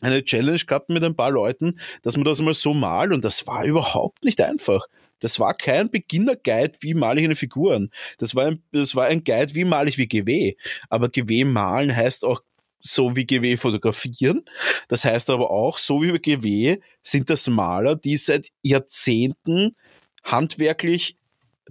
[0.00, 3.46] eine Challenge gehabt mit ein paar Leuten, dass man das mal so malt und das
[3.46, 4.84] war überhaupt nicht einfach.
[5.20, 7.90] Das war kein Beginner-Guide, wie male ich eine Figur an.
[8.18, 10.54] Das war ein, das war ein Guide, wie male ich wie GW.
[10.88, 12.42] Aber GW malen heißt auch
[12.80, 14.44] so wie GW fotografieren.
[14.88, 19.76] Das heißt aber auch, so wie GW sind das Maler, die seit Jahrzehnten
[20.24, 21.16] handwerklich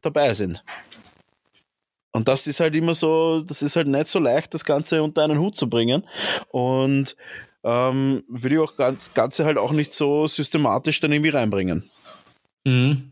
[0.01, 0.63] dabei sind.
[2.11, 5.23] Und das ist halt immer so, das ist halt nicht so leicht, das Ganze unter
[5.23, 6.03] einen Hut zu bringen.
[6.49, 7.15] Und
[7.63, 11.89] ähm, würde ich auch das Ganze halt auch nicht so systematisch dann irgendwie reinbringen.
[12.65, 13.11] Mhm.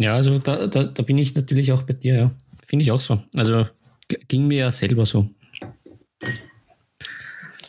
[0.00, 2.30] Ja, also da, da, da bin ich natürlich auch bei dir, ja.
[2.66, 3.22] Finde ich auch so.
[3.36, 3.66] Also
[4.28, 5.28] ging mir ja selber so.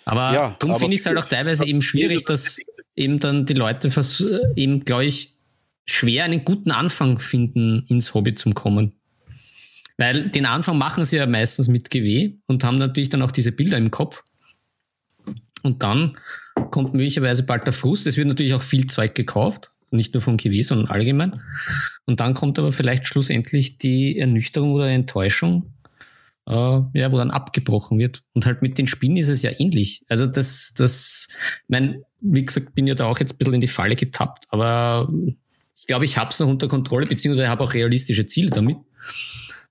[0.05, 2.57] Aber ja, darum finde ich es halt auch teilweise eben schwierig, dass
[2.95, 3.89] eben dann die Leute
[4.55, 5.35] eben, glaube ich,
[5.85, 8.93] schwer einen guten Anfang finden, ins Hobby zu kommen.
[9.97, 13.51] Weil den Anfang machen sie ja meistens mit GW und haben natürlich dann auch diese
[13.51, 14.23] Bilder im Kopf.
[15.63, 16.17] Und dann
[16.71, 18.07] kommt möglicherweise bald der Frust.
[18.07, 21.41] Es wird natürlich auch viel Zeug gekauft, nicht nur von GW, sondern allgemein.
[22.05, 25.73] Und dann kommt aber vielleicht schlussendlich die Ernüchterung oder Enttäuschung,
[26.47, 28.23] äh, ja, wo dann abgebrochen wird.
[28.33, 30.03] Und halt mit den Spinnen ist es ja ähnlich.
[30.07, 31.27] Also das, das,
[31.67, 35.09] mein, wie gesagt, bin ja da auch jetzt ein bisschen in die Falle getappt, aber
[35.75, 38.77] ich glaube, ich habe es noch unter Kontrolle, beziehungsweise habe auch realistische Ziele damit.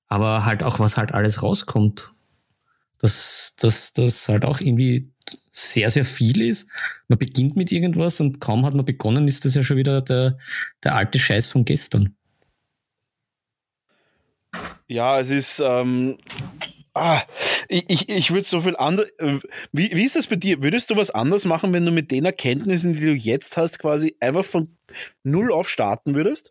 [0.09, 2.11] Aber halt auch, was halt alles rauskommt.
[2.99, 5.13] Dass das, das halt auch irgendwie
[5.51, 6.68] sehr, sehr viel ist.
[7.09, 10.39] Man beginnt mit irgendwas und kaum hat man begonnen, ist das ja schon wieder der,
[10.85, 12.14] der alte Scheiß von gestern.
[14.89, 15.60] Ja, es ist.
[15.60, 16.18] Ähm,
[16.94, 17.22] ah,
[17.68, 19.06] ich, ich, ich würde so viel anders.
[19.72, 20.62] Wie, wie ist das bei dir?
[20.62, 24.16] Würdest du was anders machen, wenn du mit den Erkenntnissen, die du jetzt hast, quasi
[24.20, 24.77] einfach von
[25.22, 26.51] null auf starten würdest?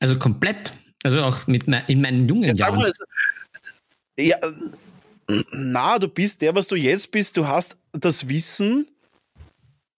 [0.00, 0.72] Also komplett.
[1.02, 2.80] Also auch mit in meinen jungen ja, Jahren.
[2.80, 2.92] Mal,
[4.18, 4.36] ja,
[5.52, 7.36] na, du bist der, was du jetzt bist.
[7.36, 8.90] Du hast das Wissen,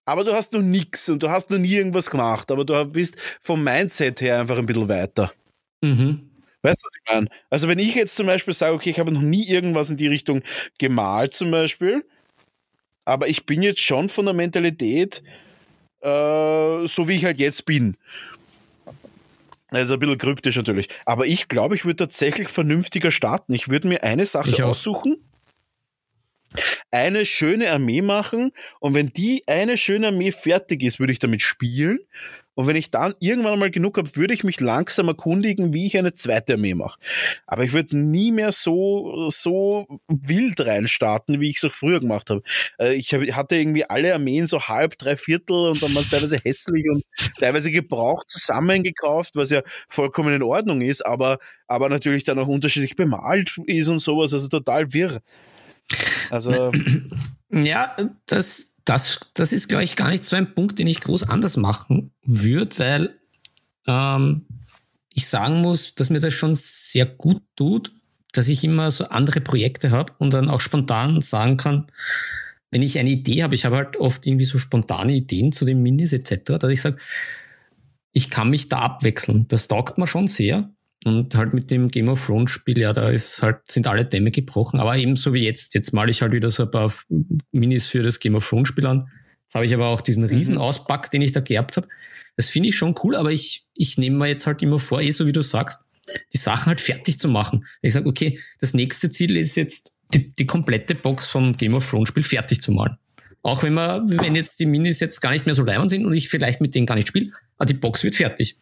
[0.05, 2.51] aber du hast noch nichts und du hast noch nie irgendwas gemacht.
[2.51, 5.33] Aber du bist vom Mindset her einfach ein bisschen weiter.
[5.81, 6.29] Mhm.
[6.63, 7.29] Weißt du, was ich meine?
[7.51, 10.07] Also, wenn ich jetzt zum Beispiel sage, okay, ich habe noch nie irgendwas in die
[10.07, 10.43] Richtung
[10.79, 12.05] gemalt, zum Beispiel,
[13.05, 15.23] aber ich bin jetzt schon von der Mentalität
[16.03, 17.97] äh, so, wie ich halt jetzt bin.
[19.73, 20.89] Also ein bisschen kryptisch natürlich.
[21.07, 23.55] Aber ich glaube, ich würde tatsächlich vernünftiger starten.
[23.55, 25.17] Ich würde mir eine Sache aussuchen,
[26.91, 31.41] eine schöne Armee machen und wenn die eine schöne Armee fertig ist, würde ich damit
[31.41, 32.01] spielen
[32.55, 35.97] und wenn ich dann irgendwann mal genug habe, würde ich mich langsam erkundigen, wie ich
[35.97, 36.99] eine zweite Armee mache.
[37.47, 42.29] Aber ich würde nie mehr so, so wild reinstarten, wie ich es auch früher gemacht
[42.29, 42.43] habe.
[42.79, 46.87] Äh, ich hatte irgendwie alle Armeen so halb, drei Viertel und dann waren teilweise hässlich
[46.91, 47.05] und
[47.39, 52.97] teilweise gebraucht zusammengekauft, was ja vollkommen in Ordnung ist, aber, aber natürlich dann auch unterschiedlich
[52.97, 55.23] bemalt ist und sowas, also total wirr.
[56.31, 56.73] Also.
[57.51, 57.95] Ja,
[58.27, 61.57] das, das, das ist, glaube ich, gar nicht so ein Punkt, den ich groß anders
[61.57, 63.19] machen würde, weil
[63.87, 64.47] ähm,
[65.11, 67.93] ich sagen muss, dass mir das schon sehr gut tut,
[68.33, 71.87] dass ich immer so andere Projekte habe und dann auch spontan sagen kann,
[72.71, 75.83] wenn ich eine Idee habe, ich habe halt oft irgendwie so spontane Ideen zu den
[75.83, 76.97] Minis etc., dass ich sage,
[78.13, 79.47] ich kann mich da abwechseln.
[79.49, 80.71] Das taugt mir schon sehr.
[81.05, 84.31] Und halt mit dem Game of Thrones Spiel, ja, da ist halt, sind alle Dämme
[84.31, 84.79] gebrochen.
[84.79, 85.75] Aber ebenso wie jetzt.
[85.75, 86.93] Jetzt male ich halt wieder so ein paar
[87.51, 89.09] Minis für das Game of Thrones Spiel an.
[89.45, 90.31] Jetzt habe ich aber auch diesen mhm.
[90.31, 91.89] Riesenauspack, den ich da geerbt habe.
[92.37, 95.11] Das finde ich schon cool, aber ich, ich nehme mir jetzt halt immer vor, eh
[95.11, 95.85] so wie du sagst,
[96.33, 97.67] die Sachen halt fertig zu machen.
[97.83, 101.89] Ich sage, okay, das nächste Ziel ist jetzt, die, die komplette Box vom Game of
[101.89, 102.97] Thrones Spiel fertig zu malen.
[103.43, 106.13] Auch wenn man, wenn jetzt die Minis jetzt gar nicht mehr so leibend sind und
[106.13, 108.59] ich vielleicht mit denen gar nicht spiele, aber die Box wird fertig.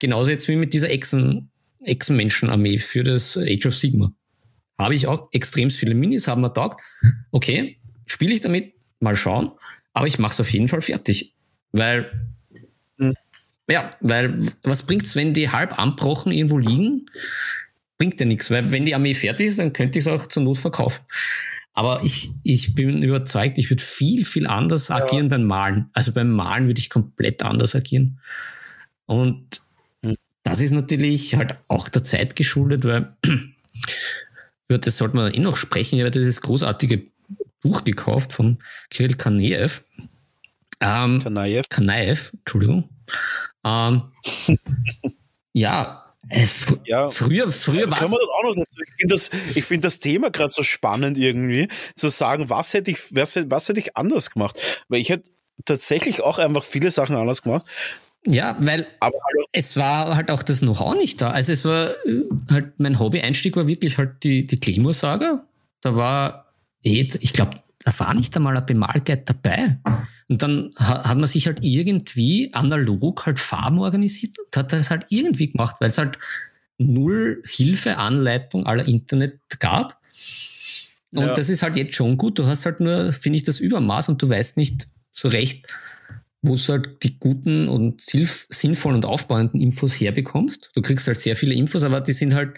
[0.00, 1.49] Genauso jetzt wie mit dieser Echsen,
[1.84, 4.12] Ex-Menschen-Armee für das Age of Sigma.
[4.78, 6.80] Habe ich auch extrem viele Minis, haben wir taugt.
[7.30, 9.52] Okay, spiele ich damit, mal schauen,
[9.92, 11.34] aber ich mache es auf jeden Fall fertig.
[11.72, 12.10] Weil,
[12.96, 13.14] mhm.
[13.68, 17.06] ja, weil was bringt's, wenn die halb anbrochen irgendwo liegen?
[17.98, 20.42] Bringt ja nichts, weil wenn die Armee fertig ist, dann könnte ich es auch zur
[20.42, 21.04] Not verkaufen.
[21.72, 24.96] Aber ich, ich bin überzeugt, ich würde viel, viel anders ja.
[24.96, 25.88] agieren beim Malen.
[25.92, 28.20] Also beim Malen würde ich komplett anders agieren.
[29.06, 29.60] Und
[30.42, 33.14] das ist natürlich halt auch der Zeit geschuldet, weil
[34.68, 35.96] über das sollte man eh noch sprechen.
[35.96, 37.04] Ich habe dieses großartige
[37.60, 38.58] Buch gekauft von
[38.90, 39.84] Kirill Kaneev.
[40.80, 41.68] Ähm, Kanaev.
[41.68, 42.88] Kanaev, Entschuldigung.
[43.64, 44.02] Ähm,
[45.52, 50.62] ja, äh, fr ja, früher, früher war Ich finde das, find das Thema gerade so
[50.62, 54.58] spannend irgendwie, zu sagen, was hätte ich, was, was hätte ich anders gemacht?
[54.88, 55.30] Weil ich hätte
[55.64, 57.66] tatsächlich auch einfach viele Sachen anders gemacht.
[58.26, 59.16] Ja, weil Aber
[59.52, 61.30] es war halt auch das Know-how nicht da.
[61.30, 65.44] Also es war äh, halt, mein Hobby-Einstieg war wirklich halt die, die Claymore-Saga.
[65.80, 66.52] Da war,
[66.82, 67.52] eh, ich glaube,
[67.84, 69.78] da war nicht einmal ein Bemalguide dabei.
[70.28, 75.06] Und dann hat man sich halt irgendwie analog halt Farben organisiert und hat das halt
[75.08, 76.18] irgendwie gemacht, weil es halt
[76.76, 79.98] null Hilfeanleitung aller Internet gab.
[81.12, 81.34] Und ja.
[81.34, 82.38] das ist halt jetzt schon gut.
[82.38, 85.66] Du hast halt nur, finde ich, das Übermaß und du weißt nicht so recht,
[86.42, 90.70] wo du halt die guten und sinnvollen und aufbauenden Infos herbekommst.
[90.74, 92.54] Du kriegst halt sehr viele Infos, aber die sind halt,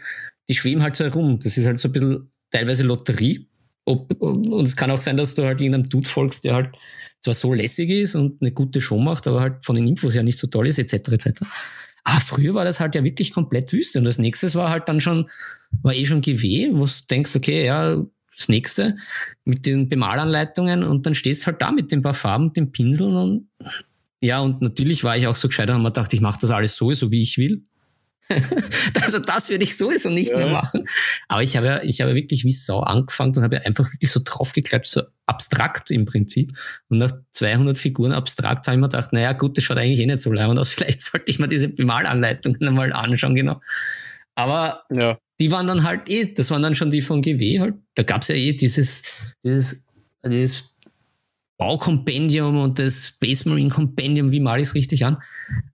[0.49, 1.41] die schweben halt so herum.
[1.41, 3.49] Das ist halt so ein bisschen teilweise Lotterie.
[3.85, 6.77] Ob, und es kann auch sein, dass du halt irgendeinem Dude folgst, der halt
[7.21, 10.23] zwar so lässig ist und eine gute Show macht, aber halt von den Infos her
[10.23, 11.09] nicht so toll ist, etc.
[11.09, 11.43] etc.
[12.05, 13.99] Ah, früher war das halt ja wirklich komplett Wüste.
[13.99, 15.29] Und das nächste war halt dann schon,
[15.83, 18.05] war eh schon GW, wo du denkst, okay, ja,
[18.43, 18.97] das nächste
[19.45, 23.49] mit den Bemalanleitungen und dann stehst halt da mit den paar Farben, den Pinseln und
[24.21, 26.53] ja, und natürlich war ich auch so gescheit und habe mir gedacht, ich mache das
[26.53, 27.65] alles sowieso, wie ich will.
[29.03, 30.37] also das würde ich sowieso nicht ja.
[30.37, 30.87] mehr machen.
[31.29, 34.13] Aber ich habe ja, ich habe wirklich wie Sau angefangen und habe ja einfach wirklich
[34.13, 36.57] so draufgeklatscht, so abstrakt im Prinzip.
[36.89, 40.07] Und nach 200 Figuren abstrakt habe ich mir gedacht, naja gut, das schaut eigentlich eh
[40.07, 40.69] nicht so leid aus.
[40.71, 43.61] Vielleicht sollte ich mir diese Bemalanleitungen einmal anschauen, genau.
[44.35, 45.19] Aber ja.
[45.43, 47.75] Die waren dann halt eh, das waren dann schon die von GW halt.
[47.97, 49.03] Da gab es ja eh dieses,
[49.43, 49.89] dieses,
[50.25, 50.73] dieses
[51.57, 55.17] Baukompendium und das Space Marine Kompendium, wie mal ich es richtig an.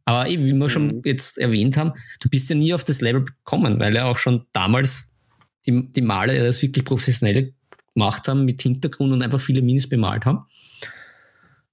[0.07, 1.03] Aber eh, wie wir schon mhm.
[1.05, 4.47] jetzt erwähnt haben, du bist ja nie auf das Level gekommen, weil ja auch schon
[4.55, 5.12] damals
[5.66, 7.53] die, die Maler ja das wirklich professionell
[7.93, 10.47] gemacht haben mit Hintergrund und einfach viele Minis bemalt haben.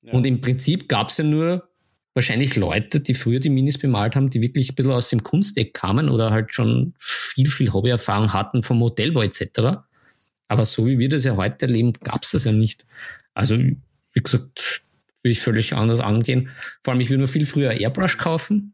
[0.02, 0.12] Ja.
[0.12, 1.70] Und im Prinzip gab es ja nur
[2.16, 5.74] wahrscheinlich Leute, die früher die Minis bemalt haben, die wirklich ein bisschen aus dem Kunsteck
[5.74, 9.84] kamen oder halt schon viel, viel Hobbyerfahrung hatten vom Modellbau etc.
[10.48, 12.86] Aber so wie wir das ja heute erleben, gab es das ja nicht.
[13.34, 14.84] Also, wie gesagt,
[15.22, 16.50] würde ich völlig anders angehen.
[16.84, 18.74] Vor allem, ich würde mir viel früher Airbrush kaufen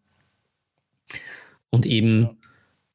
[1.72, 2.38] und eben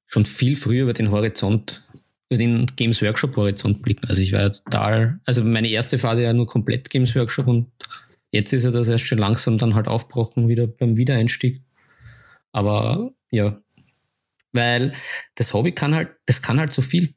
[0.06, 1.82] schon viel früher über den Horizont,
[2.31, 4.09] über den Games Workshop Horizont blicken.
[4.09, 7.66] Also ich war ja total, also meine erste Phase ja nur komplett Games Workshop und
[8.36, 11.62] Jetzt ist er das erst schon langsam dann halt aufgebrochen wieder beim Wiedereinstieg.
[12.52, 13.58] Aber ja,
[14.52, 14.92] weil
[15.36, 17.14] das Hobby kann halt, es kann halt so viel.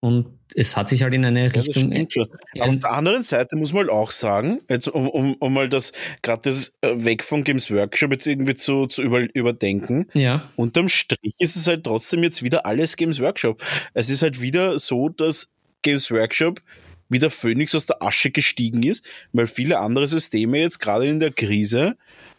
[0.00, 1.92] Und es hat sich halt in eine ja, Richtung.
[1.92, 5.68] Ja, Auf der anderen Seite muss man halt auch sagen, jetzt um, um, um mal
[5.68, 10.08] das gerade das äh, weg von Games Workshop jetzt irgendwie zu, zu über, überdenken.
[10.14, 10.42] Ja.
[10.56, 13.62] Unterm Strich ist es halt trotzdem jetzt wieder alles Games Workshop.
[13.94, 15.52] Es ist halt wieder so, dass
[15.82, 16.60] Games Workshop
[17.10, 21.20] wie der Phönix aus der Asche gestiegen ist, weil viele andere Systeme jetzt gerade in
[21.20, 21.96] der Krise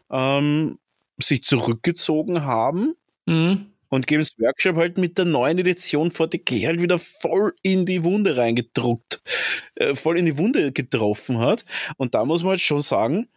[0.10, 0.80] ähm,
[1.19, 2.95] sich zurückgezogen haben.
[3.27, 3.68] Mhm.
[3.89, 8.38] Und Games Workshop halt mit der neuen Edition VTG halt wieder voll in die Wunde
[8.38, 9.22] reingedruckt,
[9.76, 11.65] äh, voll in die Wunde getroffen hat.
[11.98, 13.27] Und da muss man halt schon sagen,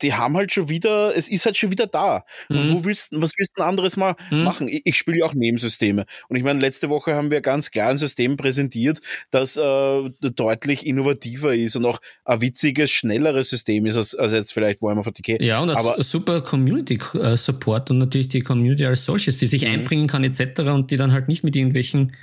[0.00, 2.24] die haben halt schon wieder, es ist halt schon wieder da.
[2.48, 2.56] Mhm.
[2.56, 4.44] Und wo willst, was willst du ein anderes mal mhm.
[4.44, 4.68] machen?
[4.68, 6.06] Ich, ich spiele ja auch Nebensysteme.
[6.28, 9.00] Und ich meine, letzte Woche haben wir ganz klar ein System präsentiert,
[9.30, 14.52] das äh, deutlich innovativer ist und auch ein witziges, schnelleres System ist, als, als jetzt
[14.52, 15.42] vielleicht Warhammer 40k.
[15.42, 19.72] Ja, und Aber, super Community-Support und natürlich die Community als solches, die sich mhm.
[19.72, 20.60] einbringen kann etc.
[20.72, 22.14] und die dann halt nicht mit irgendwelchen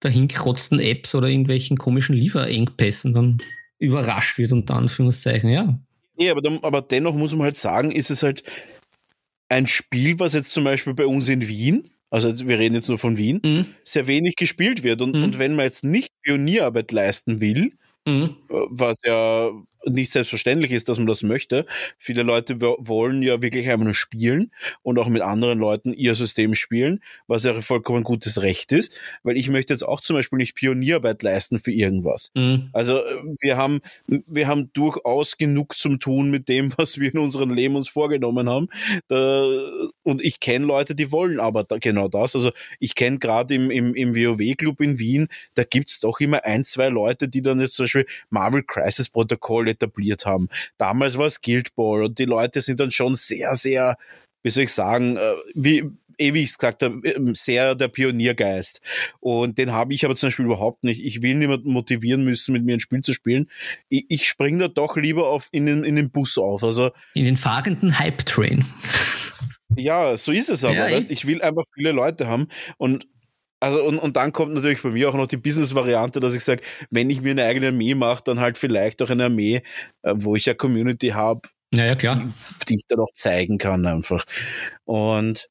[0.00, 3.38] dahinkrotzten Apps oder irgendwelchen komischen Lieferengpässen dann
[3.78, 5.78] überrascht wird, unter Anführungszeichen, ja.
[6.20, 8.42] Nee, aber, aber dennoch muss man halt sagen, ist es halt
[9.48, 12.98] ein Spiel, was jetzt zum Beispiel bei uns in Wien, also wir reden jetzt nur
[12.98, 13.66] von Wien, mhm.
[13.82, 15.00] sehr wenig gespielt wird.
[15.00, 15.24] Und, mhm.
[15.24, 17.72] und wenn man jetzt nicht Pionierarbeit leisten will,
[18.06, 18.36] mhm.
[18.50, 19.50] Äh, was ja
[19.86, 21.66] nicht selbstverständlich ist, dass man das möchte.
[21.98, 24.52] Viele Leute wollen ja wirklich einfach nur spielen
[24.82, 28.92] und auch mit anderen Leuten ihr System spielen, was ja vollkommen gutes Recht ist,
[29.22, 32.30] weil ich möchte jetzt auch zum Beispiel nicht Pionierarbeit leisten für irgendwas.
[32.34, 32.70] Mhm.
[32.72, 37.18] Also äh, wir haben, wir haben durchaus genug zum tun mit dem, was wir in
[37.18, 38.68] unserem Leben uns vorgenommen haben.
[40.02, 42.34] Und ich kenne Leute, die wollen aber genau das.
[42.34, 46.64] Also ich kenne gerade im, im, im WoW-Club in Wien, da gibt's doch immer ein,
[46.64, 50.48] zwei Leute, die dann jetzt zum Beispiel Marvel Crisis Protocol etabliert haben.
[50.76, 53.96] Damals war es Guild Ball und die Leute sind dann schon sehr, sehr,
[54.42, 55.90] wie soll ich sagen, äh, wie,
[56.20, 58.80] eh ich es gesagt habe, ähm, sehr der Pioniergeist.
[59.20, 61.04] Und den habe ich aber zum Beispiel überhaupt nicht.
[61.04, 63.48] Ich will niemanden motivieren müssen, mit mir ein Spiel zu spielen.
[63.88, 66.62] Ich, ich springe da doch lieber auf in den, in den Bus auf.
[66.62, 68.64] Also, in den fahrenden Hype-Train.
[69.76, 70.74] Ja, so ist es aber.
[70.74, 73.06] Ja, weißt, ich will einfach viele Leute haben und
[73.60, 76.62] also und, und dann kommt natürlich bei mir auch noch die Business-Variante, dass ich sage,
[76.90, 79.62] wenn ich mir eine eigene Armee mache, dann halt vielleicht auch eine Armee,
[80.02, 81.42] äh, wo ich ja Community habe,
[81.72, 82.16] ja, ja, klar.
[82.16, 84.24] Die, die, ich dann auch zeigen kann einfach.
[84.84, 85.48] Und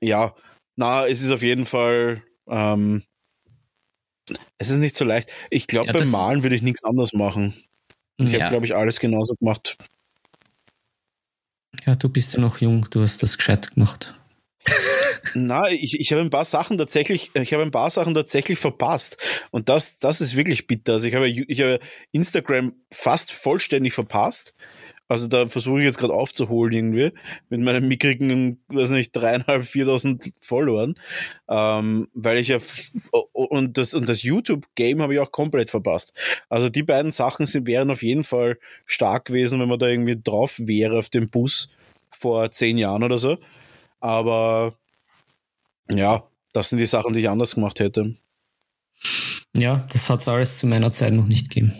[0.00, 0.34] ja,
[0.76, 3.02] na, es ist auf jeden Fall, ähm,
[4.58, 5.30] es ist nicht so leicht.
[5.50, 7.54] Ich glaube, ja, beim Malen würde ich nichts anderes machen.
[8.18, 8.40] Ich ja.
[8.40, 9.78] habe, glaube ich, alles genauso gemacht.
[11.86, 14.14] Ja, du bist ja noch jung, du hast das gescheit gemacht.
[15.34, 19.16] Na, ich, ich habe ein paar Sachen tatsächlich, ich habe ein paar Sachen tatsächlich verpasst.
[19.50, 20.94] Und das, das ist wirklich bitter.
[20.94, 21.78] Also ich habe, ich habe
[22.12, 24.54] Instagram fast vollständig verpasst.
[25.10, 27.12] Also da versuche ich jetzt gerade aufzuholen irgendwie
[27.48, 30.96] mit meinen mickrigen, weiß nicht, dreieinhalb, viertausend Followern,
[31.48, 32.58] ähm, weil ich ja
[33.32, 36.12] und das und das YouTube-Game habe ich auch komplett verpasst.
[36.50, 40.20] Also die beiden Sachen sind wären auf jeden Fall stark gewesen, wenn man da irgendwie
[40.22, 41.70] drauf wäre auf dem Bus
[42.10, 43.38] vor zehn Jahren oder so.
[44.00, 44.74] Aber
[45.92, 48.16] ja, das sind die Sachen, die ich anders gemacht hätte.
[49.56, 51.72] Ja, das hat es alles zu meiner Zeit noch nicht gegeben.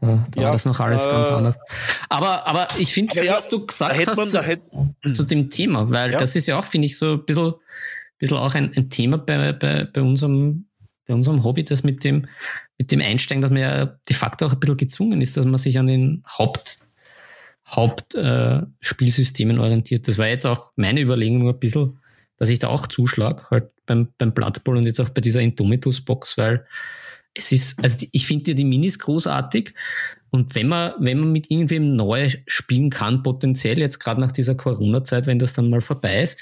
[0.00, 1.56] Da, da ja, war das noch alles äh, ganz anders.
[2.08, 4.62] Aber, aber ich finde, ja, was du gesagt hast zu, hätte,
[5.12, 6.18] zu, dem Thema, weil ja.
[6.18, 7.54] das ist ja auch, finde ich, so ein bisschen,
[8.18, 10.66] bisschen auch ein, ein Thema bei, bei, bei, unserem,
[11.06, 12.26] bei unserem Hobby, das mit dem,
[12.78, 15.58] mit dem Einsteigen, dass man ja de facto auch ein bisschen gezwungen ist, dass man
[15.58, 16.78] sich an den Haupt,
[17.68, 20.06] Hauptspielsystemen äh, orientiert.
[20.08, 21.98] Das war jetzt auch meine Überlegung ein bisschen,
[22.38, 25.40] dass ich da auch zuschlag, halt beim, beim Blood Bowl und jetzt auch bei dieser
[25.40, 26.64] Indomitus-Box, weil
[27.34, 29.74] es ist, also ich finde ja die Minis großartig
[30.30, 34.54] und wenn man, wenn man mit irgendwem neu spielen kann, potenziell jetzt gerade nach dieser
[34.54, 36.38] Corona-Zeit, wenn das dann mal vorbei ist,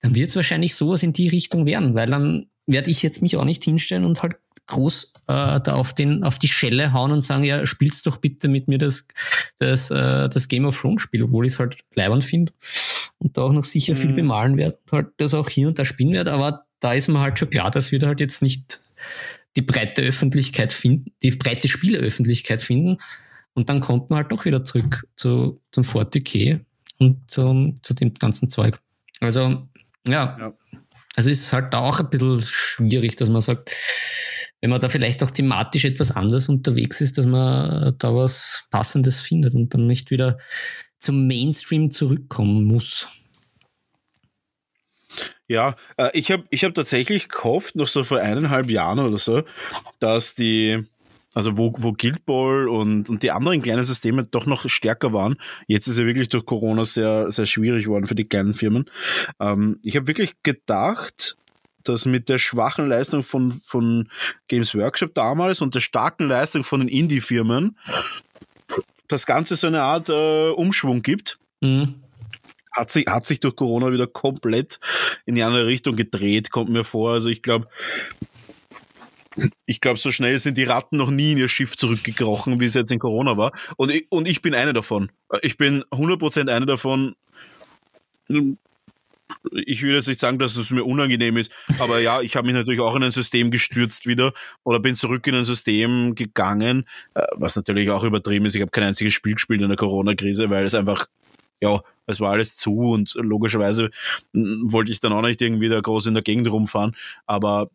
[0.00, 3.36] dann wird es wahrscheinlich sowas in die Richtung werden, weil dann werde ich jetzt mich
[3.36, 7.20] auch nicht hinstellen und halt groß äh, da auf, den, auf die Schelle hauen und
[7.20, 9.08] sagen, ja, spiel's doch bitte mit mir das,
[9.58, 12.52] das, äh, das Game of Thrones Spiel, obwohl ich es halt leibend finde
[13.24, 13.98] und da auch noch sicher mhm.
[13.98, 17.08] viel bemalen werde und halt das auch hier und da spielen werde, aber da ist
[17.08, 18.82] mir halt schon klar, dass wir da halt jetzt nicht
[19.56, 22.98] die breite Öffentlichkeit finden, die breite Spieleöffentlichkeit finden
[23.54, 26.60] und dann kommt man halt doch wieder zurück zu, zum 40k
[26.98, 28.78] und zum, zu dem ganzen Zeug.
[29.20, 29.68] Also,
[30.06, 30.36] ja.
[30.38, 30.52] ja.
[31.16, 33.70] Also ist halt da auch ein bisschen schwierig, dass man sagt,
[34.60, 39.20] wenn man da vielleicht auch thematisch etwas anders unterwegs ist, dass man da was Passendes
[39.20, 40.38] findet und dann nicht wieder
[41.04, 43.06] zum Mainstream zurückkommen muss.
[45.46, 49.42] Ja, äh, ich habe ich hab tatsächlich gehofft, noch so vor eineinhalb Jahren oder so,
[50.00, 50.82] dass die,
[51.34, 55.36] also wo, wo Guild Ball und, und die anderen kleinen Systeme doch noch stärker waren.
[55.66, 58.86] Jetzt ist ja wirklich durch Corona sehr, sehr schwierig geworden für die kleinen Firmen.
[59.38, 61.36] Ähm, ich habe wirklich gedacht,
[61.82, 64.08] dass mit der schwachen Leistung von, von
[64.48, 67.76] Games Workshop damals und der starken Leistung von den Indie-Firmen
[69.08, 71.38] das Ganze so eine Art äh, Umschwung gibt.
[71.60, 72.02] Mhm.
[72.72, 74.80] Hat sich, hat sich durch Corona wieder komplett
[75.26, 77.12] in die andere Richtung gedreht, kommt mir vor.
[77.12, 77.68] Also ich glaube,
[79.66, 82.74] ich glaube, so schnell sind die Ratten noch nie in ihr Schiff zurückgekrochen, wie es
[82.74, 83.52] jetzt in Corona war.
[83.76, 85.10] Und ich, und ich bin eine davon.
[85.42, 87.14] Ich bin 100% eine davon
[89.52, 92.54] ich würde jetzt nicht sagen, dass es mir unangenehm ist, aber ja, ich habe mich
[92.54, 94.32] natürlich auch in ein System gestürzt wieder
[94.62, 96.84] oder bin zurück in ein System gegangen,
[97.14, 98.54] äh, was natürlich auch übertrieben ist.
[98.54, 101.06] Ich habe kein einziges Spiel gespielt in der Corona-Krise, weil es einfach,
[101.60, 103.90] ja, es war alles zu und logischerweise
[104.32, 106.94] wollte ich dann auch nicht irgendwie da groß in der Gegend rumfahren,
[107.26, 107.70] aber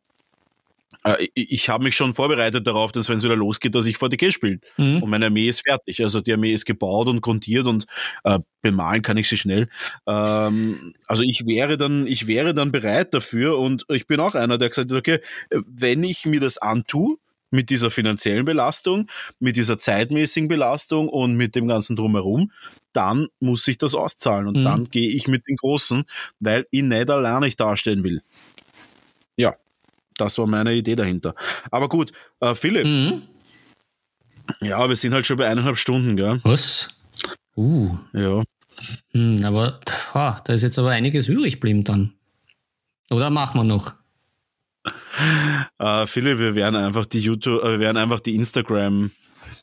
[1.33, 4.59] ich habe mich schon vorbereitet darauf, dass wenn es wieder losgeht, dass ich 40k spiele.
[4.77, 5.01] Mhm.
[5.01, 6.01] Und meine Armee ist fertig.
[6.01, 7.85] Also die Armee ist gebaut und grundiert und
[8.25, 9.69] äh, bemalen kann ich sie schnell.
[10.05, 14.57] Ähm, also ich wäre dann, ich wäre dann bereit dafür und ich bin auch einer,
[14.57, 15.19] der gesagt hat, okay,
[15.49, 17.17] wenn ich mir das antue,
[17.51, 19.09] mit dieser finanziellen Belastung,
[19.39, 22.51] mit dieser zeitmäßigen Belastung und mit dem ganzen drumherum,
[22.93, 24.63] dann muss ich das auszahlen und mhm.
[24.63, 26.03] dann gehe ich mit den Großen,
[26.39, 28.21] weil ich nicht alleine ich dastehen will.
[29.35, 29.55] Ja,
[30.19, 31.35] das war meine Idee dahinter.
[31.71, 32.85] Aber gut, äh, Philipp.
[32.85, 33.23] Mhm.
[34.61, 36.39] Ja, wir sind halt schon bei eineinhalb Stunden, gell?
[36.43, 36.89] Was?
[37.55, 37.95] Uh.
[38.13, 38.43] Ja.
[39.11, 39.79] Hm, aber
[40.13, 42.13] ha, da ist jetzt aber einiges übrig geblieben dann.
[43.11, 43.93] Oder machen wir noch?
[45.79, 49.11] Äh, Philipp, wir werden einfach die YouTube, äh, wir werden einfach die Instagram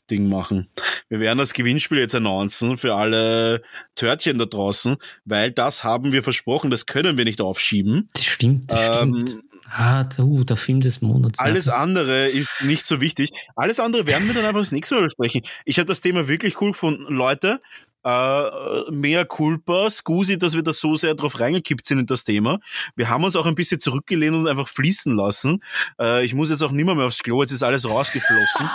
[0.09, 0.67] Ding machen.
[1.09, 3.61] Wir werden das Gewinnspiel jetzt announcen für alle
[3.95, 8.09] Törtchen da draußen, weil das haben wir versprochen, das können wir nicht aufschieben.
[8.13, 9.43] Das stimmt, das ähm, stimmt.
[9.69, 11.39] Ah, uh, der Film des Monats.
[11.39, 13.31] Alles andere ist nicht so wichtig.
[13.55, 15.41] Alles andere werden wir dann einfach das nächste Mal besprechen.
[15.65, 17.13] Ich habe das Thema wirklich cool gefunden.
[17.13, 17.61] Leute,
[18.07, 22.59] äh, mehr Culpa, Scusi, dass wir da so sehr drauf reingekippt sind in das Thema.
[22.95, 25.61] Wir haben uns auch ein bisschen zurückgelehnt und einfach fließen lassen.
[25.99, 28.69] Äh, ich muss jetzt auch nimmer mehr aufs Klo, jetzt ist alles rausgeflossen.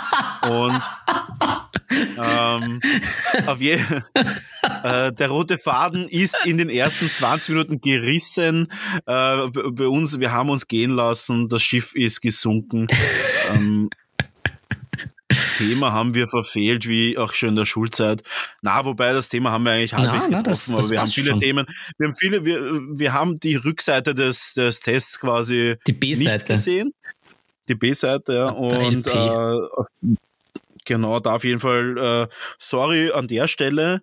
[0.49, 0.81] und
[2.17, 2.79] ähm,
[3.47, 3.73] auf je,
[4.83, 8.67] äh, der rote Faden ist in den ersten 20 Minuten gerissen.
[9.07, 12.87] Äh, bei uns, wir haben uns gehen lassen, das Schiff ist gesunken.
[13.55, 13.89] ähm,
[15.57, 18.23] Thema haben wir verfehlt, wie auch schon in der Schulzeit.
[18.61, 21.11] Na, wobei das Thema haben wir eigentlich halbwegs na, na, das, das aber wir haben
[21.11, 21.39] viele schon.
[21.39, 21.65] Themen.
[21.97, 22.61] Wir haben viele, wir,
[22.97, 26.93] wir haben die Rückseite des, des Tests quasi die B-Seite gesehen.
[27.67, 28.49] Die B-Seite, ja.
[28.49, 30.15] Und äh,
[30.85, 34.01] genau, da auf jeden Fall äh, sorry an der Stelle.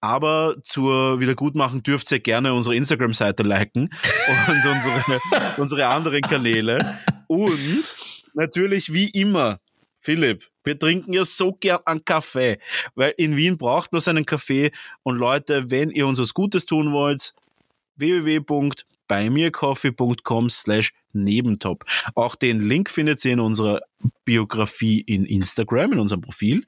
[0.00, 3.90] Aber zur Wiedergutmachung dürft ihr gerne unsere Instagram-Seite liken
[4.28, 5.20] und unsere,
[5.56, 6.78] unsere anderen Kanäle.
[7.26, 7.84] Und
[8.34, 9.58] natürlich wie immer
[10.06, 12.60] Philipp, wir trinken ja so gern einen Kaffee,
[12.94, 14.70] weil in Wien braucht man seinen Kaffee.
[15.02, 17.34] Und Leute, wenn ihr uns was Gutes tun wollt,
[17.96, 21.84] www.beimircoffee.com slash Nebentop.
[22.14, 23.80] Auch den Link findet ihr in unserer
[24.24, 26.64] Biografie in Instagram, in unserem Profil,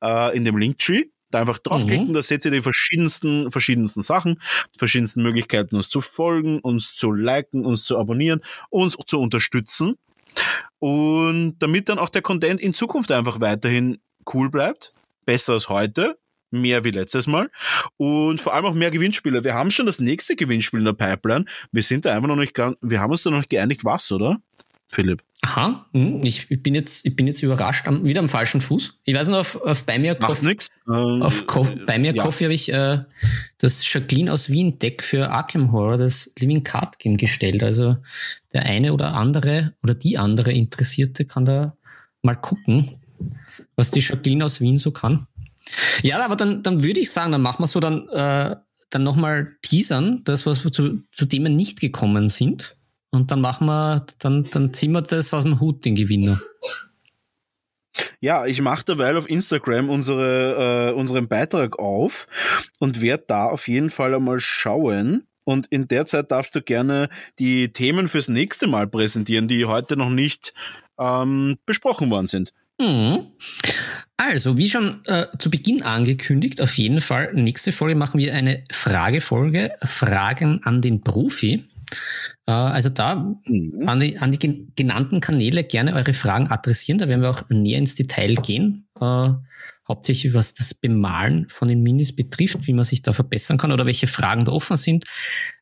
[0.00, 1.08] äh, in dem Linktree.
[1.30, 2.14] Da einfach draufklicken, mhm.
[2.14, 4.40] da seht ihr die verschiedensten, verschiedensten Sachen,
[4.78, 8.40] verschiedensten Möglichkeiten, uns zu folgen, uns zu liken, uns zu abonnieren,
[8.70, 9.98] uns zu unterstützen.
[10.78, 13.98] Und damit dann auch der Content in Zukunft einfach weiterhin
[14.32, 14.94] cool bleibt,
[15.24, 16.18] besser als heute,
[16.50, 17.50] mehr wie letztes Mal
[17.96, 19.44] und vor allem auch mehr Gewinnspiele.
[19.44, 21.44] Wir haben schon das nächste Gewinnspiel in der Pipeline.
[21.72, 24.10] Wir sind da einfach noch nicht ganz, wir haben uns da noch nicht geeinigt, was,
[24.12, 24.40] oder?
[24.90, 25.22] Philipp.
[25.42, 28.98] Aha, hm, ich bin jetzt, ich bin jetzt überrascht, am, wieder am falschen Fuß.
[29.04, 30.56] Ich weiß noch, auf, auf bei mir Coffee,
[30.86, 32.22] auf Co bei mir ja.
[32.22, 33.00] Coffee habe ich äh,
[33.58, 37.62] das Jacqueline aus Wien Deck für Arkham Horror, das Living Card Game gestellt.
[37.62, 37.98] Also
[38.52, 41.76] der eine oder andere oder die andere Interessierte kann da
[42.22, 42.90] mal gucken,
[43.76, 45.26] was die Jacqueline aus Wien so kann.
[46.02, 48.56] Ja, aber dann, dann würde ich sagen, dann machen wir so, dann äh,
[48.90, 52.76] dann nochmal teasern, das, was wir zu, zu wir nicht gekommen sind.
[53.10, 56.40] Und dann machen wir, dann, dann ziehen wir das aus dem Hut, den Gewinner.
[58.20, 62.26] Ja, ich mache derweil auf Instagram unsere, äh, unseren Beitrag auf
[62.78, 65.26] und werde da auf jeden Fall einmal schauen.
[65.48, 67.08] Und in der Zeit darfst du gerne
[67.38, 70.52] die Themen fürs nächste Mal präsentieren, die heute noch nicht
[70.98, 72.52] ähm, besprochen worden sind.
[72.78, 73.20] Mhm.
[74.18, 78.62] Also, wie schon äh, zu Beginn angekündigt, auf jeden Fall, nächste Folge machen wir eine
[78.70, 81.64] Fragefolge, Fragen an den Profi.
[82.44, 83.14] Äh, also da
[83.46, 83.84] mhm.
[83.86, 86.98] an, die, an die genannten Kanäle gerne eure Fragen adressieren.
[86.98, 88.86] Da werden wir auch näher ins Detail gehen.
[89.00, 89.30] Äh,
[89.88, 93.86] hauptsächlich was das Bemalen von den Minis betrifft, wie man sich da verbessern kann oder
[93.86, 95.04] welche Fragen da offen sind,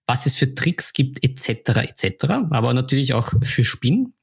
[0.06, 1.88] was es für Tricks gibt, etc.
[1.88, 2.24] etc.
[2.50, 4.14] Aber natürlich auch für Spin.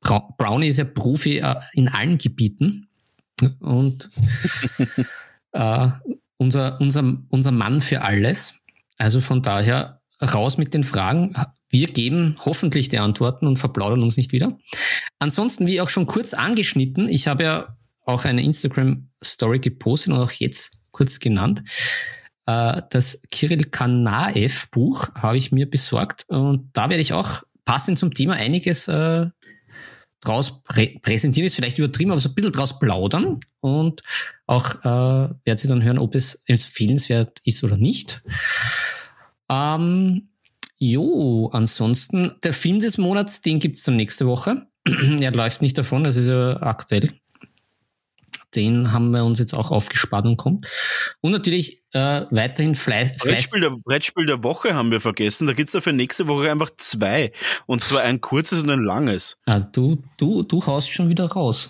[0.00, 2.88] Brownie ist ja Profi äh, in allen Gebieten
[3.60, 4.10] und
[5.52, 5.88] äh,
[6.36, 8.54] unser, unser, unser Mann für alles.
[8.98, 11.34] Also von daher raus mit den Fragen.
[11.68, 14.58] Wir geben hoffentlich die Antworten und verplaudern uns nicht wieder.
[15.18, 20.32] Ansonsten, wie auch schon kurz angeschnitten, ich habe ja auch eine Instagram-Story gepostet und auch
[20.32, 21.62] jetzt kurz genannt.
[22.46, 28.12] Äh, das Kirill Kanaev-Buch habe ich mir besorgt und da werde ich auch passend zum
[28.12, 29.26] Thema einiges äh,
[30.20, 34.02] draus prä präsentieren, ist vielleicht übertrieben, aber so ein bisschen draus plaudern und
[34.46, 38.22] auch äh, werden Sie dann hören, ob es empfehlenswert ist oder nicht.
[39.48, 40.28] Ähm,
[40.84, 44.66] Jo, ansonsten, der Film des Monats, den gibt's dann nächste Woche.
[45.20, 47.12] er läuft nicht davon, das ist ja aktuell.
[48.54, 50.66] Den haben wir uns jetzt auch aufgespart und kommt.
[51.20, 53.18] Und natürlich äh, weiterhin Fleiß.
[53.18, 55.46] Brettspiel der, Brettspiel der Woche haben wir vergessen.
[55.46, 57.32] Da gibt's dafür nächste Woche einfach zwei.
[57.66, 59.36] Und zwar ein kurzes und ein langes.
[59.46, 61.68] Ah, du, du, du haust schon wieder raus.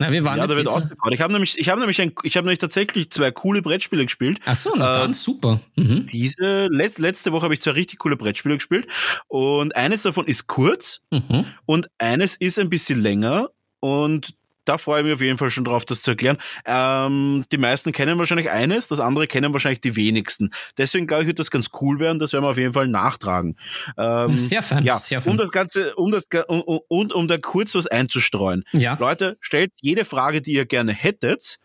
[0.00, 1.12] Na, wir waren ja, da wird ausgebaut.
[1.12, 4.40] Ich habe nämlich, ich habe nämlich, ein, ich habe nämlich tatsächlich zwei coole Brettspiele gespielt.
[4.44, 5.60] Ach so, na dann äh, super.
[5.76, 6.08] Mhm.
[6.12, 8.88] Diese let, letzte Woche habe ich zwei richtig coole Brettspiele gespielt
[9.28, 11.44] und eines davon ist kurz mhm.
[11.64, 14.34] und eines ist ein bisschen länger und
[14.64, 16.38] da freue ich mich auf jeden Fall schon drauf, das zu erklären.
[16.64, 20.50] Ähm, die meisten kennen wahrscheinlich eines, das andere kennen wahrscheinlich die wenigsten.
[20.78, 22.18] Deswegen glaube ich, wird das ganz cool werden.
[22.18, 23.56] Das werden wir auf jeden Fall nachtragen.
[23.96, 25.32] Ähm, sehr fern, ja, sehr fern.
[25.32, 28.64] Um das Ganze, um das und um, um, um da kurz was einzustreuen.
[28.72, 28.96] Ja.
[28.98, 31.58] Leute, stellt jede Frage, die ihr gerne hättet.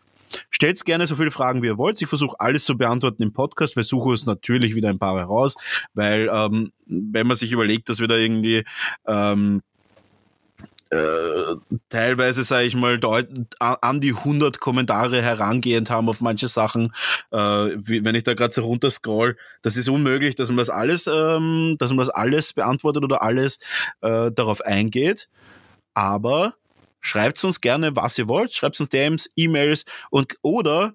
[0.50, 2.00] Stellt gerne so viele Fragen, wie ihr wollt.
[2.00, 3.74] Ich versuche alles zu beantworten im Podcast.
[3.74, 5.56] Wir suchen uns natürlich wieder ein paar heraus,
[5.92, 8.62] weil ähm, wenn man sich überlegt, dass wir da irgendwie
[9.08, 9.62] ähm,
[10.90, 11.56] äh,
[11.88, 12.98] teilweise, sage ich mal,
[13.60, 16.92] an die 100 Kommentare herangehend haben auf manche Sachen.
[17.30, 20.70] Äh, wie, wenn ich da gerade so runter scroll, das ist unmöglich, dass man das
[20.70, 23.58] alles, ähm, dass man das alles beantwortet oder alles
[24.00, 25.28] äh, darauf eingeht.
[25.94, 26.54] Aber
[27.00, 28.52] schreibt uns gerne, was ihr wollt.
[28.52, 30.94] Schreibt uns DMs, E-Mails und oder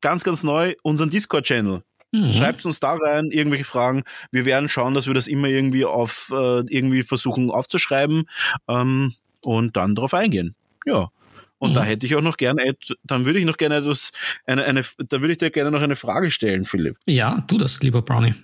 [0.00, 1.82] ganz, ganz neu unseren Discord-Channel.
[2.12, 2.32] Mhm.
[2.32, 4.02] Schreibt uns da rein irgendwelche Fragen.
[4.30, 8.28] Wir werden schauen, dass wir das immer irgendwie auf äh, irgendwie versuchen aufzuschreiben.
[8.68, 9.14] Ähm,
[9.46, 10.56] und dann darauf eingehen.
[10.86, 11.10] Ja.
[11.58, 11.74] Und mhm.
[11.74, 14.10] da hätte ich auch noch gerne, dann würde ich noch gerne etwas,
[14.44, 16.98] eine, eine, da würde ich dir gerne noch eine Frage stellen, Philipp.
[17.06, 18.34] Ja, tu das, lieber Brownie.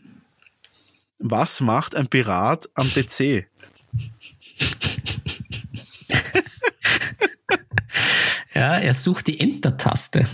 [1.19, 3.47] Was macht ein Pirat am PC?
[8.55, 10.25] ja, er sucht die Enter-Taste.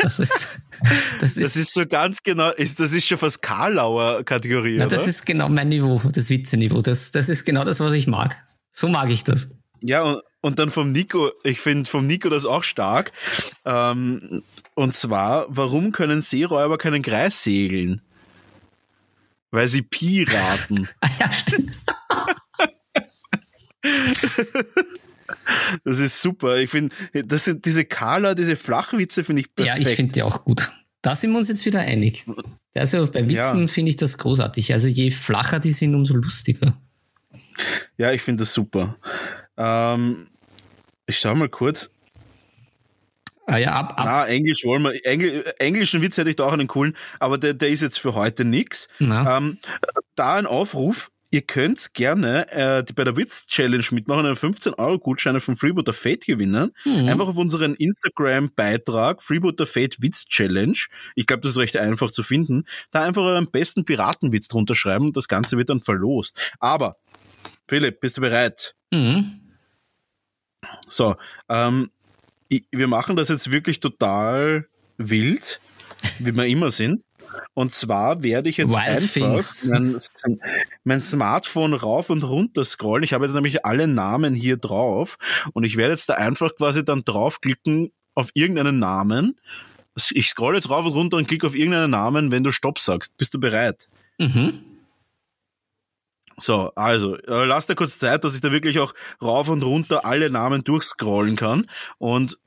[0.00, 0.60] Das ist,
[1.18, 4.76] das, ist, das ist so ganz genau, ist, das ist schon fast Karlauer Kategorie.
[4.78, 6.80] Na, das ist genau mein Niveau, das Witzeniveau.
[6.80, 8.36] Das, das ist genau das, was ich mag.
[8.70, 9.50] So mag ich das.
[9.86, 13.12] Ja, und, dann vom Nico, ich finde vom Nico das auch stark.
[13.66, 14.42] Ähm,
[14.74, 18.00] und zwar, warum können Seeräuber keinen Kreis segeln?
[19.50, 20.88] Weil sie Piraten.
[21.00, 21.70] ah, ja, stimmt.
[25.84, 26.56] das ist super.
[26.56, 29.78] Ich finde, das sind diese Kala, diese Flachwitze finde ich perfekt.
[29.78, 30.72] Ja, ich finde die auch gut.
[31.02, 32.24] Da sind wir uns jetzt wieder einig.
[32.74, 33.66] Also bei Witzen ja.
[33.66, 34.72] finde ich das großartig.
[34.72, 36.80] Also je flacher die sind, umso lustiger.
[37.98, 38.96] Ja, ich finde das super.
[39.56, 40.26] Ähm,
[41.06, 41.90] ich schau mal kurz.
[43.46, 44.04] Ah ja, ab, ab.
[44.04, 44.94] Na, Englisch wollen wir.
[45.04, 48.14] Engl, englischen Witz hätte ich da auch einen coolen, aber der, der ist jetzt für
[48.14, 48.88] heute nix.
[49.28, 49.58] Ähm,
[50.14, 51.10] da ein Aufruf.
[51.30, 56.70] Ihr könnt gerne äh, bei der Witz-Challenge mitmachen, einen 15-Euro-Gutschein von Freebooter Fate gewinnen.
[56.84, 57.08] Mhm.
[57.08, 60.78] Einfach auf unseren Instagram-Beitrag Freebooter Fate Witz-Challenge.
[61.16, 62.62] Ich glaube, das ist recht einfach zu finden.
[62.92, 65.12] Da einfach euren besten Piratenwitz drunter schreiben.
[65.12, 66.38] Das Ganze wird dann verlost.
[66.60, 66.94] Aber,
[67.66, 68.76] Philipp, bist du bereit?
[68.92, 69.40] Mhm.
[70.86, 71.14] So,
[71.48, 71.90] ähm,
[72.70, 75.60] wir machen das jetzt wirklich total wild,
[76.18, 77.02] wie wir immer sind.
[77.54, 79.98] Und zwar werde ich jetzt Wild einfach mein,
[80.84, 83.02] mein, Smartphone rauf und runter scrollen.
[83.02, 85.16] Ich habe jetzt nämlich alle Namen hier drauf
[85.52, 89.40] und ich werde jetzt da einfach quasi dann draufklicken auf irgendeinen Namen
[90.10, 93.16] Ich scroll jetzt rauf und runter und klicke auf irgendeinen Namen, wenn du Stopp sagst.
[93.16, 93.88] Bist du bereit?
[94.18, 94.73] Mhm.
[96.38, 98.92] So, also, äh, lass dir kurz Zeit, dass ich da wirklich auch
[99.22, 101.66] rauf und runter alle Namen durchscrollen kann.
[101.98, 102.38] Und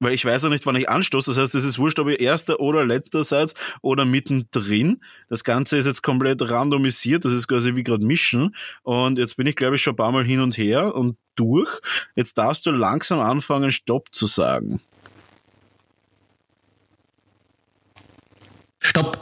[0.00, 1.30] weil ich weiß auch nicht, wann ich anstoße.
[1.30, 5.00] Das heißt, es ist wurscht, ob ich erster oder letzter Satz oder mittendrin.
[5.28, 7.24] Das Ganze ist jetzt komplett randomisiert.
[7.24, 8.54] Das ist quasi wie gerade mischen.
[8.82, 11.70] Und jetzt bin ich, glaube ich, schon ein paar Mal hin und her und durch.
[12.16, 14.80] Jetzt darfst du langsam anfangen, Stopp zu sagen.
[18.82, 19.18] Stopp.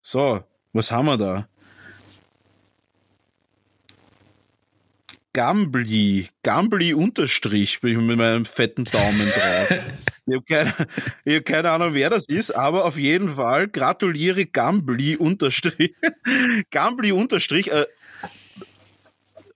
[0.00, 0.42] So,
[0.72, 1.48] was haben wir da?
[5.32, 9.70] Gambli, Gambli Unterstrich, bin ich mit meinem fetten Daumen drauf.
[10.26, 10.74] ich habe keine,
[11.36, 15.94] hab keine Ahnung, wer das ist, aber auf jeden Fall gratuliere Gambli Unterstrich.
[16.70, 17.86] Gambli Unterstrich, äh,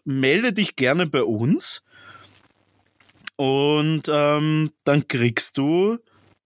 [0.04, 1.82] melde dich gerne bei uns
[3.36, 5.98] und ähm, dann kriegst du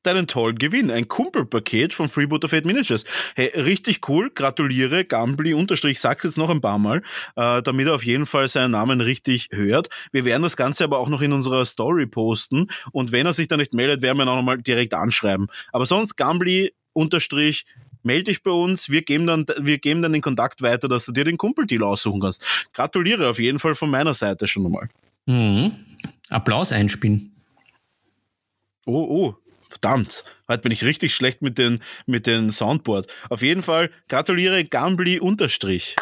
[0.07, 0.91] deinen tollen Gewinn.
[0.91, 3.05] Ein Kumpelpaket von Freebooter Fate Miniatures.
[3.35, 4.31] Hey, richtig cool.
[4.31, 5.05] Gratuliere.
[5.05, 7.03] Gambly unterstrich, sag's jetzt noch ein paar Mal,
[7.37, 9.89] äh, damit er auf jeden Fall seinen Namen richtig hört.
[10.13, 12.69] Wir werden das Ganze aber auch noch in unserer Story posten.
[12.93, 15.49] Und wenn er sich da nicht meldet, werden wir ihn auch nochmal direkt anschreiben.
[15.73, 17.67] Aber sonst Gambly unterstrich,
[18.03, 18.89] melde dich bei uns.
[18.89, 22.21] Wir geben dann, wir geben dann den Kontakt weiter, dass du dir den Kumpeldeal aussuchen
[22.21, 22.41] kannst.
[22.73, 24.89] Gratuliere auf jeden Fall von meiner Seite schon einmal.
[25.27, 25.73] Mhm.
[26.31, 27.33] Applaus einspielen.
[28.87, 29.35] Oh, oh,
[29.69, 33.09] Verdammt, heute bin ich richtig schlecht mit den, mit den Soundboard.
[33.29, 35.97] Auf jeden Fall gratuliere Gambly unterstrich.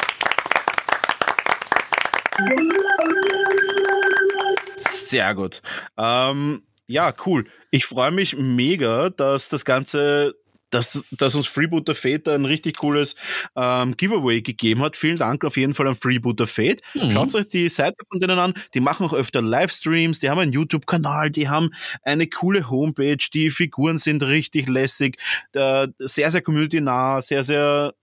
[4.77, 5.61] Sehr gut.
[5.97, 7.45] Ähm, ja, cool.
[7.71, 10.35] Ich freue mich mega, dass das Ganze
[10.75, 13.15] dass, dass uns Freebooter Fate ein richtig cooles
[13.55, 14.97] ähm, Giveaway gegeben hat.
[14.97, 16.81] Vielen Dank auf jeden Fall an Freebooter Fate.
[16.93, 17.11] Mhm.
[17.11, 18.53] Schaut euch die Seite von denen an.
[18.73, 21.71] Die machen auch öfter Livestreams, die haben einen YouTube-Kanal, die haben
[22.03, 25.17] eine coole Homepage, die Figuren sind richtig lässig,
[25.53, 27.93] äh, sehr, sehr community-nah, sehr, sehr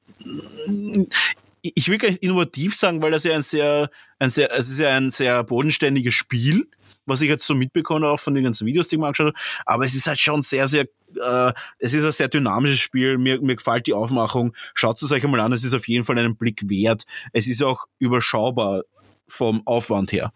[1.62, 4.80] ich will gar nicht innovativ sagen, weil das ja ein sehr, ein sehr, es ist
[4.80, 6.68] ja ein sehr bodenständiges Spiel,
[7.12, 9.38] was ich jetzt so mitbekomme, auch von den ganzen Videos, die ich mir angeschaut habe.
[9.66, 10.86] Aber es ist halt schon sehr, sehr
[11.16, 13.18] äh, es ist ein sehr dynamisches Spiel.
[13.18, 14.54] Mir, mir gefällt die Aufmachung.
[14.74, 15.52] Schaut es euch einmal an.
[15.52, 17.04] Es ist auf jeden Fall einen Blick wert.
[17.32, 18.82] Es ist auch überschaubar
[19.28, 20.32] vom Aufwand her.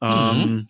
[0.00, 0.08] Mhm.
[0.08, 0.68] Ähm,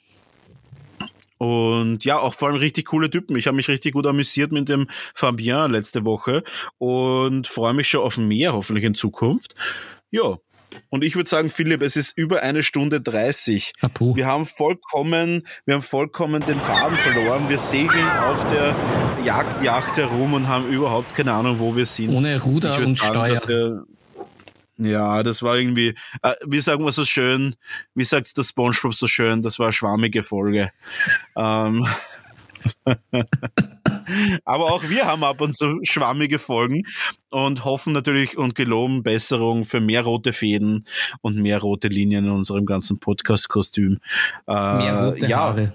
[1.38, 3.36] und ja, auch vor allem richtig coole Typen.
[3.36, 6.42] Ich habe mich richtig gut amüsiert mit dem Fabien letzte Woche
[6.78, 9.54] und freue mich schon auf mehr, hoffentlich in Zukunft.
[10.10, 10.38] Ja,
[10.90, 13.72] und ich würde sagen, Philipp, es ist über eine Stunde 30.
[13.80, 14.16] Apu.
[14.16, 17.48] Wir haben vollkommen, wir haben vollkommen den Faden verloren.
[17.48, 18.74] Wir segeln auf der
[19.24, 22.10] Jagdjacht herum und haben überhaupt keine Ahnung, wo wir sind.
[22.10, 23.84] Ohne Ruder und sagen, Steuer.
[24.78, 27.56] Ja, das war irgendwie, äh, wie sagen wir so schön,
[27.94, 30.70] wie sagt der Spongebob so schön, das war eine schwammige Folge.
[31.36, 31.86] ähm,
[34.44, 36.82] Aber auch wir haben ab und zu schwammige Folgen
[37.30, 40.86] und hoffen natürlich und geloben Besserung für mehr rote Fäden
[41.20, 43.98] und mehr rote Linien in unserem ganzen Podcast-Kostüm.
[44.46, 45.72] Äh, mehr rote ja, Haare.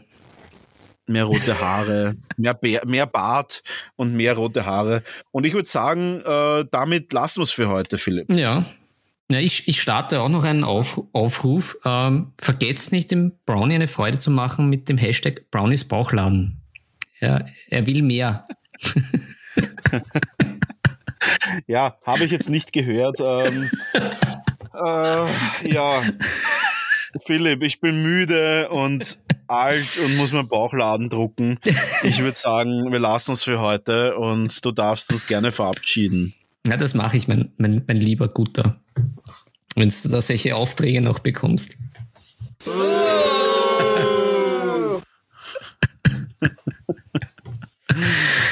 [1.06, 3.62] Mehr rote Haare, mehr, mehr Bart
[3.98, 5.04] und mehr rote Haare.
[5.32, 8.32] Und ich würde sagen, äh, damit lassen wir es für heute, Philipp.
[8.32, 8.64] Ja,
[9.32, 11.78] ja, ich, ich starte auch noch einen Auf, Aufruf.
[11.86, 16.62] Ähm, vergesst nicht, dem Brownie eine Freude zu machen mit dem Hashtag Brownies Bauchladen.
[17.24, 18.45] Er, er will mehr.
[21.68, 23.22] ja, habe ich jetzt nicht gehört.
[23.22, 23.72] Ähm,
[24.74, 25.26] äh,
[25.72, 26.04] ja,
[27.26, 31.60] Philipp, ich bin müde und alt und muss meinen Bauchladen drucken.
[32.04, 36.34] Ich würde sagen, wir lassen es für heute und du darfst uns gerne verabschieden.
[36.68, 38.82] Ja, das mache ich, mein, mein, mein lieber Guter.
[39.76, 41.78] Wenn du da solche Aufträge noch bekommst.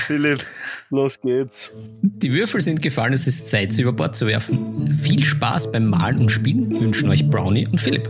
[0.07, 0.45] Philipp,
[0.89, 1.71] los geht's.
[2.01, 4.93] Die Würfel sind gefallen, es ist Zeit, sie über Bord zu werfen.
[5.01, 8.09] Viel Spaß beim Malen und Spielen wünschen euch Brownie und Philipp.